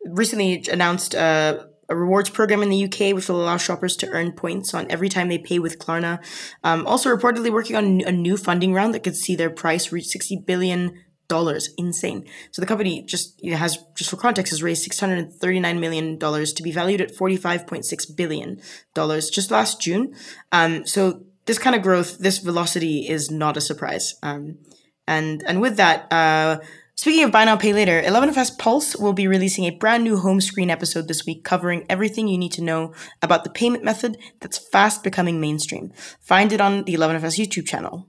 recently 0.05 0.65
announced. 0.71 1.15
Uh, 1.15 1.65
a 1.89 1.97
rewards 1.97 2.31
program 2.31 2.63
in 2.63 2.69
the 2.69 2.85
UK, 2.85 3.15
which 3.15 3.29
will 3.29 3.43
allow 3.43 3.57
shoppers 3.57 3.97
to 3.97 4.09
earn 4.09 4.33
points 4.33 4.75
on 4.75 4.91
every 4.91 5.09
time 5.09 5.29
they 5.29 5.39
pay 5.39 5.59
with 5.59 5.79
Klarna. 5.79 6.23
Um, 6.63 6.87
also, 6.87 7.15
reportedly 7.15 7.53
working 7.53 7.77
on 7.77 8.03
a 8.03 8.13
new 8.13 8.37
funding 8.37 8.75
round 8.75 8.95
that 8.95 9.05
could 9.05 9.17
see 9.17 9.35
their 9.35 9.51
price 9.51 9.91
reach 9.91 10.07
sixty 10.07 10.37
billion 10.37 11.03
dollars. 11.29 11.71
Insane. 11.79 12.27
So 12.51 12.61
the 12.61 12.67
company 12.67 13.03
just 13.03 13.43
you 13.43 13.53
know, 13.53 13.57
has, 13.59 13.79
just 13.95 14.11
for 14.11 14.17
context, 14.17 14.51
has 14.51 14.63
raised 14.63 14.83
six 14.83 15.01
hundred 15.01 15.33
thirty 15.33 15.61
nine 15.61 15.81
million 15.81 16.19
dollars 16.19 16.53
to 16.55 16.63
be 16.63 16.73
valued 16.73 17.01
at 17.01 17.15
forty 17.15 17.37
five 17.37 17.67
point 17.67 17.85
six 17.85 18.05
billion 18.07 18.61
dollars 18.95 19.31
just 19.31 19.51
last 19.51 19.81
June. 19.81 20.15
Um, 20.53 20.87
so 20.87 21.23
this 21.47 21.59
kind 21.59 21.75
of 21.75 21.83
growth, 21.83 22.19
this 22.19 22.39
velocity, 22.39 23.09
is 23.09 23.31
not 23.31 23.57
a 23.57 23.61
surprise. 23.63 24.15
Um, 24.23 24.59
and 25.07 25.43
and 25.47 25.61
with 25.61 25.77
that. 25.77 26.13
Uh, 26.13 26.59
Speaking 26.99 27.23
of 27.23 27.31
Buy 27.31 27.45
Now 27.45 27.55
Pay 27.55 27.73
Later, 27.73 28.03
11FS 28.03 28.59
Pulse 28.59 28.97
will 28.97 29.13
be 29.13 29.29
releasing 29.29 29.67
a 29.67 29.71
brand 29.71 30.03
new 30.03 30.17
home 30.17 30.41
screen 30.41 30.69
episode 30.69 31.07
this 31.07 31.25
week 31.25 31.45
covering 31.45 31.87
everything 31.89 32.27
you 32.27 32.37
need 32.37 32.51
to 32.55 32.61
know 32.61 32.93
about 33.23 33.45
the 33.45 33.51
payment 33.51 33.85
method 33.85 34.19
that's 34.41 34.59
fast 34.59 35.05
becoming 35.05 35.41
mainstream. 35.41 35.93
Find 36.21 36.53
it 36.53 36.61
on 36.61 36.83
the 36.83 36.95
11FS 36.95 37.39
YouTube 37.39 37.69
channel. 37.69 38.09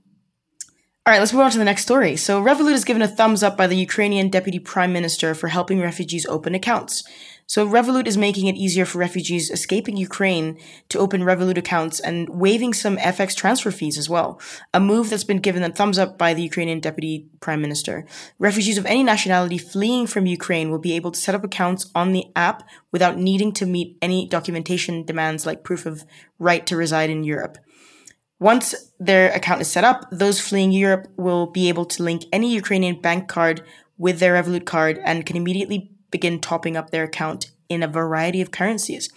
All 1.06 1.12
right, 1.14 1.20
let's 1.20 1.32
move 1.32 1.42
on 1.42 1.52
to 1.52 1.58
the 1.58 1.64
next 1.64 1.82
story. 1.82 2.16
So, 2.16 2.42
Revolut 2.42 2.72
is 2.72 2.84
given 2.84 3.00
a 3.00 3.06
thumbs 3.06 3.44
up 3.44 3.56
by 3.56 3.68
the 3.68 3.76
Ukrainian 3.76 4.28
Deputy 4.28 4.58
Prime 4.58 4.92
Minister 4.92 5.36
for 5.36 5.46
helping 5.46 5.80
refugees 5.80 6.26
open 6.26 6.56
accounts. 6.56 7.04
So 7.50 7.66
Revolut 7.66 8.06
is 8.06 8.16
making 8.16 8.46
it 8.46 8.54
easier 8.54 8.84
for 8.84 8.98
refugees 8.98 9.50
escaping 9.50 9.96
Ukraine 9.96 10.56
to 10.88 11.00
open 11.00 11.22
Revolut 11.22 11.58
accounts 11.58 11.98
and 11.98 12.28
waiving 12.28 12.72
some 12.72 12.96
FX 12.96 13.34
transfer 13.34 13.72
fees 13.72 13.98
as 13.98 14.08
well. 14.08 14.40
A 14.72 14.78
move 14.78 15.10
that's 15.10 15.24
been 15.24 15.40
given 15.40 15.64
a 15.64 15.72
thumbs 15.72 15.98
up 15.98 16.16
by 16.16 16.32
the 16.32 16.44
Ukrainian 16.44 16.78
deputy 16.78 17.26
prime 17.40 17.60
minister. 17.60 18.06
Refugees 18.38 18.78
of 18.78 18.86
any 18.86 19.02
nationality 19.02 19.58
fleeing 19.58 20.06
from 20.06 20.26
Ukraine 20.26 20.70
will 20.70 20.78
be 20.78 20.92
able 20.92 21.10
to 21.10 21.18
set 21.18 21.34
up 21.34 21.42
accounts 21.42 21.90
on 21.92 22.12
the 22.12 22.26
app 22.36 22.62
without 22.92 23.18
needing 23.18 23.50
to 23.54 23.66
meet 23.66 23.98
any 24.00 24.28
documentation 24.28 25.04
demands 25.04 25.44
like 25.44 25.64
proof 25.64 25.86
of 25.86 26.04
right 26.38 26.64
to 26.66 26.76
reside 26.76 27.10
in 27.10 27.24
Europe. 27.24 27.58
Once 28.38 28.92
their 29.00 29.32
account 29.32 29.60
is 29.60 29.68
set 29.68 29.82
up, 29.82 30.06
those 30.12 30.38
fleeing 30.38 30.70
Europe 30.70 31.08
will 31.16 31.48
be 31.48 31.68
able 31.68 31.86
to 31.86 32.04
link 32.04 32.22
any 32.32 32.54
Ukrainian 32.54 33.00
bank 33.00 33.26
card 33.26 33.64
with 33.98 34.20
their 34.20 34.40
Revolut 34.40 34.66
card 34.66 35.00
and 35.04 35.26
can 35.26 35.36
immediately 35.36 35.89
begin 36.10 36.40
topping 36.40 36.76
up 36.76 36.90
their 36.90 37.04
account 37.04 37.50
in 37.68 37.82
a 37.82 37.88
variety 37.88 38.40
of 38.40 38.50
currencies. 38.50 39.08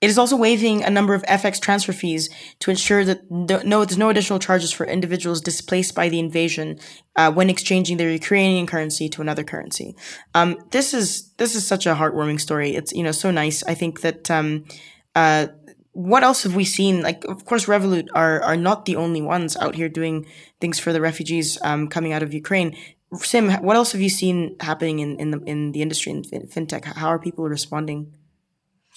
It 0.00 0.08
is 0.08 0.16
also 0.16 0.36
waiving 0.36 0.82
a 0.82 0.90
number 0.90 1.12
of 1.12 1.22
FX 1.24 1.60
transfer 1.60 1.92
fees 1.92 2.30
to 2.60 2.70
ensure 2.70 3.04
that 3.04 3.30
no, 3.30 3.84
there's 3.84 3.98
no 3.98 4.08
additional 4.08 4.38
charges 4.38 4.72
for 4.72 4.86
individuals 4.86 5.40
displaced 5.40 5.94
by 5.94 6.08
the 6.08 6.18
invasion 6.18 6.78
uh, 7.16 7.30
when 7.30 7.50
exchanging 7.50 7.96
their 7.96 8.10
Ukrainian 8.10 8.66
currency 8.66 9.08
to 9.10 9.20
another 9.20 9.44
currency. 9.44 9.94
Um, 10.34 10.56
this 10.70 10.94
is 10.94 11.32
this 11.36 11.54
is 11.54 11.66
such 11.66 11.84
a 11.84 11.94
heartwarming 11.94 12.40
story. 12.40 12.74
It's 12.74 12.92
you 12.92 13.02
know 13.02 13.12
so 13.12 13.30
nice. 13.30 13.62
I 13.64 13.74
think 13.74 14.00
that 14.00 14.30
um, 14.30 14.64
uh, 15.14 15.48
what 15.92 16.22
else 16.22 16.44
have 16.44 16.54
we 16.54 16.64
seen? 16.64 17.02
Like, 17.02 17.24
of 17.24 17.44
course, 17.44 17.66
Revolut 17.66 18.06
are 18.14 18.40
are 18.42 18.56
not 18.56 18.84
the 18.84 18.94
only 18.94 19.20
ones 19.20 19.56
out 19.56 19.74
here 19.74 19.88
doing 19.88 20.26
things 20.60 20.78
for 20.78 20.92
the 20.92 21.00
refugees 21.00 21.58
um, 21.62 21.88
coming 21.88 22.12
out 22.12 22.22
of 22.22 22.32
Ukraine. 22.32 22.76
Sim, 23.14 23.50
what 23.62 23.76
else 23.76 23.92
have 23.92 24.02
you 24.02 24.10
seen 24.10 24.56
happening 24.60 24.98
in, 24.98 25.18
in 25.18 25.30
the 25.30 25.38
in 25.44 25.72
the 25.72 25.80
industry 25.80 26.12
in 26.12 26.22
fintech? 26.22 26.84
How 26.84 27.08
are 27.08 27.18
people 27.18 27.48
responding? 27.48 28.12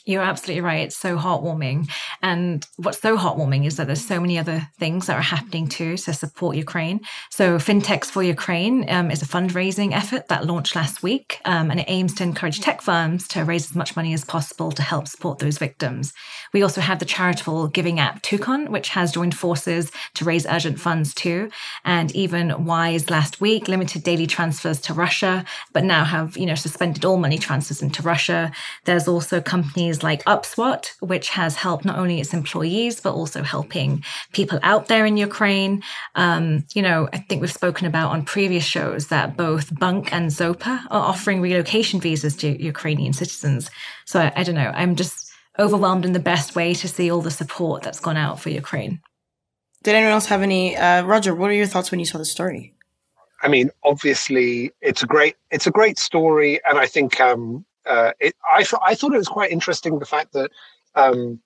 You're 0.05 0.23
absolutely 0.23 0.61
right. 0.61 0.81
It's 0.81 0.97
so 0.97 1.17
heartwarming. 1.17 1.89
And 2.21 2.65
what's 2.77 3.01
so 3.01 3.17
heartwarming 3.17 3.65
is 3.65 3.77
that 3.77 3.87
there's 3.87 4.05
so 4.05 4.19
many 4.19 4.37
other 4.39 4.67
things 4.79 5.07
that 5.07 5.17
are 5.17 5.21
happening 5.21 5.67
too 5.67 5.97
to 5.97 6.13
support 6.13 6.55
Ukraine. 6.55 7.01
So, 7.29 7.57
FinTechs 7.57 8.05
for 8.05 8.23
Ukraine 8.23 8.89
um, 8.89 9.11
is 9.11 9.21
a 9.21 9.27
fundraising 9.27 9.93
effort 9.93 10.27
that 10.29 10.45
launched 10.45 10.75
last 10.75 11.03
week, 11.03 11.39
um, 11.45 11.69
and 11.69 11.79
it 11.79 11.85
aims 11.87 12.13
to 12.15 12.23
encourage 12.23 12.61
tech 12.61 12.81
firms 12.81 13.27
to 13.29 13.43
raise 13.43 13.69
as 13.69 13.75
much 13.75 13.95
money 13.95 14.13
as 14.13 14.25
possible 14.25 14.71
to 14.71 14.81
help 14.81 15.07
support 15.07 15.39
those 15.39 15.57
victims. 15.57 16.13
We 16.53 16.63
also 16.63 16.81
have 16.81 16.99
the 16.99 17.05
charitable 17.05 17.67
giving 17.67 17.99
app 17.99 18.21
Toucan, 18.21 18.71
which 18.71 18.89
has 18.89 19.11
joined 19.11 19.35
forces 19.35 19.91
to 20.15 20.25
raise 20.25 20.45
urgent 20.45 20.79
funds 20.79 21.13
too. 21.13 21.49
And 21.85 22.11
even 22.15 22.65
Wise 22.65 23.09
last 23.09 23.41
week 23.41 23.67
limited 23.67 24.03
daily 24.03 24.27
transfers 24.27 24.79
to 24.81 24.93
Russia, 24.93 25.45
but 25.73 25.83
now 25.83 26.03
have 26.03 26.37
you 26.37 26.45
know 26.45 26.55
suspended 26.55 27.05
all 27.05 27.17
money 27.17 27.37
transfers 27.37 27.81
into 27.81 28.01
Russia. 28.01 28.51
There's 28.85 29.07
also 29.07 29.41
companies 29.41 29.90
companies 29.91 30.03
like 30.03 30.23
Upswot, 30.25 30.93
which 30.99 31.29
has 31.29 31.55
helped 31.55 31.85
not 31.85 31.97
only 31.97 32.19
its 32.19 32.33
employees, 32.33 33.01
but 33.01 33.13
also 33.13 33.43
helping 33.43 34.03
people 34.31 34.59
out 34.63 34.87
there 34.87 35.05
in 35.05 35.17
Ukraine. 35.17 35.83
Um, 36.15 36.63
you 36.73 36.81
know, 36.81 37.09
I 37.13 37.17
think 37.17 37.41
we've 37.41 37.51
spoken 37.51 37.87
about 37.87 38.11
on 38.11 38.23
previous 38.23 38.63
shows 38.63 39.07
that 39.07 39.35
both 39.37 39.73
Bunq 39.79 40.13
and 40.13 40.31
Zopa 40.31 40.79
are 40.89 41.09
offering 41.09 41.41
relocation 41.41 41.99
visas 41.99 42.35
to 42.37 42.47
Ukrainian 42.63 43.13
citizens. 43.13 43.69
So 44.05 44.19
I, 44.19 44.31
I 44.35 44.43
don't 44.43 44.55
know, 44.55 44.71
I'm 44.73 44.95
just 44.95 45.31
overwhelmed 45.57 46.05
in 46.05 46.13
the 46.13 46.19
best 46.33 46.55
way 46.55 46.73
to 46.73 46.87
see 46.87 47.11
all 47.11 47.21
the 47.21 47.31
support 47.31 47.83
that's 47.83 47.99
gone 47.99 48.17
out 48.17 48.39
for 48.39 48.49
Ukraine. 48.49 49.01
Did 49.83 49.95
anyone 49.95 50.13
else 50.13 50.27
have 50.27 50.43
any? 50.43 50.77
Uh, 50.77 51.03
Roger, 51.03 51.33
what 51.35 51.49
are 51.49 51.59
your 51.61 51.67
thoughts 51.67 51.91
when 51.91 51.99
you 51.99 52.05
saw 52.05 52.17
the 52.17 52.25
story? 52.25 52.73
I 53.43 53.47
mean, 53.47 53.71
obviously, 53.83 54.71
it's 54.81 55.03
a 55.03 55.07
great 55.07 55.35
it's 55.49 55.67
a 55.67 55.71
great 55.71 55.97
story, 55.97 56.61
and 56.67 56.77
I 56.77 56.87
think 56.87 57.19
um, 57.19 57.65
uh, 57.85 58.11
it, 58.19 58.35
I, 58.45 58.65
I 58.85 58.95
thought 58.95 59.13
it 59.13 59.17
was 59.17 59.27
quite 59.27 59.51
interesting 59.51 59.99
the 59.99 60.05
fact 60.05 60.33
that, 60.33 60.51
um, 60.95 61.39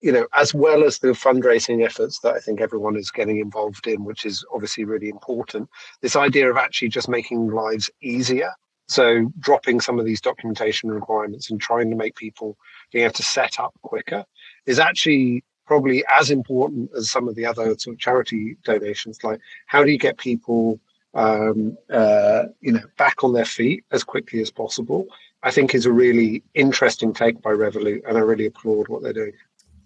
you 0.00 0.12
know, 0.12 0.26
as 0.34 0.52
well 0.52 0.82
as 0.84 0.98
the 0.98 1.08
fundraising 1.08 1.84
efforts 1.84 2.20
that 2.20 2.34
I 2.34 2.40
think 2.40 2.60
everyone 2.60 2.96
is 2.96 3.10
getting 3.10 3.38
involved 3.38 3.86
in, 3.86 4.04
which 4.04 4.26
is 4.26 4.44
obviously 4.52 4.84
really 4.84 5.08
important, 5.08 5.68
this 6.00 6.16
idea 6.16 6.50
of 6.50 6.56
actually 6.56 6.88
just 6.88 7.08
making 7.08 7.48
lives 7.48 7.88
easier. 8.00 8.52
So 8.88 9.32
dropping 9.38 9.80
some 9.80 9.98
of 9.98 10.04
these 10.04 10.20
documentation 10.20 10.90
requirements 10.90 11.50
and 11.50 11.60
trying 11.60 11.88
to 11.90 11.96
make 11.96 12.16
people 12.16 12.58
being 12.92 13.04
able 13.04 13.14
to 13.14 13.22
set 13.22 13.60
up 13.60 13.72
quicker 13.82 14.24
is 14.66 14.78
actually 14.78 15.44
probably 15.66 16.04
as 16.12 16.30
important 16.30 16.90
as 16.96 17.10
some 17.10 17.28
of 17.28 17.34
the 17.34 17.46
other 17.46 17.78
sort 17.78 17.94
of 17.94 18.00
charity 18.00 18.56
donations. 18.64 19.22
Like, 19.22 19.40
how 19.66 19.84
do 19.84 19.90
you 19.90 19.98
get 19.98 20.18
people, 20.18 20.80
um, 21.14 21.76
uh, 21.90 22.44
you 22.60 22.72
know, 22.72 22.82
back 22.96 23.24
on 23.24 23.32
their 23.32 23.44
feet 23.44 23.84
as 23.90 24.04
quickly 24.04 24.40
as 24.40 24.50
possible? 24.50 25.06
I 25.42 25.50
think 25.50 25.74
is 25.74 25.86
a 25.86 25.92
really 25.92 26.44
interesting 26.54 27.12
take 27.12 27.42
by 27.42 27.50
Revolut, 27.50 28.02
and 28.06 28.16
I 28.16 28.20
really 28.20 28.46
applaud 28.46 28.88
what 28.88 29.02
they're 29.02 29.12
doing. 29.12 29.32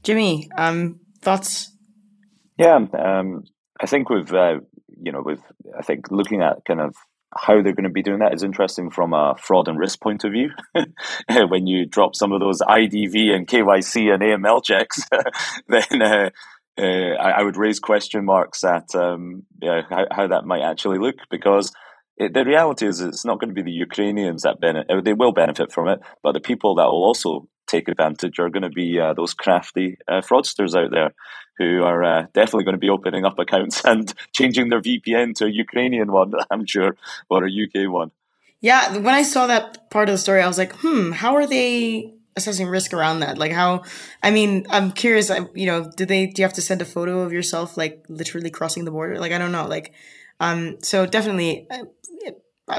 Jimmy, 0.03 0.51
um, 0.57 1.01
thoughts? 1.22 1.72
Yeah, 2.59 2.79
um, 2.99 3.45
I 3.81 3.87
think 3.87 4.11
with 4.11 4.33
uh, 4.33 4.61
you 5.01 5.12
know, 5.12 5.22
with 5.22 5.41
I 5.77 5.83
think 5.83 6.11
looking 6.11 6.43
at 6.43 6.64
kind 6.64 6.81
of 6.81 6.95
how 7.35 7.55
they're 7.55 7.74
going 7.74 7.85
to 7.85 7.91
be 7.91 8.03
doing 8.03 8.20
that 8.20 8.35
is 8.35 8.43
interesting 8.43 8.91
from 8.91 9.12
a 9.12 9.35
fraud 9.39 9.68
and 9.68 9.79
risk 9.79 10.01
point 10.01 10.24
of 10.24 10.33
view. 10.33 10.51
when 11.49 11.66
you 11.66 11.87
drop 11.87 12.14
some 12.14 12.33
of 12.33 12.41
those 12.41 12.61
IDV 12.61 13.35
and 13.35 13.47
KYC 13.47 14.12
and 14.12 14.22
AML 14.22 14.64
checks, 14.64 15.03
then 15.68 16.03
uh, 16.03 16.31
uh, 16.79 16.83
I, 16.83 17.31
I, 17.31 17.43
would 17.43 17.57
raise 17.57 17.79
question 17.79 18.24
marks 18.24 18.62
at 18.64 18.95
um, 18.95 19.45
yeah, 19.62 19.83
how, 19.89 20.07
how 20.11 20.27
that 20.29 20.45
might 20.45 20.62
actually 20.62 20.99
look 20.99 21.16
because 21.31 21.72
it, 22.16 22.35
the 22.35 22.45
reality 22.45 22.87
is 22.87 23.01
it's 23.01 23.24
not 23.24 23.41
going 23.41 23.49
to 23.49 23.55
be 23.55 23.62
the 23.62 23.70
Ukrainians 23.70 24.43
that 24.43 24.61
benefit. 24.61 25.05
They 25.05 25.12
will 25.12 25.33
benefit 25.33 25.72
from 25.72 25.89
it, 25.89 26.01
but 26.22 26.33
the 26.33 26.41
people 26.41 26.74
that 26.77 26.85
will 26.85 27.05
also 27.05 27.49
take 27.66 27.89
advantage 27.89 28.39
are 28.39 28.51
going 28.51 28.62
to 28.62 28.70
be 28.70 28.99
uh, 29.01 29.14
those 29.14 29.35
crafty 29.35 29.99
uh, 30.09 30.20
fraudsters 30.20 30.77
out 30.77 30.91
there 30.91 31.14
who 31.59 31.83
are 31.83 32.03
uh, 32.05 32.27
definitely 32.33 32.64
going 32.64 32.74
to 32.74 32.79
be 32.79 32.91
opening 32.91 33.24
up 33.24 33.39
accounts 33.39 33.85
and 33.85 34.12
changing 34.33 34.68
their 34.68 34.81
VPN 34.81 35.35
to 35.37 35.47
a 35.47 35.51
Ukrainian 35.51 36.12
one, 36.12 36.33
I'm 36.51 36.66
sure, 36.66 36.97
or 37.29 37.45
a 37.45 37.51
UK 37.51 37.91
one. 37.91 38.11
Yeah, 38.61 38.97
when 38.97 39.14
I 39.14 39.22
saw 39.22 39.47
that 39.47 39.91
part 39.91 40.09
of 40.09 40.14
the 40.14 40.18
story, 40.18 40.43
I 40.43 40.47
was 40.49 40.59
like, 40.59 40.72
hmm, 40.77 41.12
how 41.12 41.37
are 41.37 41.47
they 41.47 42.15
assessing 42.37 42.68
risk 42.68 42.93
around 42.93 43.20
that? 43.20 43.39
Like, 43.39 43.53
how? 43.53 43.84
I 44.22 44.30
mean, 44.30 44.66
I'm 44.70 44.93
curious. 44.93 45.30
I, 45.30 45.41
you 45.55 45.66
know, 45.66 45.91
do 45.97 46.05
they? 46.05 46.26
Do 46.26 46.43
you 46.43 46.45
have 46.45 46.55
to 46.55 46.62
send 46.62 46.82
a 46.82 46.84
photo 46.84 47.20
of 47.20 47.32
yourself, 47.32 47.76
like 47.76 48.05
literally 48.09 48.51
crossing 48.51 48.84
the 48.84 48.91
border? 48.91 49.18
Like, 49.18 49.32
I 49.32 49.39
don't 49.39 49.53
know. 49.53 49.66
Like, 49.66 49.93
um, 50.41 50.78
so 50.82 51.07
definitely, 51.07 51.66
uh, 51.70 51.84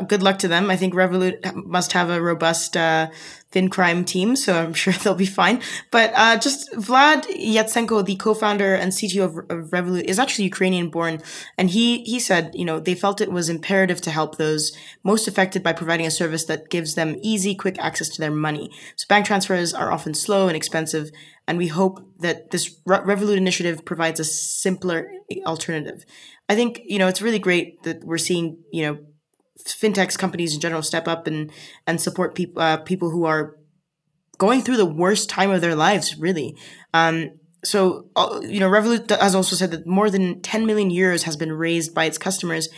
good 0.07 0.21
luck 0.21 0.39
to 0.39 0.47
them. 0.47 0.69
I 0.69 0.75
think 0.75 0.93
Revolut 0.93 1.53
must 1.55 1.93
have 1.93 2.09
a 2.09 2.21
robust 2.21 2.75
uh, 2.75 3.09
fin 3.51 3.69
crime 3.69 4.03
team, 4.03 4.35
so 4.35 4.61
I'm 4.61 4.73
sure 4.81 4.93
they'll 4.93 5.15
be 5.15 5.25
fine. 5.25 5.61
But 5.91 6.11
uh, 6.15 6.38
just 6.38 6.71
Vlad 6.73 7.23
Yatsenko, 7.23 8.05
the 8.05 8.17
co-founder 8.17 8.75
and 8.75 8.91
CTO 8.91 9.23
of, 9.23 9.38
of 9.49 9.69
Revolut, 9.71 10.03
is 10.03 10.19
actually 10.19 10.45
Ukrainian 10.45 10.89
born, 10.89 11.21
and 11.57 11.69
he 11.69 12.03
he 12.03 12.19
said, 12.19 12.51
you 12.53 12.65
know, 12.65 12.79
they 12.79 12.95
felt 12.95 13.21
it 13.21 13.31
was 13.31 13.49
imperative 13.49 14.01
to 14.01 14.11
help 14.11 14.38
those 14.38 14.75
most 15.03 15.27
affected 15.27 15.63
by 15.63 15.73
providing 15.73 16.05
a 16.05 16.11
service 16.11 16.45
that 16.45 16.69
gives 16.69 16.95
them 16.95 17.15
easy, 17.21 17.55
quick 17.55 17.79
access 17.79 18.09
to 18.09 18.19
their 18.19 18.31
money. 18.31 18.69
So 18.97 19.05
bank 19.07 19.25
transfers 19.25 19.73
are 19.73 19.91
often 19.91 20.13
slow 20.13 20.47
and 20.47 20.57
expensive, 20.57 21.11
and 21.47 21.57
we 21.57 21.67
hope 21.67 22.05
that 22.19 22.51
this 22.51 22.75
Re- 22.85 22.97
Revolut 22.99 23.38
initiative 23.38 23.85
provides 23.85 24.19
a 24.19 24.25
simpler 24.25 25.09
alternative. 25.45 26.05
I 26.49 26.55
think 26.55 26.81
you 26.85 26.99
know 26.99 27.07
it's 27.07 27.21
really 27.21 27.39
great 27.39 27.83
that 27.83 28.03
we're 28.03 28.17
seeing 28.17 28.57
you 28.71 28.83
know 28.83 28.97
fintechs 29.66 30.18
companies 30.18 30.53
in 30.53 30.60
general 30.60 30.82
step 30.82 31.08
up 31.08 31.28
and 31.28 31.51
and 31.86 32.01
support 32.01 32.36
people 32.36 32.62
uh, 32.62 32.78
people 32.78 33.10
who 33.10 33.26
are 33.26 33.58
going 34.38 34.62
through 34.62 34.78
the 34.78 34.86
worst 34.86 35.30
time 35.30 35.49
of 35.49 35.62
their 35.62 35.76
lives 35.76 36.18
really 36.18 36.55
um, 36.93 37.32
so 37.64 38.08
you 38.43 38.60
know 38.60 38.70
revolut 38.70 39.10
has 39.20 39.36
also 39.36 39.55
said 39.55 39.72
that 39.72 39.88
more 39.88 40.10
than 40.10 40.41
10 40.41 40.66
million 40.66 40.89
euros 40.89 41.24
has 41.24 41.36
been 41.36 41.51
raised 41.51 41.93
by 41.93 42.05
its 42.05 42.18
customers 42.18 42.70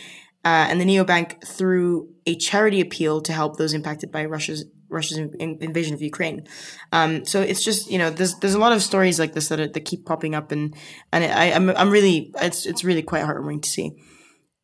uh, 0.42 0.66
and 0.70 0.80
the 0.80 0.86
neobank 0.86 1.46
through 1.46 2.08
a 2.26 2.34
charity 2.34 2.80
appeal 2.80 3.20
to 3.20 3.32
help 3.32 3.56
those 3.56 3.74
impacted 3.74 4.10
by 4.10 4.24
russia's 4.24 4.64
Russia's 4.90 5.18
invasion 5.18 5.94
of 5.94 6.02
Ukraine. 6.02 6.46
Um, 6.92 7.24
so 7.24 7.40
it's 7.40 7.64
just 7.64 7.90
you 7.90 7.98
know 7.98 8.10
there's 8.10 8.34
there's 8.40 8.54
a 8.54 8.58
lot 8.58 8.72
of 8.72 8.82
stories 8.82 9.18
like 9.18 9.32
this 9.32 9.48
that 9.48 9.60
are, 9.60 9.68
that 9.68 9.80
keep 9.80 10.04
popping 10.04 10.34
up 10.34 10.52
and 10.52 10.74
and 11.12 11.24
I 11.24 11.52
I'm 11.52 11.70
I'm 11.70 11.90
really 11.90 12.32
it's 12.42 12.66
it's 12.66 12.84
really 12.84 13.02
quite 13.02 13.24
heartwarming 13.24 13.62
to 13.62 13.68
see. 13.68 13.92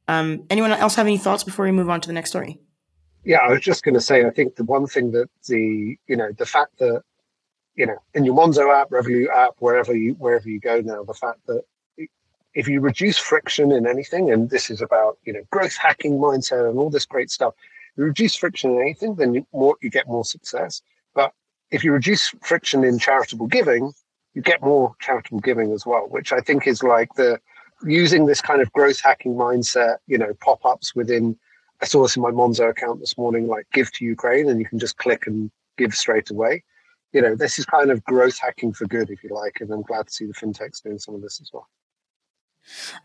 Um, 0.09 0.45
anyone 0.51 0.73
else 0.73 0.95
have 0.95 1.07
any 1.07 1.19
thoughts 1.19 1.45
before 1.45 1.65
we 1.65 1.73
move 1.73 1.91
on 1.91 2.01
to 2.01 2.09
the 2.09 2.13
next 2.13 2.31
story? 2.31 2.61
Yeah, 3.25 3.39
I 3.39 3.51
was 3.51 3.61
just 3.61 3.83
going 3.83 3.95
to 3.95 4.01
say, 4.01 4.25
I 4.25 4.31
think 4.31 4.55
the 4.55 4.65
one 4.65 4.87
thing 4.87 5.11
that 5.13 5.29
the 5.49 5.97
you 6.07 6.17
know 6.17 6.31
the 6.33 6.47
fact 6.47 6.79
that 6.79 7.03
you 7.75 7.87
know 7.87 7.97
in 8.15 8.25
your 8.25 8.37
Monzo 8.37 8.73
app, 8.73 8.91
Revolut 8.91 9.29
app, 9.31 9.55
wherever 9.59 9.95
you 9.95 10.15
wherever 10.15 10.49
you 10.49 10.61
go 10.61 10.81
now, 10.81 11.03
the 11.03 11.15
fact 11.15 11.41
that 11.47 11.63
if 12.55 12.67
you 12.69 12.81
reduce 12.81 13.19
friction 13.19 13.71
in 13.73 13.87
anything, 13.87 14.31
and 14.31 14.49
this 14.49 14.71
is 14.71 14.81
about 14.81 15.19
you 15.25 15.33
know 15.33 15.43
growth 15.51 15.77
hacking 15.77 16.19
mindset 16.19 16.69
and 16.69 16.79
all 16.79 16.89
this 16.89 17.05
great 17.05 17.31
stuff, 17.31 17.55
you 17.97 18.05
reduce 18.05 18.37
friction 18.37 18.71
in 18.71 18.81
anything, 18.81 19.17
then 19.17 19.35
you 19.35 19.47
more 19.53 19.77
you 19.83 19.91
get 19.91 20.07
more 20.07 20.25
success. 20.25 20.81
But 21.13 21.33
if 21.71 21.83
you 21.83 21.93
reduce 21.93 22.29
friction 22.43 22.85
in 22.85 22.99
charitable 23.01 23.49
giving, 23.49 23.93
you 24.35 24.43
get 24.43 24.63
more 24.63 24.95
charitable 25.01 25.41
giving 25.41 25.73
as 25.73 25.85
well, 25.85 26.07
which 26.09 26.33
I 26.33 26.41
think 26.41 26.67
is 26.67 26.83
like 26.83 27.13
the 27.15 27.41
using 27.87 28.27
this 28.27 28.41
kind 28.41 28.61
of 28.61 28.73
growth 28.73 29.01
hacking 29.01 29.35
mindset, 29.35 29.99
you 30.07 30.19
know, 30.19 30.35
pop 30.41 30.65
ups 30.65 30.95
within. 30.95 31.39
I 31.81 31.85
saw 31.85 32.03
this 32.03 32.17
in 32.17 32.23
my 32.23 32.31
Monzo 32.31 32.71
account 32.71 33.01
this 33.01 33.19
morning, 33.19 33.49
like 33.49 33.67
give 33.73 33.93
to 33.93 34.05
Ukraine, 34.05 34.49
and 34.49 34.59
you 34.59 34.67
can 34.67 34.79
just 34.79 34.97
click 34.97 35.27
and 35.27 35.51
give 35.77 35.95
straight 35.95 36.31
away. 36.31 36.65
You 37.13 37.23
know, 37.23 37.35
this 37.35 37.59
is 37.59 37.67
kind 37.67 37.91
of 37.91 38.03
growth 38.05 38.39
hacking 38.39 38.73
for 38.73 38.87
good, 38.87 39.11
if 39.11 39.23
you 39.23 39.31
like, 39.31 39.59
and 39.61 39.71
I'm 39.71 39.83
glad 39.83 40.07
to 40.07 40.13
see 40.13 40.27
the 40.27 40.33
fintechs 40.33 40.83
doing 40.83 40.99
some 40.99 41.15
of 41.15 41.23
this 41.23 41.41
as 41.41 41.51
well. 41.53 41.69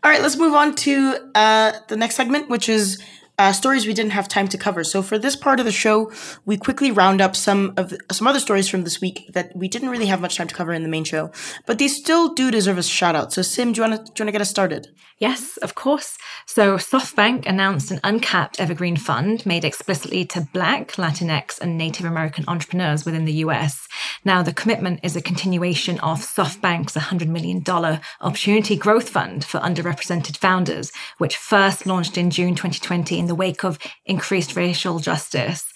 All 0.02 0.10
right, 0.10 0.20
let's 0.20 0.36
move 0.36 0.54
on 0.54 0.74
to 0.76 1.30
uh, 1.34 1.72
the 1.88 1.96
next 1.96 2.16
segment, 2.16 2.48
which 2.48 2.68
is 2.68 3.02
uh, 3.38 3.52
stories 3.52 3.86
we 3.86 3.94
didn't 3.94 4.12
have 4.12 4.28
time 4.28 4.48
to 4.48 4.58
cover. 4.58 4.84
So 4.84 5.02
for 5.02 5.18
this 5.18 5.36
part 5.36 5.58
of 5.58 5.66
the 5.66 5.72
show, 5.72 6.12
we 6.44 6.56
quickly 6.56 6.90
round 6.90 7.20
up 7.20 7.34
some 7.34 7.74
of 7.76 7.94
some 8.10 8.26
other 8.26 8.40
stories 8.40 8.68
from 8.68 8.84
this 8.84 9.00
week 9.00 9.30
that 9.32 9.54
we 9.56 9.68
didn't 9.68 9.88
really 9.88 10.06
have 10.06 10.20
much 10.20 10.36
time 10.36 10.48
to 10.48 10.54
cover 10.54 10.72
in 10.72 10.82
the 10.82 10.88
main 10.88 11.04
show, 11.04 11.30
but 11.66 11.78
these 11.78 11.96
still 11.96 12.34
do 12.34 12.50
deserve 12.50 12.78
a 12.78 12.82
shout 12.82 13.16
out. 13.16 13.32
So 13.32 13.42
Sim, 13.42 13.72
do 13.72 13.80
you 13.80 13.88
want 13.88 14.06
to 14.06 14.12
do 14.12 14.22
you 14.22 14.24
want 14.24 14.28
to 14.28 14.32
get 14.32 14.40
us 14.40 14.50
started? 14.50 14.88
Yes, 15.18 15.56
of 15.58 15.76
course. 15.76 16.18
So 16.46 16.76
SoftBank 16.78 17.46
announced 17.46 17.92
an 17.92 18.00
uncapped 18.02 18.58
evergreen 18.60 18.96
fund 18.96 19.46
made 19.46 19.64
explicitly 19.64 20.24
to 20.24 20.48
Black, 20.52 20.92
Latinx, 20.92 21.60
and 21.60 21.78
Native 21.78 22.06
American 22.06 22.44
entrepreneurs 22.48 23.04
within 23.04 23.24
the 23.24 23.44
US. 23.44 23.86
Now, 24.24 24.42
the 24.42 24.52
commitment 24.52 24.98
is 25.04 25.14
a 25.14 25.22
continuation 25.22 26.00
of 26.00 26.20
SoftBank's 26.20 26.94
$100 26.94 27.28
million 27.28 27.62
Opportunity 28.20 28.74
Growth 28.74 29.10
Fund 29.10 29.44
for 29.44 29.60
underrepresented 29.60 30.36
founders, 30.38 30.90
which 31.18 31.36
first 31.36 31.86
launched 31.86 32.18
in 32.18 32.30
June 32.30 32.56
2020 32.56 33.21
in 33.22 33.28
the 33.28 33.34
wake 33.34 33.64
of 33.64 33.78
increased 34.04 34.56
racial 34.56 34.98
justice. 34.98 35.72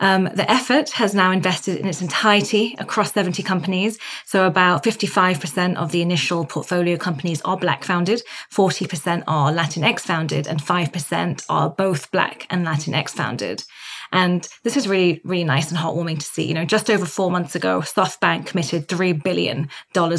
Um, 0.00 0.24
the 0.34 0.48
effort 0.48 0.90
has 0.90 1.14
now 1.14 1.30
invested 1.32 1.76
in 1.78 1.86
its 1.86 2.02
entirety 2.02 2.76
across 2.78 3.12
70 3.12 3.42
companies. 3.42 3.98
So 4.24 4.46
about 4.46 4.84
55% 4.84 5.76
of 5.76 5.90
the 5.90 6.02
initial 6.02 6.44
portfolio 6.44 6.96
companies 6.96 7.40
are 7.42 7.56
Black 7.56 7.84
founded, 7.84 8.22
40% 8.52 9.24
are 9.26 9.52
Latinx 9.52 10.00
founded, 10.00 10.46
and 10.46 10.60
5% 10.60 11.44
are 11.48 11.70
both 11.70 12.10
Black 12.12 12.46
and 12.50 12.66
Latinx 12.66 13.10
founded. 13.10 13.64
And 14.12 14.48
this 14.62 14.76
is 14.76 14.88
really, 14.88 15.20
really 15.24 15.44
nice 15.44 15.70
and 15.70 15.78
heartwarming 15.78 16.18
to 16.18 16.24
see. 16.24 16.44
You 16.44 16.54
know, 16.54 16.64
just 16.64 16.90
over 16.90 17.04
four 17.04 17.30
months 17.30 17.54
ago, 17.54 17.80
SoftBank 17.80 18.46
committed 18.46 18.88
$3 18.88 19.22
billion 19.22 19.68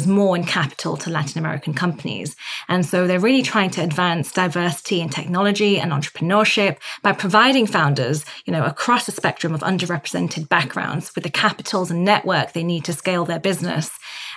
more 0.06 0.36
in 0.36 0.44
capital 0.44 0.96
to 0.98 1.10
Latin 1.10 1.38
American 1.38 1.74
companies. 1.74 2.36
And 2.68 2.84
so 2.86 3.06
they're 3.06 3.20
really 3.20 3.42
trying 3.42 3.70
to 3.70 3.82
advance 3.82 4.32
diversity 4.32 5.00
in 5.00 5.08
technology 5.08 5.78
and 5.78 5.92
entrepreneurship 5.92 6.78
by 7.02 7.12
providing 7.12 7.66
founders, 7.66 8.24
you 8.44 8.52
know, 8.52 8.64
across 8.64 9.08
a 9.08 9.12
spectrum 9.12 9.54
of 9.54 9.60
underrepresented 9.60 10.48
backgrounds 10.48 11.14
with 11.14 11.24
the 11.24 11.30
capitals 11.30 11.90
and 11.90 12.04
network 12.04 12.52
they 12.52 12.64
need 12.64 12.84
to 12.84 12.92
scale 12.92 13.24
their 13.24 13.40
business. 13.40 13.90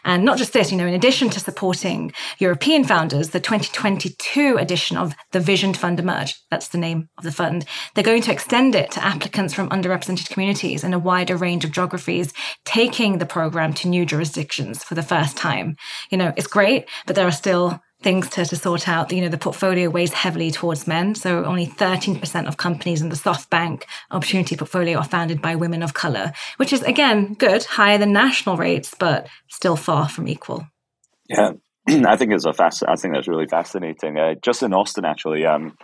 And 0.05 0.25
not 0.25 0.37
just 0.37 0.53
this, 0.53 0.71
you 0.71 0.77
know, 0.77 0.87
in 0.87 0.93
addition 0.93 1.29
to 1.29 1.39
supporting 1.39 2.13
European 2.39 2.83
founders, 2.83 3.29
the 3.29 3.39
2022 3.39 4.57
edition 4.57 4.97
of 4.97 5.13
the 5.31 5.39
Vision 5.39 5.73
Fund 5.73 5.99
Emerge, 5.99 6.41
that's 6.49 6.69
the 6.69 6.77
name 6.77 7.09
of 7.17 7.23
the 7.23 7.31
fund, 7.31 7.65
they're 7.93 8.03
going 8.03 8.21
to 8.23 8.31
extend 8.31 8.75
it 8.75 8.91
to 8.91 9.03
applicants 9.03 9.53
from 9.53 9.69
underrepresented 9.69 10.29
communities 10.29 10.83
in 10.83 10.93
a 10.93 10.99
wider 10.99 11.37
range 11.37 11.63
of 11.65 11.71
geographies, 11.71 12.33
taking 12.65 13.17
the 13.17 13.25
program 13.25 13.73
to 13.73 13.87
new 13.87 14.05
jurisdictions 14.05 14.83
for 14.83 14.95
the 14.95 15.03
first 15.03 15.37
time. 15.37 15.75
You 16.09 16.17
know, 16.17 16.33
it's 16.37 16.47
great, 16.47 16.89
but 17.05 17.15
there 17.15 17.27
are 17.27 17.31
still 17.31 17.79
things 18.03 18.29
to, 18.31 18.45
to 18.45 18.55
sort 18.55 18.87
out. 18.87 19.11
You 19.11 19.21
know, 19.21 19.29
the 19.29 19.37
portfolio 19.37 19.89
weighs 19.89 20.13
heavily 20.13 20.51
towards 20.51 20.87
men. 20.87 21.15
So 21.15 21.43
only 21.45 21.67
13% 21.67 22.47
of 22.47 22.57
companies 22.57 23.01
in 23.01 23.09
the 23.09 23.15
SoftBank 23.15 23.83
opportunity 24.11 24.55
portfolio 24.55 24.99
are 24.99 25.03
founded 25.03 25.41
by 25.41 25.55
women 25.55 25.81
of 25.81 25.93
color, 25.93 26.33
which 26.57 26.73
is 26.73 26.83
again 26.83 27.33
good, 27.33 27.63
higher 27.63 27.97
than 27.97 28.11
national 28.11 28.57
rates, 28.57 28.93
but 28.97 29.27
still 29.47 29.75
far 29.75 30.09
from 30.09 30.27
equal. 30.27 30.67
Yeah. 31.29 31.53
I 31.87 32.15
think 32.15 32.31
it's 32.31 32.45
a 32.45 32.53
fast. 32.53 32.83
I 32.87 32.95
think 32.95 33.13
that's 33.13 33.27
really 33.27 33.47
fascinating. 33.47 34.17
Uh, 34.17 34.35
just 34.41 34.63
in 34.63 34.73
Austin, 34.73 35.05
actually, 35.05 35.45
um, 35.45 35.77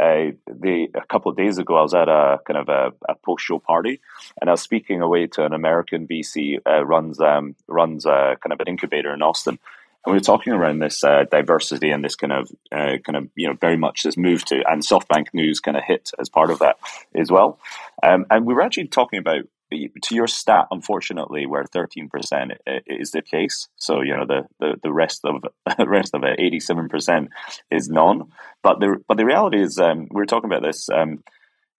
uh, 0.00 0.34
the 0.48 0.88
a 0.94 1.06
couple 1.06 1.30
of 1.30 1.36
days 1.36 1.58
ago, 1.58 1.76
I 1.76 1.82
was 1.82 1.94
at 1.94 2.08
a 2.08 2.38
kind 2.44 2.58
of 2.58 2.68
a, 2.68 2.92
a 3.08 3.14
post 3.14 3.44
show 3.44 3.60
party, 3.60 4.00
and 4.40 4.50
I 4.50 4.54
was 4.54 4.62
speaking 4.62 5.00
away 5.00 5.28
to 5.28 5.44
an 5.44 5.52
American 5.52 6.08
VC 6.08 6.58
uh, 6.66 6.84
runs 6.84 7.20
um, 7.20 7.54
runs 7.68 8.04
a 8.04 8.36
kind 8.42 8.52
of 8.52 8.58
an 8.60 8.66
incubator 8.66 9.14
in 9.14 9.22
Austin, 9.22 9.60
and 10.04 10.12
we 10.12 10.18
were 10.18 10.24
talking 10.24 10.52
around 10.52 10.80
this 10.80 11.02
uh, 11.02 11.24
diversity 11.30 11.90
and 11.90 12.04
this 12.04 12.16
kind 12.16 12.32
of 12.32 12.50
uh, 12.72 12.98
kind 13.04 13.16
of 13.16 13.28
you 13.34 13.48
know 13.48 13.54
very 13.60 13.76
much 13.76 14.02
this 14.02 14.16
move 14.16 14.44
to 14.46 14.62
and 14.68 14.82
SoftBank 14.82 15.28
News 15.32 15.60
kind 15.60 15.76
of 15.76 15.84
hit 15.84 16.10
as 16.18 16.28
part 16.28 16.50
of 16.50 16.58
that 16.60 16.76
as 17.14 17.30
well. 17.30 17.58
Um, 18.02 18.26
and 18.30 18.44
we 18.44 18.54
were 18.54 18.62
actually 18.62 18.88
talking 18.88 19.18
about 19.18 19.44
to 19.70 20.14
your 20.14 20.26
stat, 20.26 20.66
unfortunately, 20.70 21.46
where 21.46 21.64
thirteen 21.64 22.08
percent 22.08 22.52
is 22.86 23.10
the 23.10 23.22
case. 23.22 23.68
So 23.76 24.02
you 24.02 24.16
know 24.16 24.26
the 24.26 24.46
the, 24.60 24.74
the 24.82 24.92
rest 24.92 25.24
of 25.24 25.42
rest 25.86 26.14
of 26.14 26.22
it, 26.24 26.38
eighty 26.38 26.60
seven 26.60 26.88
percent 26.88 27.30
is 27.70 27.88
none. 27.88 28.32
But 28.62 28.80
the 28.80 29.02
but 29.08 29.16
the 29.16 29.24
reality 29.24 29.60
is, 29.60 29.78
um, 29.78 30.08
we 30.10 30.20
were 30.20 30.26
talking 30.26 30.50
about 30.50 30.62
this. 30.62 30.88
Um, 30.90 31.22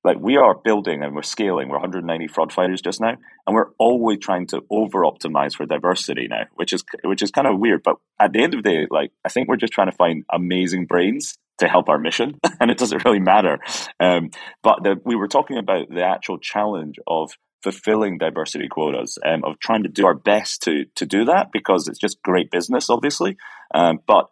like 0.06 0.20
we 0.20 0.38
are 0.38 0.54
building 0.54 1.04
and 1.04 1.16
we're 1.16 1.24
scaling. 1.24 1.68
We're 1.68 1.78
190 1.78 2.28
fraud 2.28 2.54
fighters 2.54 2.80
just 2.80 3.02
now, 3.02 3.18
and 3.48 3.56
we're 3.56 3.72
always 3.80 4.20
trying 4.20 4.46
to 4.48 4.62
over 4.70 5.02
optimize 5.02 5.56
for 5.56 5.66
diversity 5.66 6.28
now, 6.30 6.44
which 6.54 6.74
is 6.74 6.84
which 7.04 7.24
is 7.24 7.32
kind 7.32 7.48
of 7.48 7.60
weird. 7.60 7.82
But 7.84 7.96
at 8.20 8.32
the 8.32 8.44
end 8.44 8.54
of 8.54 8.62
the 8.62 8.70
day, 8.70 8.88
like 8.90 9.12
I 9.26 9.30
think 9.30 9.48
we're 9.50 9.56
just 9.58 9.74
trying 9.74 9.90
to 9.90 9.98
find 9.98 10.24
amazing 10.32 10.86
brains 10.86 11.36
to 11.58 11.68
help 11.68 11.90
our 11.90 11.98
mission, 11.98 12.40
and 12.60 12.70
it 12.70 12.78
doesn't 12.78 13.04
really 13.04 13.20
matter. 13.20 13.58
Um, 14.00 14.30
but 14.62 14.84
the, 14.84 15.02
we 15.04 15.16
were 15.16 15.28
talking 15.28 15.58
about 15.58 15.90
the 15.90 16.04
actual 16.04 16.38
challenge 16.38 16.98
of 17.08 17.32
fulfilling 17.64 18.20
diversity 18.20 18.68
quotas, 18.68 19.18
um, 19.26 19.44
of 19.44 19.58
trying 19.58 19.82
to 19.84 19.90
do 19.90 20.06
our 20.06 20.14
best 20.14 20.62
to 20.64 20.86
to 20.96 21.08
do 21.08 21.26
that 21.26 21.52
because 21.52 21.88
it's 21.88 22.00
just 22.00 22.22
great 22.22 22.52
business, 22.52 22.92
obviously. 22.92 23.38
Um, 23.74 24.00
but 24.06 24.30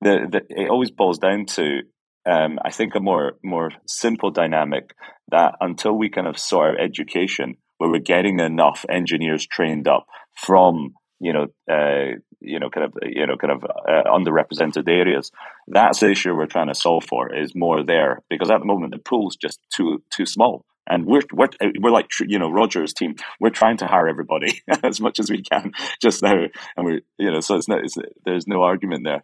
the, 0.00 0.28
the, 0.30 0.62
it 0.62 0.70
always 0.70 0.92
boils 0.92 1.18
down 1.18 1.46
to 1.46 1.80
um, 2.28 2.58
I 2.64 2.70
think 2.70 2.94
a 2.94 3.00
more 3.00 3.32
more 3.42 3.70
simple 3.86 4.30
dynamic 4.30 4.94
that 5.30 5.54
until 5.60 5.92
we 5.92 6.10
kind 6.10 6.26
of 6.26 6.38
sort 6.38 6.68
our 6.68 6.78
education 6.78 7.56
where 7.78 7.90
we're 7.90 8.00
getting 8.00 8.40
enough 8.40 8.84
engineers 8.88 9.46
trained 9.46 9.88
up 9.88 10.06
from 10.36 10.94
you 11.20 11.32
know 11.32 11.46
uh, 11.70 12.18
you 12.40 12.58
know 12.58 12.70
kind 12.70 12.86
of 12.86 12.92
you 13.02 13.26
know 13.26 13.36
kind 13.36 13.52
of 13.52 13.64
uh, 13.64 14.04
underrepresented 14.06 14.88
areas 14.88 15.30
that's 15.68 16.00
the 16.00 16.10
issue 16.10 16.34
we're 16.34 16.46
trying 16.46 16.68
to 16.68 16.74
solve 16.74 17.04
for 17.04 17.34
is 17.34 17.54
more 17.54 17.82
there 17.84 18.22
because 18.28 18.50
at 18.50 18.58
the 18.58 18.66
moment 18.66 18.92
the 18.92 18.98
pool's 18.98 19.36
just 19.36 19.60
too 19.74 20.02
too 20.10 20.26
small 20.26 20.64
and 20.88 21.06
we're 21.06 21.22
we're 21.32 21.48
we're 21.80 21.90
like 21.90 22.10
you 22.20 22.38
know 22.38 22.50
Roger's 22.50 22.94
team. 22.94 23.16
We're 23.40 23.50
trying 23.50 23.76
to 23.78 23.86
hire 23.86 24.08
everybody 24.08 24.62
as 24.82 25.00
much 25.00 25.18
as 25.18 25.30
we 25.30 25.42
can 25.42 25.72
just 26.00 26.22
now, 26.22 26.46
and 26.76 26.86
we 26.86 27.02
you 27.18 27.30
know 27.30 27.40
so 27.40 27.56
it's, 27.56 27.68
not, 27.68 27.84
it's 27.84 27.96
there's 28.24 28.46
no 28.46 28.62
argument 28.62 29.04
there. 29.04 29.22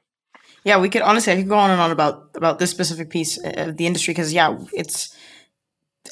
Yeah, 0.64 0.78
we 0.80 0.88
could 0.88 1.02
honestly, 1.02 1.32
I 1.32 1.36
could 1.36 1.48
go 1.48 1.58
on 1.58 1.70
and 1.70 1.80
on 1.80 1.90
about 1.90 2.30
about 2.34 2.58
this 2.58 2.70
specific 2.70 3.10
piece 3.10 3.38
of 3.38 3.76
the 3.76 3.86
industry 3.86 4.12
because 4.12 4.32
yeah, 4.32 4.58
it's 4.72 5.14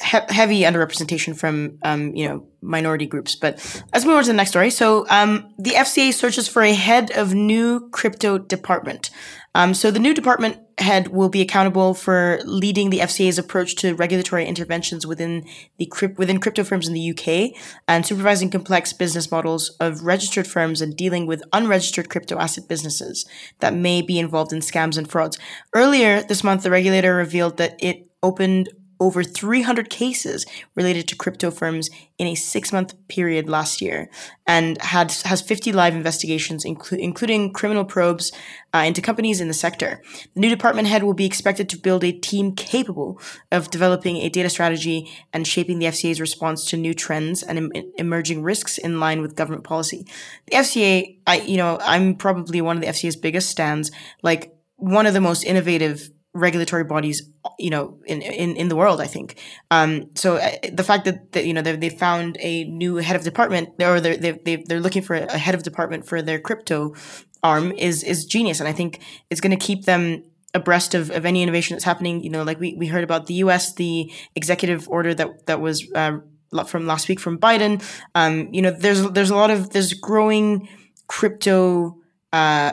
he- 0.00 0.18
heavy 0.28 0.60
underrepresentation 0.60 1.36
from 1.36 1.78
um, 1.82 2.14
you 2.14 2.28
know 2.28 2.46
minority 2.60 3.06
groups. 3.06 3.34
But 3.34 3.54
let's 3.92 4.04
move 4.04 4.16
on 4.16 4.22
to 4.24 4.28
the 4.28 4.36
next 4.36 4.50
story. 4.50 4.70
So 4.70 5.06
um, 5.08 5.54
the 5.58 5.70
FCA 5.70 6.12
searches 6.12 6.48
for 6.48 6.62
a 6.62 6.74
head 6.74 7.10
of 7.12 7.34
new 7.34 7.88
crypto 7.90 8.38
department. 8.38 9.10
Um, 9.54 9.74
so 9.74 9.90
the 9.90 9.98
new 9.98 10.14
department 10.14 10.58
head 10.78 11.08
will 11.08 11.28
be 11.28 11.40
accountable 11.40 11.94
for 11.94 12.40
leading 12.44 12.90
the 12.90 13.00
FCA's 13.00 13.38
approach 13.38 13.76
to 13.76 13.94
regulatory 13.94 14.46
interventions 14.46 15.06
within 15.06 15.46
the 15.78 15.90
within 16.16 16.40
crypto 16.40 16.64
firms 16.64 16.88
in 16.88 16.94
the 16.94 17.10
UK 17.10 17.58
and 17.86 18.06
supervising 18.06 18.50
complex 18.50 18.92
business 18.92 19.30
models 19.30 19.70
of 19.80 20.02
registered 20.02 20.46
firms 20.46 20.80
and 20.80 20.96
dealing 20.96 21.26
with 21.26 21.42
unregistered 21.52 22.08
crypto 22.08 22.38
asset 22.38 22.68
businesses 22.68 23.26
that 23.60 23.74
may 23.74 24.02
be 24.02 24.18
involved 24.18 24.52
in 24.52 24.60
scams 24.60 24.96
and 24.96 25.10
frauds. 25.10 25.38
Earlier 25.74 26.22
this 26.22 26.44
month, 26.44 26.62
the 26.62 26.70
regulator 26.70 27.14
revealed 27.14 27.56
that 27.58 27.76
it 27.82 28.08
opened 28.22 28.68
over 29.02 29.24
300 29.24 29.90
cases 29.90 30.46
related 30.76 31.08
to 31.08 31.16
crypto 31.16 31.50
firms 31.50 31.90
in 32.18 32.28
a 32.28 32.36
six 32.36 32.72
month 32.72 32.94
period 33.08 33.48
last 33.48 33.82
year 33.82 34.08
and 34.46 34.80
had 34.80 35.10
has 35.24 35.42
50 35.42 35.72
live 35.72 35.96
investigations, 35.96 36.64
inclu- 36.64 37.00
including 37.00 37.52
criminal 37.52 37.84
probes 37.84 38.30
uh, 38.72 38.84
into 38.86 39.02
companies 39.02 39.40
in 39.40 39.48
the 39.48 39.54
sector. 39.54 40.00
The 40.34 40.40
new 40.40 40.48
department 40.48 40.86
head 40.86 41.02
will 41.02 41.14
be 41.14 41.26
expected 41.26 41.68
to 41.70 41.76
build 41.76 42.04
a 42.04 42.12
team 42.12 42.54
capable 42.54 43.20
of 43.50 43.70
developing 43.70 44.18
a 44.18 44.28
data 44.28 44.48
strategy 44.48 45.10
and 45.32 45.48
shaping 45.48 45.80
the 45.80 45.86
FCA's 45.86 46.20
response 46.20 46.64
to 46.66 46.76
new 46.76 46.94
trends 46.94 47.42
and 47.42 47.58
em- 47.58 47.92
emerging 47.98 48.44
risks 48.44 48.78
in 48.78 49.00
line 49.00 49.20
with 49.20 49.34
government 49.34 49.64
policy. 49.64 50.06
The 50.46 50.58
FCA, 50.58 51.18
I, 51.26 51.40
you 51.40 51.56
know, 51.56 51.78
I'm 51.82 52.14
probably 52.14 52.60
one 52.60 52.76
of 52.76 52.82
the 52.82 52.88
FCA's 52.88 53.16
biggest 53.16 53.50
stands, 53.50 53.90
like 54.22 54.54
one 54.76 55.06
of 55.06 55.14
the 55.14 55.20
most 55.20 55.42
innovative 55.42 56.08
regulatory 56.34 56.84
bodies, 56.84 57.28
you 57.58 57.70
know, 57.70 57.98
in 58.06 58.22
in, 58.22 58.56
in 58.56 58.68
the 58.68 58.76
world. 58.76 59.00
I 59.00 59.06
think. 59.06 59.38
Um, 59.70 60.10
so 60.14 60.36
uh, 60.36 60.50
the 60.72 60.84
fact 60.84 61.04
that, 61.04 61.32
that 61.32 61.44
you 61.44 61.52
know 61.52 61.62
they 61.62 61.76
they 61.76 61.90
found 61.90 62.36
a 62.40 62.64
new 62.64 62.96
head 62.96 63.16
of 63.16 63.24
department, 63.24 63.70
or 63.80 64.00
they're 64.00 64.16
they 64.16 64.56
they're 64.56 64.80
looking 64.80 65.02
for 65.02 65.14
a 65.14 65.38
head 65.38 65.54
of 65.54 65.62
department 65.62 66.06
for 66.06 66.22
their 66.22 66.38
crypto 66.38 66.94
arm 67.42 67.72
is 67.72 68.02
is 68.02 68.24
genius, 68.24 68.60
and 68.60 68.68
I 68.68 68.72
think 68.72 69.00
it's 69.30 69.40
going 69.40 69.56
to 69.56 69.66
keep 69.66 69.84
them 69.84 70.24
abreast 70.54 70.94
of, 70.94 71.10
of 71.10 71.24
any 71.24 71.42
innovation 71.42 71.74
that's 71.74 71.84
happening. 71.84 72.22
You 72.22 72.30
know, 72.30 72.42
like 72.42 72.60
we, 72.60 72.74
we 72.74 72.86
heard 72.86 73.04
about 73.04 73.26
the 73.26 73.34
U.S. 73.34 73.74
the 73.74 74.10
executive 74.34 74.88
order 74.88 75.14
that 75.14 75.46
that 75.46 75.60
was 75.60 75.90
uh, 75.94 76.18
from 76.66 76.86
last 76.86 77.08
week 77.08 77.20
from 77.20 77.38
Biden. 77.38 77.82
Um, 78.14 78.48
you 78.52 78.62
know, 78.62 78.70
there's 78.70 79.02
there's 79.10 79.30
a 79.30 79.36
lot 79.36 79.50
of 79.50 79.70
there's 79.70 79.92
growing 79.94 80.68
crypto. 81.06 81.98
Uh, 82.32 82.72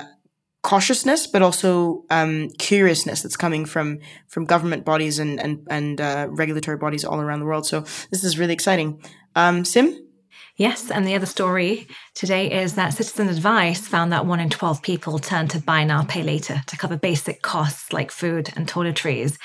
cautiousness, 0.61 1.27
but 1.27 1.41
also 1.41 2.03
um, 2.09 2.49
curiousness 2.57 3.21
that's 3.21 3.37
coming 3.37 3.65
from 3.65 3.99
from 4.27 4.45
government 4.45 4.85
bodies 4.85 5.19
and 5.19 5.39
and 5.39 5.65
and 5.69 6.01
uh, 6.01 6.27
regulatory 6.29 6.77
bodies 6.77 7.05
all 7.05 7.19
around 7.19 7.39
the 7.39 7.45
world. 7.45 7.65
So 7.65 7.81
this 8.11 8.23
is 8.23 8.37
really 8.37 8.53
exciting. 8.53 9.01
Um, 9.35 9.65
Sim. 9.65 10.05
Yes, 10.59 10.91
and 10.91 11.07
the 11.07 11.15
other 11.15 11.25
story 11.25 11.87
today 12.15 12.51
is 12.51 12.75
that 12.75 12.93
Citizen 12.93 13.29
Advice 13.29 13.87
found 13.87 14.11
that 14.11 14.25
one 14.25 14.41
in 14.41 14.49
12 14.49 14.81
people 14.81 15.17
turn 15.17 15.47
to 15.47 15.59
buy 15.61 15.85
now, 15.85 16.03
pay 16.03 16.21
later 16.21 16.61
to 16.67 16.75
cover 16.75 16.97
basic 16.97 17.41
costs 17.41 17.93
like 17.93 18.11
food 18.11 18.51
and 18.57 18.67
toiletries. 18.67 19.37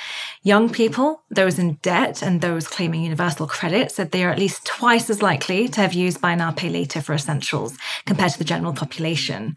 Young 0.42 0.68
people, 0.68 1.22
those 1.30 1.56
in 1.56 1.74
debt, 1.82 2.20
and 2.20 2.40
those 2.40 2.66
claiming 2.66 3.04
universal 3.04 3.46
credit 3.46 3.92
said 3.92 4.10
they 4.10 4.24
are 4.24 4.30
at 4.30 4.40
least 4.40 4.66
twice 4.66 5.08
as 5.08 5.22
likely 5.22 5.68
to 5.68 5.80
have 5.80 5.92
used 5.92 6.20
buy 6.20 6.34
now, 6.34 6.50
pay 6.50 6.68
later 6.68 7.00
for 7.00 7.14
essentials 7.14 7.78
compared 8.06 8.32
to 8.32 8.38
the 8.38 8.44
general 8.44 8.72
population. 8.72 9.54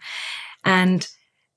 And 0.63 1.07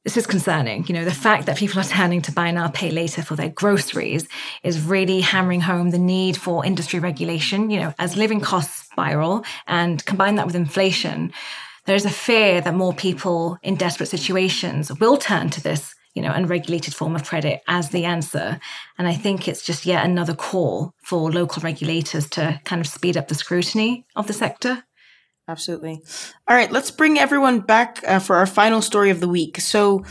this 0.04 0.16
is 0.16 0.26
concerning. 0.26 0.86
You 0.86 0.94
know, 0.94 1.04
the 1.04 1.12
fact 1.12 1.46
that 1.46 1.58
people 1.58 1.78
are 1.80 1.84
turning 1.84 2.22
to 2.22 2.32
buy 2.32 2.50
now, 2.50 2.68
pay 2.68 2.90
later 2.90 3.22
for 3.22 3.36
their 3.36 3.50
groceries 3.50 4.26
is 4.62 4.80
really 4.80 5.20
hammering 5.20 5.60
home 5.60 5.90
the 5.90 5.98
need 5.98 6.36
for 6.36 6.64
industry 6.64 7.00
regulation. 7.00 7.70
You 7.70 7.80
know, 7.80 7.94
as 7.98 8.16
living 8.16 8.40
costs 8.40 8.86
spiral 8.90 9.44
and 9.66 10.04
combine 10.06 10.36
that 10.36 10.46
with 10.46 10.56
inflation, 10.56 11.32
there's 11.86 12.06
a 12.06 12.10
fear 12.10 12.60
that 12.60 12.74
more 12.74 12.94
people 12.94 13.58
in 13.62 13.74
desperate 13.74 14.08
situations 14.08 14.90
will 15.00 15.16
turn 15.16 15.50
to 15.50 15.62
this, 15.62 15.94
you 16.14 16.22
know, 16.22 16.32
unregulated 16.32 16.94
form 16.94 17.14
of 17.14 17.24
credit 17.24 17.62
as 17.68 17.90
the 17.90 18.04
answer. 18.04 18.58
And 18.96 19.06
I 19.06 19.14
think 19.14 19.48
it's 19.48 19.64
just 19.64 19.84
yet 19.84 20.04
another 20.04 20.34
call 20.34 20.94
for 21.02 21.30
local 21.30 21.62
regulators 21.62 22.28
to 22.30 22.60
kind 22.64 22.80
of 22.80 22.86
speed 22.86 23.16
up 23.16 23.28
the 23.28 23.34
scrutiny 23.34 24.06
of 24.16 24.26
the 24.26 24.32
sector. 24.32 24.84
Absolutely. 25.50 26.00
All 26.46 26.56
right, 26.56 26.70
let's 26.70 26.92
bring 26.92 27.18
everyone 27.18 27.58
back 27.58 28.04
uh, 28.06 28.20
for 28.20 28.36
our 28.36 28.46
final 28.46 28.80
story 28.80 29.10
of 29.10 29.18
the 29.18 29.28
week. 29.28 29.60
So, 29.60 30.04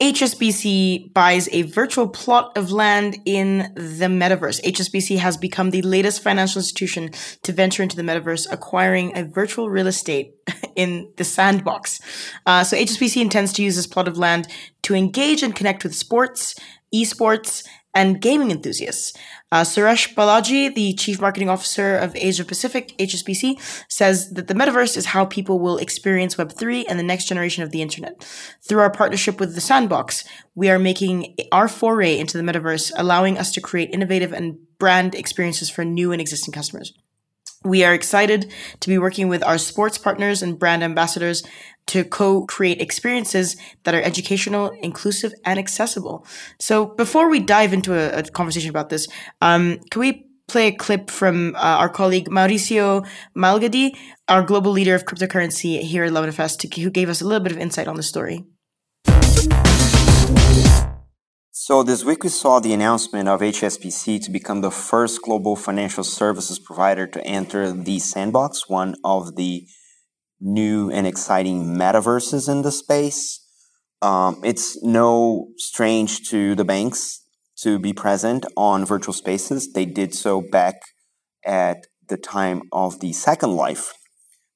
HSBC 0.00 1.12
buys 1.12 1.48
a 1.50 1.62
virtual 1.62 2.08
plot 2.08 2.56
of 2.56 2.70
land 2.70 3.18
in 3.26 3.72
the 3.74 4.06
metaverse. 4.06 4.62
HSBC 4.62 5.18
has 5.18 5.36
become 5.36 5.70
the 5.70 5.82
latest 5.82 6.22
financial 6.22 6.60
institution 6.60 7.10
to 7.42 7.52
venture 7.52 7.82
into 7.82 7.96
the 7.96 8.02
metaverse, 8.02 8.46
acquiring 8.50 9.14
a 9.18 9.24
virtual 9.24 9.68
real 9.68 9.88
estate 9.88 10.34
in 10.76 11.12
the 11.16 11.24
sandbox. 11.24 12.00
Uh, 12.46 12.62
so 12.62 12.76
HSBC 12.76 13.20
intends 13.20 13.52
to 13.54 13.62
use 13.62 13.74
this 13.74 13.88
plot 13.88 14.08
of 14.08 14.16
land 14.16 14.46
to 14.82 14.94
engage 14.94 15.42
and 15.42 15.54
connect 15.54 15.82
with 15.82 15.94
sports, 15.94 16.54
esports, 16.94 17.66
and 17.94 18.20
gaming 18.20 18.50
enthusiasts. 18.50 19.12
Uh, 19.50 19.62
Suresh 19.62 20.14
Balaji, 20.14 20.74
the 20.74 20.92
Chief 20.94 21.20
Marketing 21.20 21.48
Officer 21.48 21.96
of 21.96 22.14
Asia 22.14 22.44
Pacific, 22.44 22.94
HSBC, 22.98 23.58
says 23.88 24.30
that 24.32 24.46
the 24.46 24.54
metaverse 24.54 24.96
is 24.96 25.06
how 25.06 25.24
people 25.24 25.58
will 25.58 25.78
experience 25.78 26.36
Web3 26.36 26.84
and 26.88 26.98
the 26.98 27.02
next 27.02 27.26
generation 27.26 27.62
of 27.62 27.70
the 27.70 27.82
internet. 27.82 28.22
Through 28.62 28.80
our 28.80 28.90
partnership 28.90 29.40
with 29.40 29.54
The 29.54 29.60
Sandbox, 29.60 30.24
we 30.54 30.68
are 30.68 30.78
making 30.78 31.34
our 31.50 31.66
foray 31.66 32.18
into 32.18 32.36
the 32.36 32.44
metaverse, 32.44 32.92
allowing 32.96 33.38
us 33.38 33.52
to 33.52 33.60
create 33.60 33.90
innovative 33.92 34.32
and 34.32 34.58
brand 34.78 35.14
experiences 35.14 35.70
for 35.70 35.84
new 35.84 36.12
and 36.12 36.20
existing 36.20 36.52
customers. 36.52 36.92
We 37.64 37.82
are 37.82 37.92
excited 37.92 38.52
to 38.78 38.88
be 38.88 38.98
working 38.98 39.28
with 39.28 39.42
our 39.42 39.58
sports 39.58 39.98
partners 39.98 40.42
and 40.42 40.58
brand 40.58 40.84
ambassadors 40.84 41.42
to 41.88 42.04
co-create 42.04 42.80
experiences 42.80 43.56
that 43.84 43.94
are 43.94 44.02
educational, 44.02 44.70
inclusive, 44.82 45.32
and 45.44 45.58
accessible. 45.58 46.24
So 46.58 46.86
before 46.86 47.28
we 47.28 47.40
dive 47.40 47.72
into 47.72 47.94
a, 47.94 48.20
a 48.20 48.22
conversation 48.22 48.70
about 48.70 48.88
this, 48.88 49.08
um, 49.40 49.78
can 49.90 50.00
we 50.00 50.28
play 50.48 50.68
a 50.68 50.72
clip 50.72 51.10
from 51.10 51.54
uh, 51.56 51.58
our 51.58 51.88
colleague 51.88 52.28
Mauricio 52.30 53.06
Magaldi, 53.36 53.96
our 54.28 54.42
global 54.42 54.72
leader 54.72 54.94
of 54.94 55.04
cryptocurrency 55.04 55.80
here 55.80 56.04
at 56.04 56.12
11FS, 56.12 56.74
who 56.82 56.90
gave 56.90 57.08
us 57.08 57.20
a 57.20 57.26
little 57.26 57.42
bit 57.42 57.52
of 57.52 57.58
insight 57.58 57.86
on 57.86 57.96
the 57.96 58.02
story. 58.02 58.44
So 61.68 61.82
this 61.82 62.02
week 62.02 62.24
we 62.24 62.30
saw 62.30 62.60
the 62.60 62.72
announcement 62.72 63.28
of 63.28 63.40
HSBC 63.42 64.24
to 64.24 64.30
become 64.30 64.62
the 64.62 64.70
first 64.70 65.20
global 65.20 65.54
financial 65.54 66.02
services 66.02 66.58
provider 66.58 67.06
to 67.06 67.22
enter 67.26 67.70
the 67.72 67.98
sandbox, 67.98 68.70
one 68.70 68.94
of 69.04 69.36
the 69.36 69.66
new 70.40 70.90
and 70.90 71.06
exciting 71.06 71.76
metaverses 71.76 72.48
in 72.48 72.62
the 72.62 72.72
space. 72.72 73.44
Um, 74.00 74.40
it's 74.44 74.80
no 74.82 75.48
strange 75.56 76.28
to 76.30 76.54
the 76.54 76.64
banks 76.64 77.24
to 77.62 77.78
be 77.78 77.92
present 77.92 78.46
on 78.56 78.84
virtual 78.84 79.12
spaces. 79.12 79.72
They 79.72 79.84
did 79.84 80.14
so 80.14 80.40
back 80.40 80.76
at 81.44 81.86
the 82.08 82.16
time 82.16 82.62
of 82.72 83.00
the 83.00 83.12
Second 83.12 83.54
Life. 83.54 83.94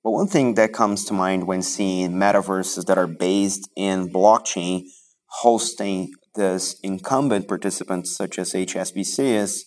But 0.05 0.13
one 0.13 0.29
thing 0.29 0.55
that 0.55 0.73
comes 0.73 1.05
to 1.07 1.13
mind 1.13 1.47
when 1.47 1.63
seeing 1.63 2.13
metaverses 2.13 2.87
that 2.87 2.99
are 2.99 3.07
based 3.07 3.69
in 3.77 4.13
blockchain 4.13 4.83
hosting 5.27 6.11
this 6.35 6.79
incumbent 6.83 7.49
participants 7.49 8.17
such 8.17 8.39
as 8.39 8.53
HSBC 8.53 9.19
is 9.19 9.67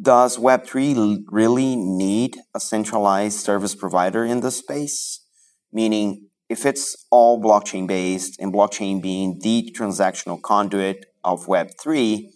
does 0.00 0.38
Web3 0.38 1.24
really 1.28 1.76
need 1.76 2.38
a 2.54 2.60
centralized 2.60 3.40
service 3.40 3.74
provider 3.74 4.24
in 4.24 4.40
this 4.40 4.56
space? 4.56 5.21
Meaning, 5.72 6.28
if 6.48 6.66
it's 6.66 7.06
all 7.10 7.42
blockchain 7.42 7.86
based 7.86 8.38
and 8.38 8.52
blockchain 8.52 9.00
being 9.00 9.38
the 9.42 9.74
transactional 9.76 10.40
conduit 10.40 11.06
of 11.24 11.46
Web3, 11.46 12.26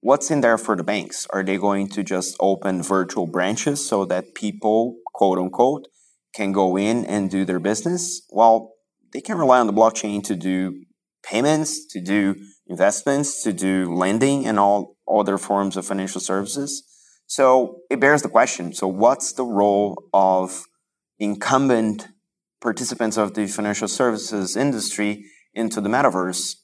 what's 0.00 0.30
in 0.30 0.40
there 0.40 0.58
for 0.58 0.76
the 0.76 0.84
banks? 0.84 1.26
Are 1.30 1.42
they 1.42 1.56
going 1.56 1.88
to 1.90 2.02
just 2.02 2.36
open 2.38 2.82
virtual 2.82 3.26
branches 3.26 3.88
so 3.88 4.04
that 4.04 4.34
people, 4.34 4.96
quote 5.14 5.38
unquote, 5.38 5.88
can 6.34 6.52
go 6.52 6.76
in 6.76 7.04
and 7.06 7.30
do 7.30 7.44
their 7.44 7.60
business? 7.60 8.22
Well, 8.30 8.74
they 9.12 9.20
can 9.20 9.38
rely 9.38 9.60
on 9.60 9.66
the 9.66 9.72
blockchain 9.72 10.22
to 10.24 10.36
do 10.36 10.84
payments, 11.24 11.86
to 11.92 12.00
do 12.00 12.36
investments, 12.66 13.42
to 13.42 13.52
do 13.52 13.94
lending, 13.94 14.46
and 14.46 14.58
all 14.58 14.96
other 15.10 15.38
forms 15.38 15.76
of 15.76 15.86
financial 15.86 16.20
services. 16.20 16.82
So 17.26 17.78
it 17.90 18.00
bears 18.00 18.22
the 18.22 18.28
question 18.28 18.74
so, 18.74 18.86
what's 18.86 19.32
the 19.32 19.44
role 19.44 19.96
of 20.12 20.64
incumbent 21.18 22.08
participants 22.60 23.16
of 23.16 23.34
the 23.34 23.46
financial 23.46 23.88
services 23.88 24.56
industry 24.56 25.24
into 25.54 25.80
the 25.80 25.88
metaverse 25.88 26.56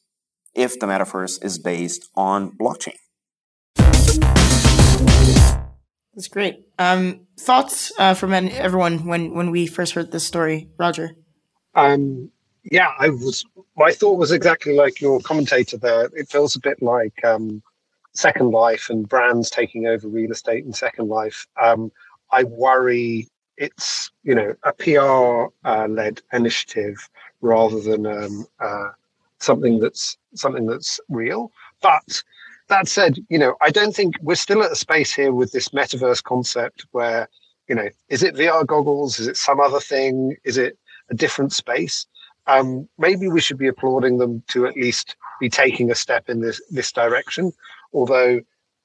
if 0.54 0.78
the 0.78 0.86
metaverse 0.86 1.42
is 1.44 1.58
based 1.58 2.08
on 2.14 2.52
blockchain? 2.52 2.96
That's 6.14 6.28
great. 6.28 6.66
Um, 6.78 7.26
thoughts 7.40 7.90
uh, 7.98 8.14
from 8.14 8.34
everyone 8.34 9.06
when 9.06 9.34
when 9.34 9.50
we 9.50 9.66
first 9.66 9.94
heard 9.94 10.12
this 10.12 10.26
story, 10.26 10.68
Roger? 10.76 11.12
Um, 11.74 12.30
yeah, 12.64 12.90
I 12.98 13.08
was. 13.08 13.44
My 13.76 13.92
thought 13.92 14.18
was 14.18 14.30
exactly 14.30 14.74
like 14.74 15.00
your 15.00 15.20
commentator 15.20 15.78
there. 15.78 16.10
It 16.12 16.28
feels 16.28 16.54
a 16.54 16.60
bit 16.60 16.82
like 16.82 17.14
um, 17.24 17.62
Second 18.14 18.50
Life 18.50 18.90
and 18.90 19.08
brands 19.08 19.48
taking 19.48 19.86
over 19.86 20.06
real 20.06 20.30
estate 20.30 20.64
in 20.64 20.72
Second 20.72 21.08
Life. 21.08 21.46
Um, 21.60 21.90
I 22.30 22.44
worry 22.44 23.28
it's 23.62 24.10
you 24.24 24.34
know 24.34 24.54
a 24.64 24.72
PR 24.72 25.68
uh, 25.68 25.86
led 25.88 26.20
initiative 26.32 26.96
rather 27.40 27.80
than 27.80 28.06
um, 28.06 28.46
uh, 28.60 28.88
something 29.38 29.78
that's 29.78 30.18
something 30.34 30.66
that's 30.66 30.98
real. 31.08 31.52
But 31.80 32.22
that 32.68 32.88
said, 32.88 33.18
you 33.28 33.38
know, 33.38 33.54
I 33.60 33.70
don't 33.70 33.94
think 33.94 34.16
we're 34.20 34.34
still 34.34 34.62
at 34.62 34.72
a 34.72 34.76
space 34.76 35.12
here 35.14 35.32
with 35.32 35.52
this 35.52 35.68
metaverse 35.68 36.22
concept 36.22 36.86
where, 36.92 37.28
you 37.68 37.74
know, 37.74 37.88
is 38.08 38.22
it 38.22 38.34
VR 38.34 38.66
goggles? 38.66 39.20
Is 39.20 39.28
it 39.28 39.36
some 39.36 39.60
other 39.60 39.80
thing? 39.80 40.36
Is 40.44 40.58
it 40.58 40.78
a 41.10 41.14
different 41.14 41.52
space? 41.52 42.06
Um, 42.46 42.88
maybe 42.98 43.28
we 43.28 43.40
should 43.40 43.58
be 43.58 43.68
applauding 43.68 44.18
them 44.18 44.42
to 44.48 44.66
at 44.66 44.76
least 44.76 45.16
be 45.40 45.48
taking 45.48 45.90
a 45.90 45.94
step 45.94 46.28
in 46.28 46.40
this 46.40 46.60
this 46.70 46.90
direction. 46.90 47.52
Although 47.92 48.40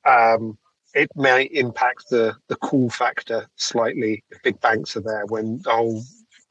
um, 0.05 0.57
it 0.97 1.09
may 1.15 1.43
impact 1.43 2.09
the 2.09 2.35
the 2.47 2.55
cool 2.57 2.89
factor 2.89 3.47
slightly 3.55 4.23
if 4.31 4.41
big 4.41 4.59
banks 4.61 4.97
are 4.97 5.01
there 5.01 5.25
when 5.27 5.61
the 5.61 5.71
whole 5.71 6.01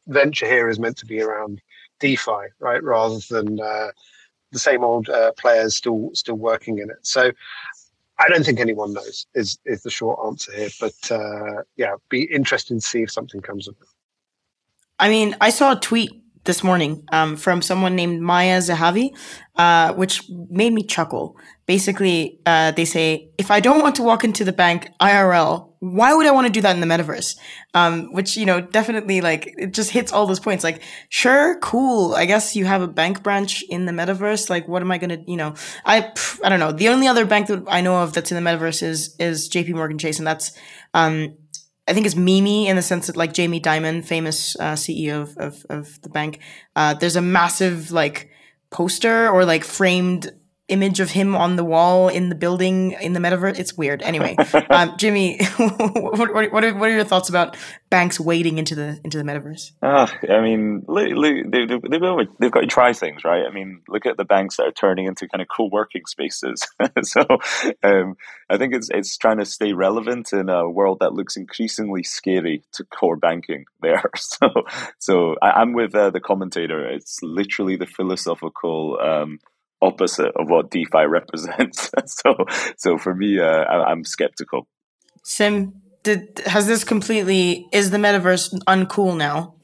venture 0.07 0.47
here 0.47 0.69
is 0.69 0.79
meant 0.79 0.97
to 0.99 1.07
be 1.07 1.21
around 1.21 1.61
DeFi, 1.99 2.45
right, 2.61 2.83
rather 2.83 3.19
than 3.29 3.61
uh, 3.61 3.89
the 4.53 4.59
same 4.59 4.85
old 4.85 5.09
uh, 5.09 5.33
players 5.37 5.77
still 5.77 6.11
still 6.15 6.37
working 6.37 6.79
in 6.79 6.91
it. 6.91 7.03
So 7.03 7.33
I 8.19 8.29
don't 8.29 8.45
think 8.45 8.61
anyone 8.61 8.93
knows 8.93 9.27
is 9.35 9.59
is 9.65 9.83
the 9.83 9.91
short 9.91 10.21
answer 10.25 10.53
here. 10.55 10.71
But 10.81 11.11
uh, 11.11 11.63
yeah, 11.77 11.97
be 12.09 12.23
interesting 12.23 12.79
to 12.79 12.87
see 12.87 13.03
if 13.03 13.11
something 13.11 13.41
comes 13.41 13.67
of 13.67 13.75
it. 13.81 13.89
I 14.99 15.09
mean, 15.09 15.37
I 15.41 15.51
saw 15.51 15.73
a 15.73 15.81
tweet 15.81 16.13
this 16.47 16.65
morning 16.65 17.05
um, 17.13 17.37
from 17.37 17.61
someone 17.61 17.95
named 17.95 18.23
Maya 18.23 18.59
Zehavi, 18.61 19.15
uh, 19.57 19.93
which 19.95 20.23
made 20.31 20.73
me 20.73 20.83
chuckle. 20.83 21.37
Basically, 21.67 22.39
uh, 22.47 22.71
they 22.71 22.85
say, 22.85 23.29
if 23.37 23.51
I 23.51 23.61
don't 23.61 23.81
want 23.83 23.97
to 23.97 24.03
walk 24.03 24.23
into 24.23 24.45
the 24.45 24.53
bank 24.53 24.89
IRL, 25.01 25.73
why 25.81 26.15
would 26.15 26.27
I 26.27 26.31
want 26.31 26.47
to 26.47 26.53
do 26.53 26.61
that 26.61 26.75
in 26.75 26.81
the 26.81 26.87
metaverse? 26.87 27.37
Um, 27.75 28.13
which, 28.13 28.37
you 28.37 28.47
know, 28.47 28.61
definitely 28.61 29.21
like, 29.21 29.53
it 29.59 29.75
just 29.75 29.91
hits 29.91 30.13
all 30.13 30.27
those 30.27 30.41
points. 30.41 30.63
Like, 30.65 30.83
sure, 31.09 31.59
cool. 31.61 32.15
I 32.15 32.25
guess 32.25 32.55
you 32.57 32.65
have 32.65 32.83
a 32.83 32.89
bank 32.89 33.23
branch 33.23 33.63
in 33.69 33.85
the 33.87 33.93
metaverse. 33.93 34.49
Like, 34.49 34.69
what 34.69 34.83
am 34.83 34.91
I 34.91 34.99
going 34.99 35.11
to, 35.11 35.31
you 35.31 35.37
know, 35.37 35.55
I, 35.85 36.13
I 36.43 36.49
don't 36.49 36.61
know. 36.61 36.73
The 36.73 36.89
only 36.89 37.09
other 37.09 37.27
bank 37.27 37.49
that 37.49 37.65
I 37.67 37.81
know 37.81 37.97
of 37.97 38.13
that's 38.13 38.31
in 38.31 38.43
the 38.43 38.49
metaverse 38.49 38.83
is, 38.83 39.17
is 39.19 39.49
JP 39.51 39.75
Morgan 39.75 39.99
Chase. 39.99 40.19
And 40.19 40.27
that's, 40.27 40.53
um, 40.95 41.37
I 41.89 41.95
think 41.95 42.07
it's 42.07 42.17
Mimi 42.17 42.69
in 42.69 42.77
the 42.77 42.83
sense 42.83 43.07
that 43.07 43.17
like 43.17 43.33
Jamie 43.33 43.61
Dimon, 43.61 44.05
famous 44.05 44.57
uh, 44.59 44.73
CEO 44.73 45.23
of, 45.23 45.37
of, 45.39 45.67
of 45.71 46.03
the 46.03 46.09
bank, 46.09 46.41
uh, 46.75 46.95
there's 46.95 47.17
a 47.17 47.23
massive 47.23 47.93
like 47.93 48.31
poster 48.71 49.29
or 49.29 49.45
like 49.45 49.65
framed 49.65 50.33
image 50.69 50.99
of 50.99 51.11
him 51.11 51.37
on 51.37 51.57
the 51.57 51.65
wall 51.65 52.09
in 52.09 52.29
the 52.29 52.35
building 52.35 52.93
in 52.93 53.13
the 53.13 53.21
metaverse. 53.21 53.59
It's 53.59 53.77
weird. 53.77 54.03
Anyway, 54.03 54.37
um, 54.71 54.95
Jimmy, 54.97 55.39
what, 55.57 56.35
what, 56.35 56.53
what, 56.53 56.65
are, 56.65 56.75
what 56.75 56.91
are 56.91 56.95
your 56.95 57.05
thoughts 57.05 57.29
about 57.29 57.57
banks 57.89 58.19
wading 58.19 58.59
into 58.59 58.75
the 58.75 59.01
into 59.05 59.17
the 59.17 59.25
metaverse? 59.25 59.73
Uh, 59.83 60.07
I 60.29 60.41
mean, 60.41 60.85
they, 60.93 61.11
have 61.11 61.83
they've, 61.83 62.29
they've 62.39 62.51
got 62.51 62.61
to 62.61 62.67
try 62.67 62.93
things, 62.93 63.25
right? 63.25 63.45
I 63.49 63.53
mean, 63.53 63.83
look 63.89 64.07
at 64.07 64.17
the 64.17 64.25
banks 64.25 64.57
that 64.57 64.67
are 64.67 64.73
turning 64.73 65.07
into 65.07 65.29
kind 65.29 65.41
of 65.41 65.49
co-working 65.49 66.07
spaces. 66.07 66.67
so 67.03 67.25
um, 67.83 68.17
I 68.51 68.59
think 68.59 68.75
it's 68.75 68.91
it's 68.91 69.17
trying 69.17 69.39
to 69.39 69.45
stay 69.45 69.73
relevant 69.73 70.33
in 70.33 70.49
a 70.49 70.69
world 70.69 70.99
that 71.01 71.13
looks 71.13 71.37
increasingly 71.37 72.03
scary 72.03 72.65
to 72.73 72.85
core 72.85 73.17
banking 73.17 73.67
there. 73.83 74.03
So 74.17 74.49
so 74.99 75.37
I, 75.41 75.63
am 75.63 75.73
with 75.73 75.95
uh, 75.95 76.11
the 76.11 76.21
commentator. 76.21 76.87
It's 76.89 77.23
literally 77.23 77.77
the 77.77 77.87
philosophical. 77.87 78.99
Um, 79.01 79.39
opposite 79.83 80.33
of 80.37 80.49
what 80.49 80.71
DeFi 80.71 81.05
represents. 81.09 81.91
so, 82.07 82.35
so 82.77 82.99
for 82.99 83.15
me, 83.15 83.39
uh, 83.39 83.45
I, 83.47 83.93
am 83.93 84.05
skeptical. 84.05 84.67
Sim, 85.25 85.83
did 86.03 86.41
has 86.47 86.67
this 86.67 86.85
completely 86.85 87.67
is 87.73 87.91
the 87.91 87.99
metaverse 87.99 88.55
uncool 88.67 89.17
now? 89.17 89.55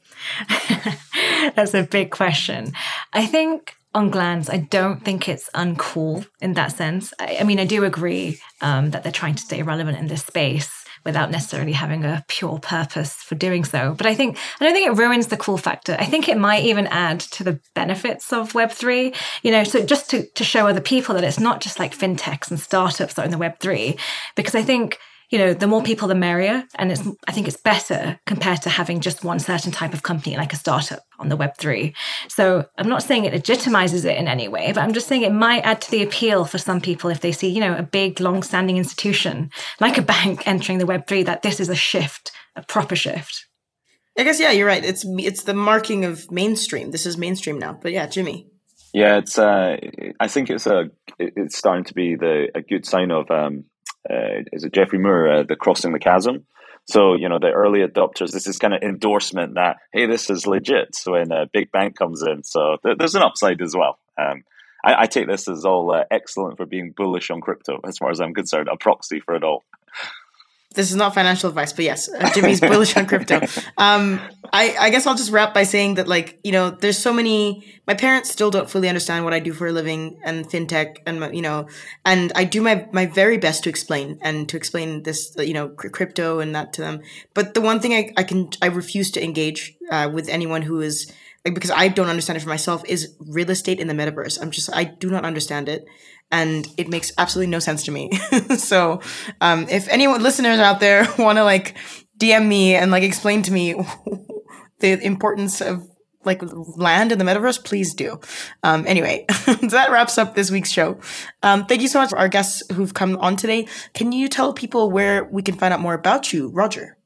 That's 1.55 1.73
a 1.73 1.83
big 1.83 2.11
question. 2.11 2.73
I 3.11 3.25
think 3.25 3.75
on 3.93 4.09
glance, 4.09 4.49
I 4.49 4.57
don't 4.57 5.03
think 5.05 5.29
it's 5.29 5.49
uncool 5.53 6.25
in 6.41 6.53
that 6.53 6.71
sense. 6.71 7.13
I, 7.19 7.37
I 7.41 7.43
mean, 7.43 7.59
I 7.59 7.65
do 7.65 7.83
agree 7.83 8.39
um, 8.61 8.91
that 8.91 9.03
they're 9.03 9.11
trying 9.11 9.35
to 9.35 9.43
stay 9.43 9.61
relevant 9.61 9.97
in 9.97 10.07
this 10.07 10.25
space 10.25 10.82
without 11.05 11.31
necessarily 11.31 11.73
having 11.73 12.05
a 12.05 12.23
pure 12.27 12.59
purpose 12.59 13.13
for 13.13 13.35
doing 13.35 13.63
so. 13.63 13.93
But 13.97 14.05
I 14.05 14.15
think, 14.15 14.37
I 14.59 14.65
don't 14.65 14.73
think 14.73 14.87
it 14.87 15.01
ruins 15.01 15.27
the 15.27 15.37
cool 15.37 15.57
factor. 15.57 15.95
I 15.99 16.05
think 16.05 16.29
it 16.29 16.37
might 16.37 16.63
even 16.63 16.87
add 16.87 17.19
to 17.21 17.43
the 17.43 17.59
benefits 17.73 18.31
of 18.31 18.53
Web3, 18.53 19.15
you 19.41 19.51
know, 19.51 19.63
so 19.63 19.85
just 19.85 20.09
to, 20.11 20.25
to 20.25 20.43
show 20.43 20.67
other 20.67 20.81
people 20.81 21.15
that 21.15 21.23
it's 21.23 21.39
not 21.39 21.61
just 21.61 21.79
like 21.79 21.97
fintechs 21.97 22.49
and 22.49 22.59
startups 22.59 23.15
that 23.15 23.23
are 23.23 23.25
in 23.25 23.31
the 23.31 23.37
Web3, 23.37 23.99
because 24.35 24.55
I 24.55 24.61
think 24.61 24.99
you 25.29 25.37
know, 25.37 25.53
the 25.53 25.67
more 25.67 25.81
people, 25.81 26.07
the 26.07 26.15
merrier. 26.15 26.65
And 26.75 26.91
it's, 26.91 27.01
I 27.27 27.31
think 27.31 27.47
it's 27.47 27.57
better 27.57 28.19
compared 28.25 28.61
to 28.63 28.69
having 28.69 29.01
just 29.01 29.23
one 29.23 29.39
certain 29.39 29.71
type 29.71 29.93
of 29.93 30.03
company, 30.03 30.37
like 30.37 30.53
a 30.53 30.57
startup 30.57 31.03
on 31.19 31.29
the 31.29 31.37
Web3. 31.37 31.93
So 32.27 32.65
I'm 32.77 32.89
not 32.89 33.03
saying 33.03 33.25
it 33.25 33.33
legitimizes 33.33 34.05
it 34.05 34.17
in 34.17 34.27
any 34.27 34.47
way, 34.47 34.71
but 34.73 34.81
I'm 34.81 34.93
just 34.93 35.07
saying 35.07 35.23
it 35.23 35.33
might 35.33 35.65
add 35.65 35.81
to 35.81 35.91
the 35.91 36.03
appeal 36.03 36.45
for 36.45 36.57
some 36.57 36.81
people 36.81 37.09
if 37.09 37.21
they 37.21 37.31
see, 37.31 37.49
you 37.49 37.59
know, 37.59 37.75
a 37.75 37.83
big, 37.83 38.19
long 38.19 38.43
standing 38.43 38.77
institution 38.77 39.49
like 39.79 39.97
a 39.97 40.01
bank 40.01 40.47
entering 40.47 40.77
the 40.77 40.85
Web3, 40.85 41.25
that 41.25 41.41
this 41.41 41.59
is 41.59 41.69
a 41.69 41.75
shift, 41.75 42.31
a 42.55 42.63
proper 42.63 42.95
shift. 42.95 43.47
I 44.17 44.23
guess, 44.23 44.39
yeah, 44.39 44.51
you're 44.51 44.67
right. 44.67 44.83
It's, 44.85 45.03
it's 45.17 45.43
the 45.43 45.55
marking 45.55 46.05
of 46.05 46.31
mainstream. 46.31 46.91
This 46.91 47.05
is 47.05 47.17
mainstream 47.17 47.57
now. 47.57 47.73
But 47.81 47.91
yeah, 47.91 48.05
Jimmy. 48.05 48.47
Yeah, 48.93 49.17
it's. 49.17 49.39
Uh, 49.39 49.77
I 50.19 50.27
think 50.27 50.51
it's 50.51 50.67
a. 50.67 50.91
It's 51.17 51.57
starting 51.57 51.85
to 51.85 51.95
be 51.95 52.15
the 52.15 52.49
a 52.53 52.61
good 52.61 52.85
sign 52.85 53.09
of 53.09 53.29
um, 53.31 53.65
uh, 54.09 54.43
is 54.51 54.63
it 54.63 54.73
Geoffrey 54.73 54.99
Moore, 54.99 55.31
uh, 55.31 55.43
the 55.43 55.55
crossing 55.55 55.93
the 55.93 55.99
chasm. 55.99 56.45
So 56.85 57.15
you 57.15 57.29
know 57.29 57.39
the 57.39 57.51
early 57.51 57.79
adopters. 57.79 58.31
This 58.31 58.47
is 58.47 58.59
kind 58.59 58.73
of 58.73 58.83
endorsement 58.83 59.55
that 59.55 59.77
hey, 59.93 60.05
this 60.05 60.29
is 60.29 60.45
legit. 60.45 60.95
So 60.95 61.13
when 61.13 61.31
a 61.31 61.45
big 61.51 61.71
bank 61.71 61.97
comes 61.97 62.21
in, 62.21 62.43
so 62.43 62.77
th- 62.83 62.97
there's 62.97 63.15
an 63.15 63.21
upside 63.21 63.61
as 63.61 63.75
well. 63.75 63.99
Um, 64.17 64.43
I, 64.83 65.03
I, 65.03 65.05
take 65.07 65.27
this 65.27 65.47
as 65.47 65.63
all 65.65 65.93
uh, 65.93 66.03
excellent 66.11 66.57
for 66.57 66.65
being 66.65 66.93
bullish 66.95 67.31
on 67.31 67.39
crypto, 67.39 67.79
as 67.87 67.97
far 67.97 68.11
as 68.11 68.19
I'm 68.19 68.33
concerned, 68.33 68.67
a 68.67 68.75
proxy 68.75 69.21
for 69.21 69.33
it 69.35 69.43
all 69.43 69.63
this 70.73 70.89
is 70.91 70.95
not 70.95 71.13
financial 71.13 71.49
advice, 71.49 71.73
but 71.73 71.85
yes, 71.85 72.09
uh, 72.09 72.29
Jimmy's 72.33 72.59
bullish 72.59 72.95
on 72.97 73.05
crypto. 73.05 73.41
Um, 73.77 74.19
I, 74.51 74.75
I 74.79 74.89
guess 74.89 75.07
I'll 75.07 75.15
just 75.15 75.31
wrap 75.31 75.53
by 75.53 75.63
saying 75.63 75.95
that, 75.95 76.07
like, 76.07 76.39
you 76.43 76.51
know, 76.51 76.69
there's 76.69 76.97
so 76.97 77.13
many. 77.13 77.65
My 77.87 77.93
parents 77.93 78.31
still 78.31 78.51
don't 78.51 78.69
fully 78.69 78.87
understand 78.87 79.25
what 79.25 79.33
I 79.33 79.39
do 79.39 79.53
for 79.53 79.67
a 79.67 79.71
living 79.71 80.19
and 80.23 80.47
fintech, 80.47 80.97
and 81.05 81.35
you 81.35 81.41
know, 81.41 81.67
and 82.05 82.31
I 82.35 82.43
do 82.43 82.61
my 82.61 82.87
my 82.91 83.05
very 83.05 83.37
best 83.37 83.63
to 83.63 83.69
explain 83.69 84.19
and 84.21 84.47
to 84.49 84.57
explain 84.57 85.03
this, 85.03 85.35
you 85.37 85.53
know, 85.53 85.69
crypto 85.69 86.39
and 86.39 86.55
that 86.55 86.73
to 86.73 86.81
them. 86.81 87.01
But 87.33 87.53
the 87.53 87.61
one 87.61 87.79
thing 87.79 87.93
I, 87.93 88.13
I 88.17 88.23
can 88.23 88.49
I 88.61 88.67
refuse 88.67 89.11
to 89.11 89.23
engage 89.23 89.75
uh, 89.91 90.09
with 90.13 90.29
anyone 90.29 90.61
who 90.61 90.81
is 90.81 91.11
like, 91.45 91.53
because 91.53 91.71
I 91.71 91.89
don't 91.89 92.07
understand 92.07 92.37
it 92.37 92.41
for 92.41 92.49
myself, 92.49 92.83
is 92.87 93.15
real 93.19 93.49
estate 93.49 93.79
in 93.79 93.87
the 93.87 93.93
metaverse. 93.93 94.41
I'm 94.41 94.51
just, 94.51 94.73
I 94.73 94.85
do 94.85 95.09
not 95.09 95.25
understand 95.25 95.67
it. 95.67 95.85
And 96.33 96.67
it 96.77 96.89
makes 96.89 97.11
absolutely 97.19 97.51
no 97.51 97.59
sense 97.59 97.83
to 97.83 97.91
me. 97.91 98.11
so, 98.57 99.01
um, 99.39 99.67
if 99.69 99.87
anyone 99.87 100.23
listeners 100.23 100.57
out 100.59 100.79
there 100.79 101.07
want 101.19 101.37
to 101.37 101.43
like 101.43 101.77
DM 102.17 102.47
me 102.47 102.73
and 102.75 102.89
like 102.89 103.03
explain 103.03 103.43
to 103.43 103.51
me 103.51 103.75
the 104.79 104.99
importance 105.05 105.61
of 105.61 105.87
like 106.25 106.41
land 106.75 107.11
in 107.11 107.19
the 107.19 107.25
metaverse, 107.25 107.63
please 107.63 107.93
do. 107.93 108.19
Um, 108.63 108.83
anyway, 108.87 109.25
that 109.29 109.89
wraps 109.91 110.17
up 110.17 110.33
this 110.33 110.49
week's 110.49 110.71
show. 110.71 110.99
Um, 111.43 111.65
thank 111.65 111.81
you 111.81 111.87
so 111.87 111.99
much 111.99 112.09
for 112.09 112.17
our 112.17 112.29
guests 112.29 112.63
who've 112.71 112.93
come 112.93 113.15
on 113.17 113.35
today. 113.35 113.67
Can 113.93 114.11
you 114.11 114.27
tell 114.27 114.53
people 114.53 114.89
where 114.89 115.25
we 115.25 115.43
can 115.43 115.55
find 115.55 115.73
out 115.73 115.81
more 115.81 115.93
about 115.93 116.33
you, 116.33 116.49
Roger? 116.49 116.97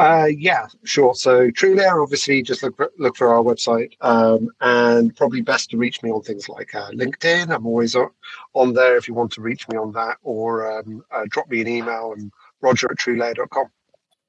Uh, 0.00 0.26
yeah, 0.26 0.66
sure. 0.84 1.14
So 1.14 1.50
TrueLayer, 1.50 2.02
obviously, 2.02 2.42
just 2.42 2.62
look 2.62 2.76
for, 2.76 2.90
look 2.98 3.16
for 3.16 3.34
our 3.34 3.42
website, 3.42 3.92
um, 4.00 4.48
and 4.60 5.14
probably 5.16 5.40
best 5.40 5.70
to 5.70 5.76
reach 5.76 6.02
me 6.02 6.10
on 6.10 6.22
things 6.22 6.48
like 6.48 6.74
uh, 6.74 6.90
LinkedIn. 6.90 7.54
I'm 7.54 7.66
always 7.66 7.94
on, 7.94 8.10
on 8.54 8.72
there 8.74 8.96
if 8.96 9.08
you 9.08 9.14
want 9.14 9.32
to 9.32 9.40
reach 9.40 9.68
me 9.68 9.76
on 9.76 9.92
that, 9.92 10.16
or 10.22 10.78
um, 10.78 11.04
uh, 11.10 11.24
drop 11.28 11.48
me 11.50 11.60
an 11.60 11.68
email 11.68 12.14
and 12.16 12.32
roger 12.60 12.90
at 12.90 12.98
truelayer.com. 12.98 13.66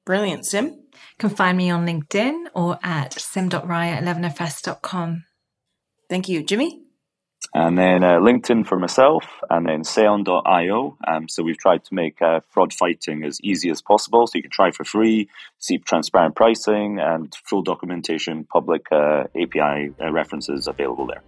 Brilliant. 0.04 0.46
Sim? 0.46 0.82
can 1.18 1.30
find 1.30 1.56
me 1.56 1.70
on 1.70 1.86
LinkedIn 1.86 2.46
or 2.54 2.78
at 2.82 3.18
sim.raya 3.18 3.92
at 3.92 4.04
11fs.com. 4.04 5.24
Thank 6.08 6.28
you. 6.28 6.42
Jimmy? 6.42 6.81
And 7.54 7.76
then 7.76 8.02
uh, 8.02 8.18
LinkedIn 8.18 8.66
for 8.66 8.78
myself, 8.78 9.24
and 9.50 9.66
then 9.66 9.82
Seon.io. 9.82 10.96
Um, 11.06 11.28
so 11.28 11.42
we've 11.42 11.58
tried 11.58 11.84
to 11.84 11.94
make 11.94 12.22
uh, 12.22 12.40
fraud 12.48 12.72
fighting 12.72 13.24
as 13.24 13.40
easy 13.42 13.68
as 13.70 13.82
possible. 13.82 14.26
So 14.26 14.36
you 14.36 14.42
can 14.42 14.50
try 14.50 14.70
for 14.70 14.84
free, 14.84 15.28
see 15.58 15.78
transparent 15.78 16.34
pricing, 16.34 16.98
and 16.98 17.34
full 17.44 17.62
documentation, 17.62 18.44
public 18.44 18.86
uh, 18.90 19.24
API 19.40 19.92
uh, 20.00 20.10
references 20.10 20.66
available 20.66 21.06
there. 21.06 21.22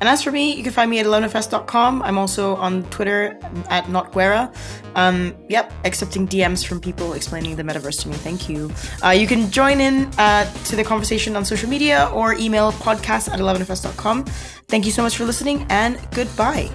And 0.00 0.08
as 0.08 0.22
for 0.22 0.32
me, 0.32 0.54
you 0.54 0.62
can 0.62 0.72
find 0.72 0.90
me 0.90 0.98
at 0.98 1.06
11fs.com. 1.06 2.02
I'm 2.02 2.18
also 2.18 2.56
on 2.56 2.84
Twitter 2.84 3.38
at 3.68 3.84
notguera. 3.84 4.54
Um, 4.94 5.34
yep, 5.48 5.72
accepting 5.84 6.26
DMs 6.26 6.66
from 6.66 6.80
people 6.80 7.12
explaining 7.12 7.56
the 7.56 7.62
metaverse 7.62 8.02
to 8.02 8.08
me. 8.08 8.14
Thank 8.14 8.48
you. 8.48 8.72
Uh, 9.04 9.10
you 9.10 9.26
can 9.26 9.50
join 9.50 9.80
in 9.80 10.06
uh, 10.18 10.50
to 10.64 10.76
the 10.76 10.84
conversation 10.84 11.36
on 11.36 11.44
social 11.44 11.68
media 11.68 12.10
or 12.12 12.34
email 12.34 12.72
podcast 12.72 13.30
at 13.30 13.38
11fs.com. 13.38 14.24
Thank 14.68 14.86
you 14.86 14.92
so 14.92 15.02
much 15.02 15.16
for 15.16 15.24
listening 15.24 15.66
and 15.68 16.00
goodbye. 16.12 16.70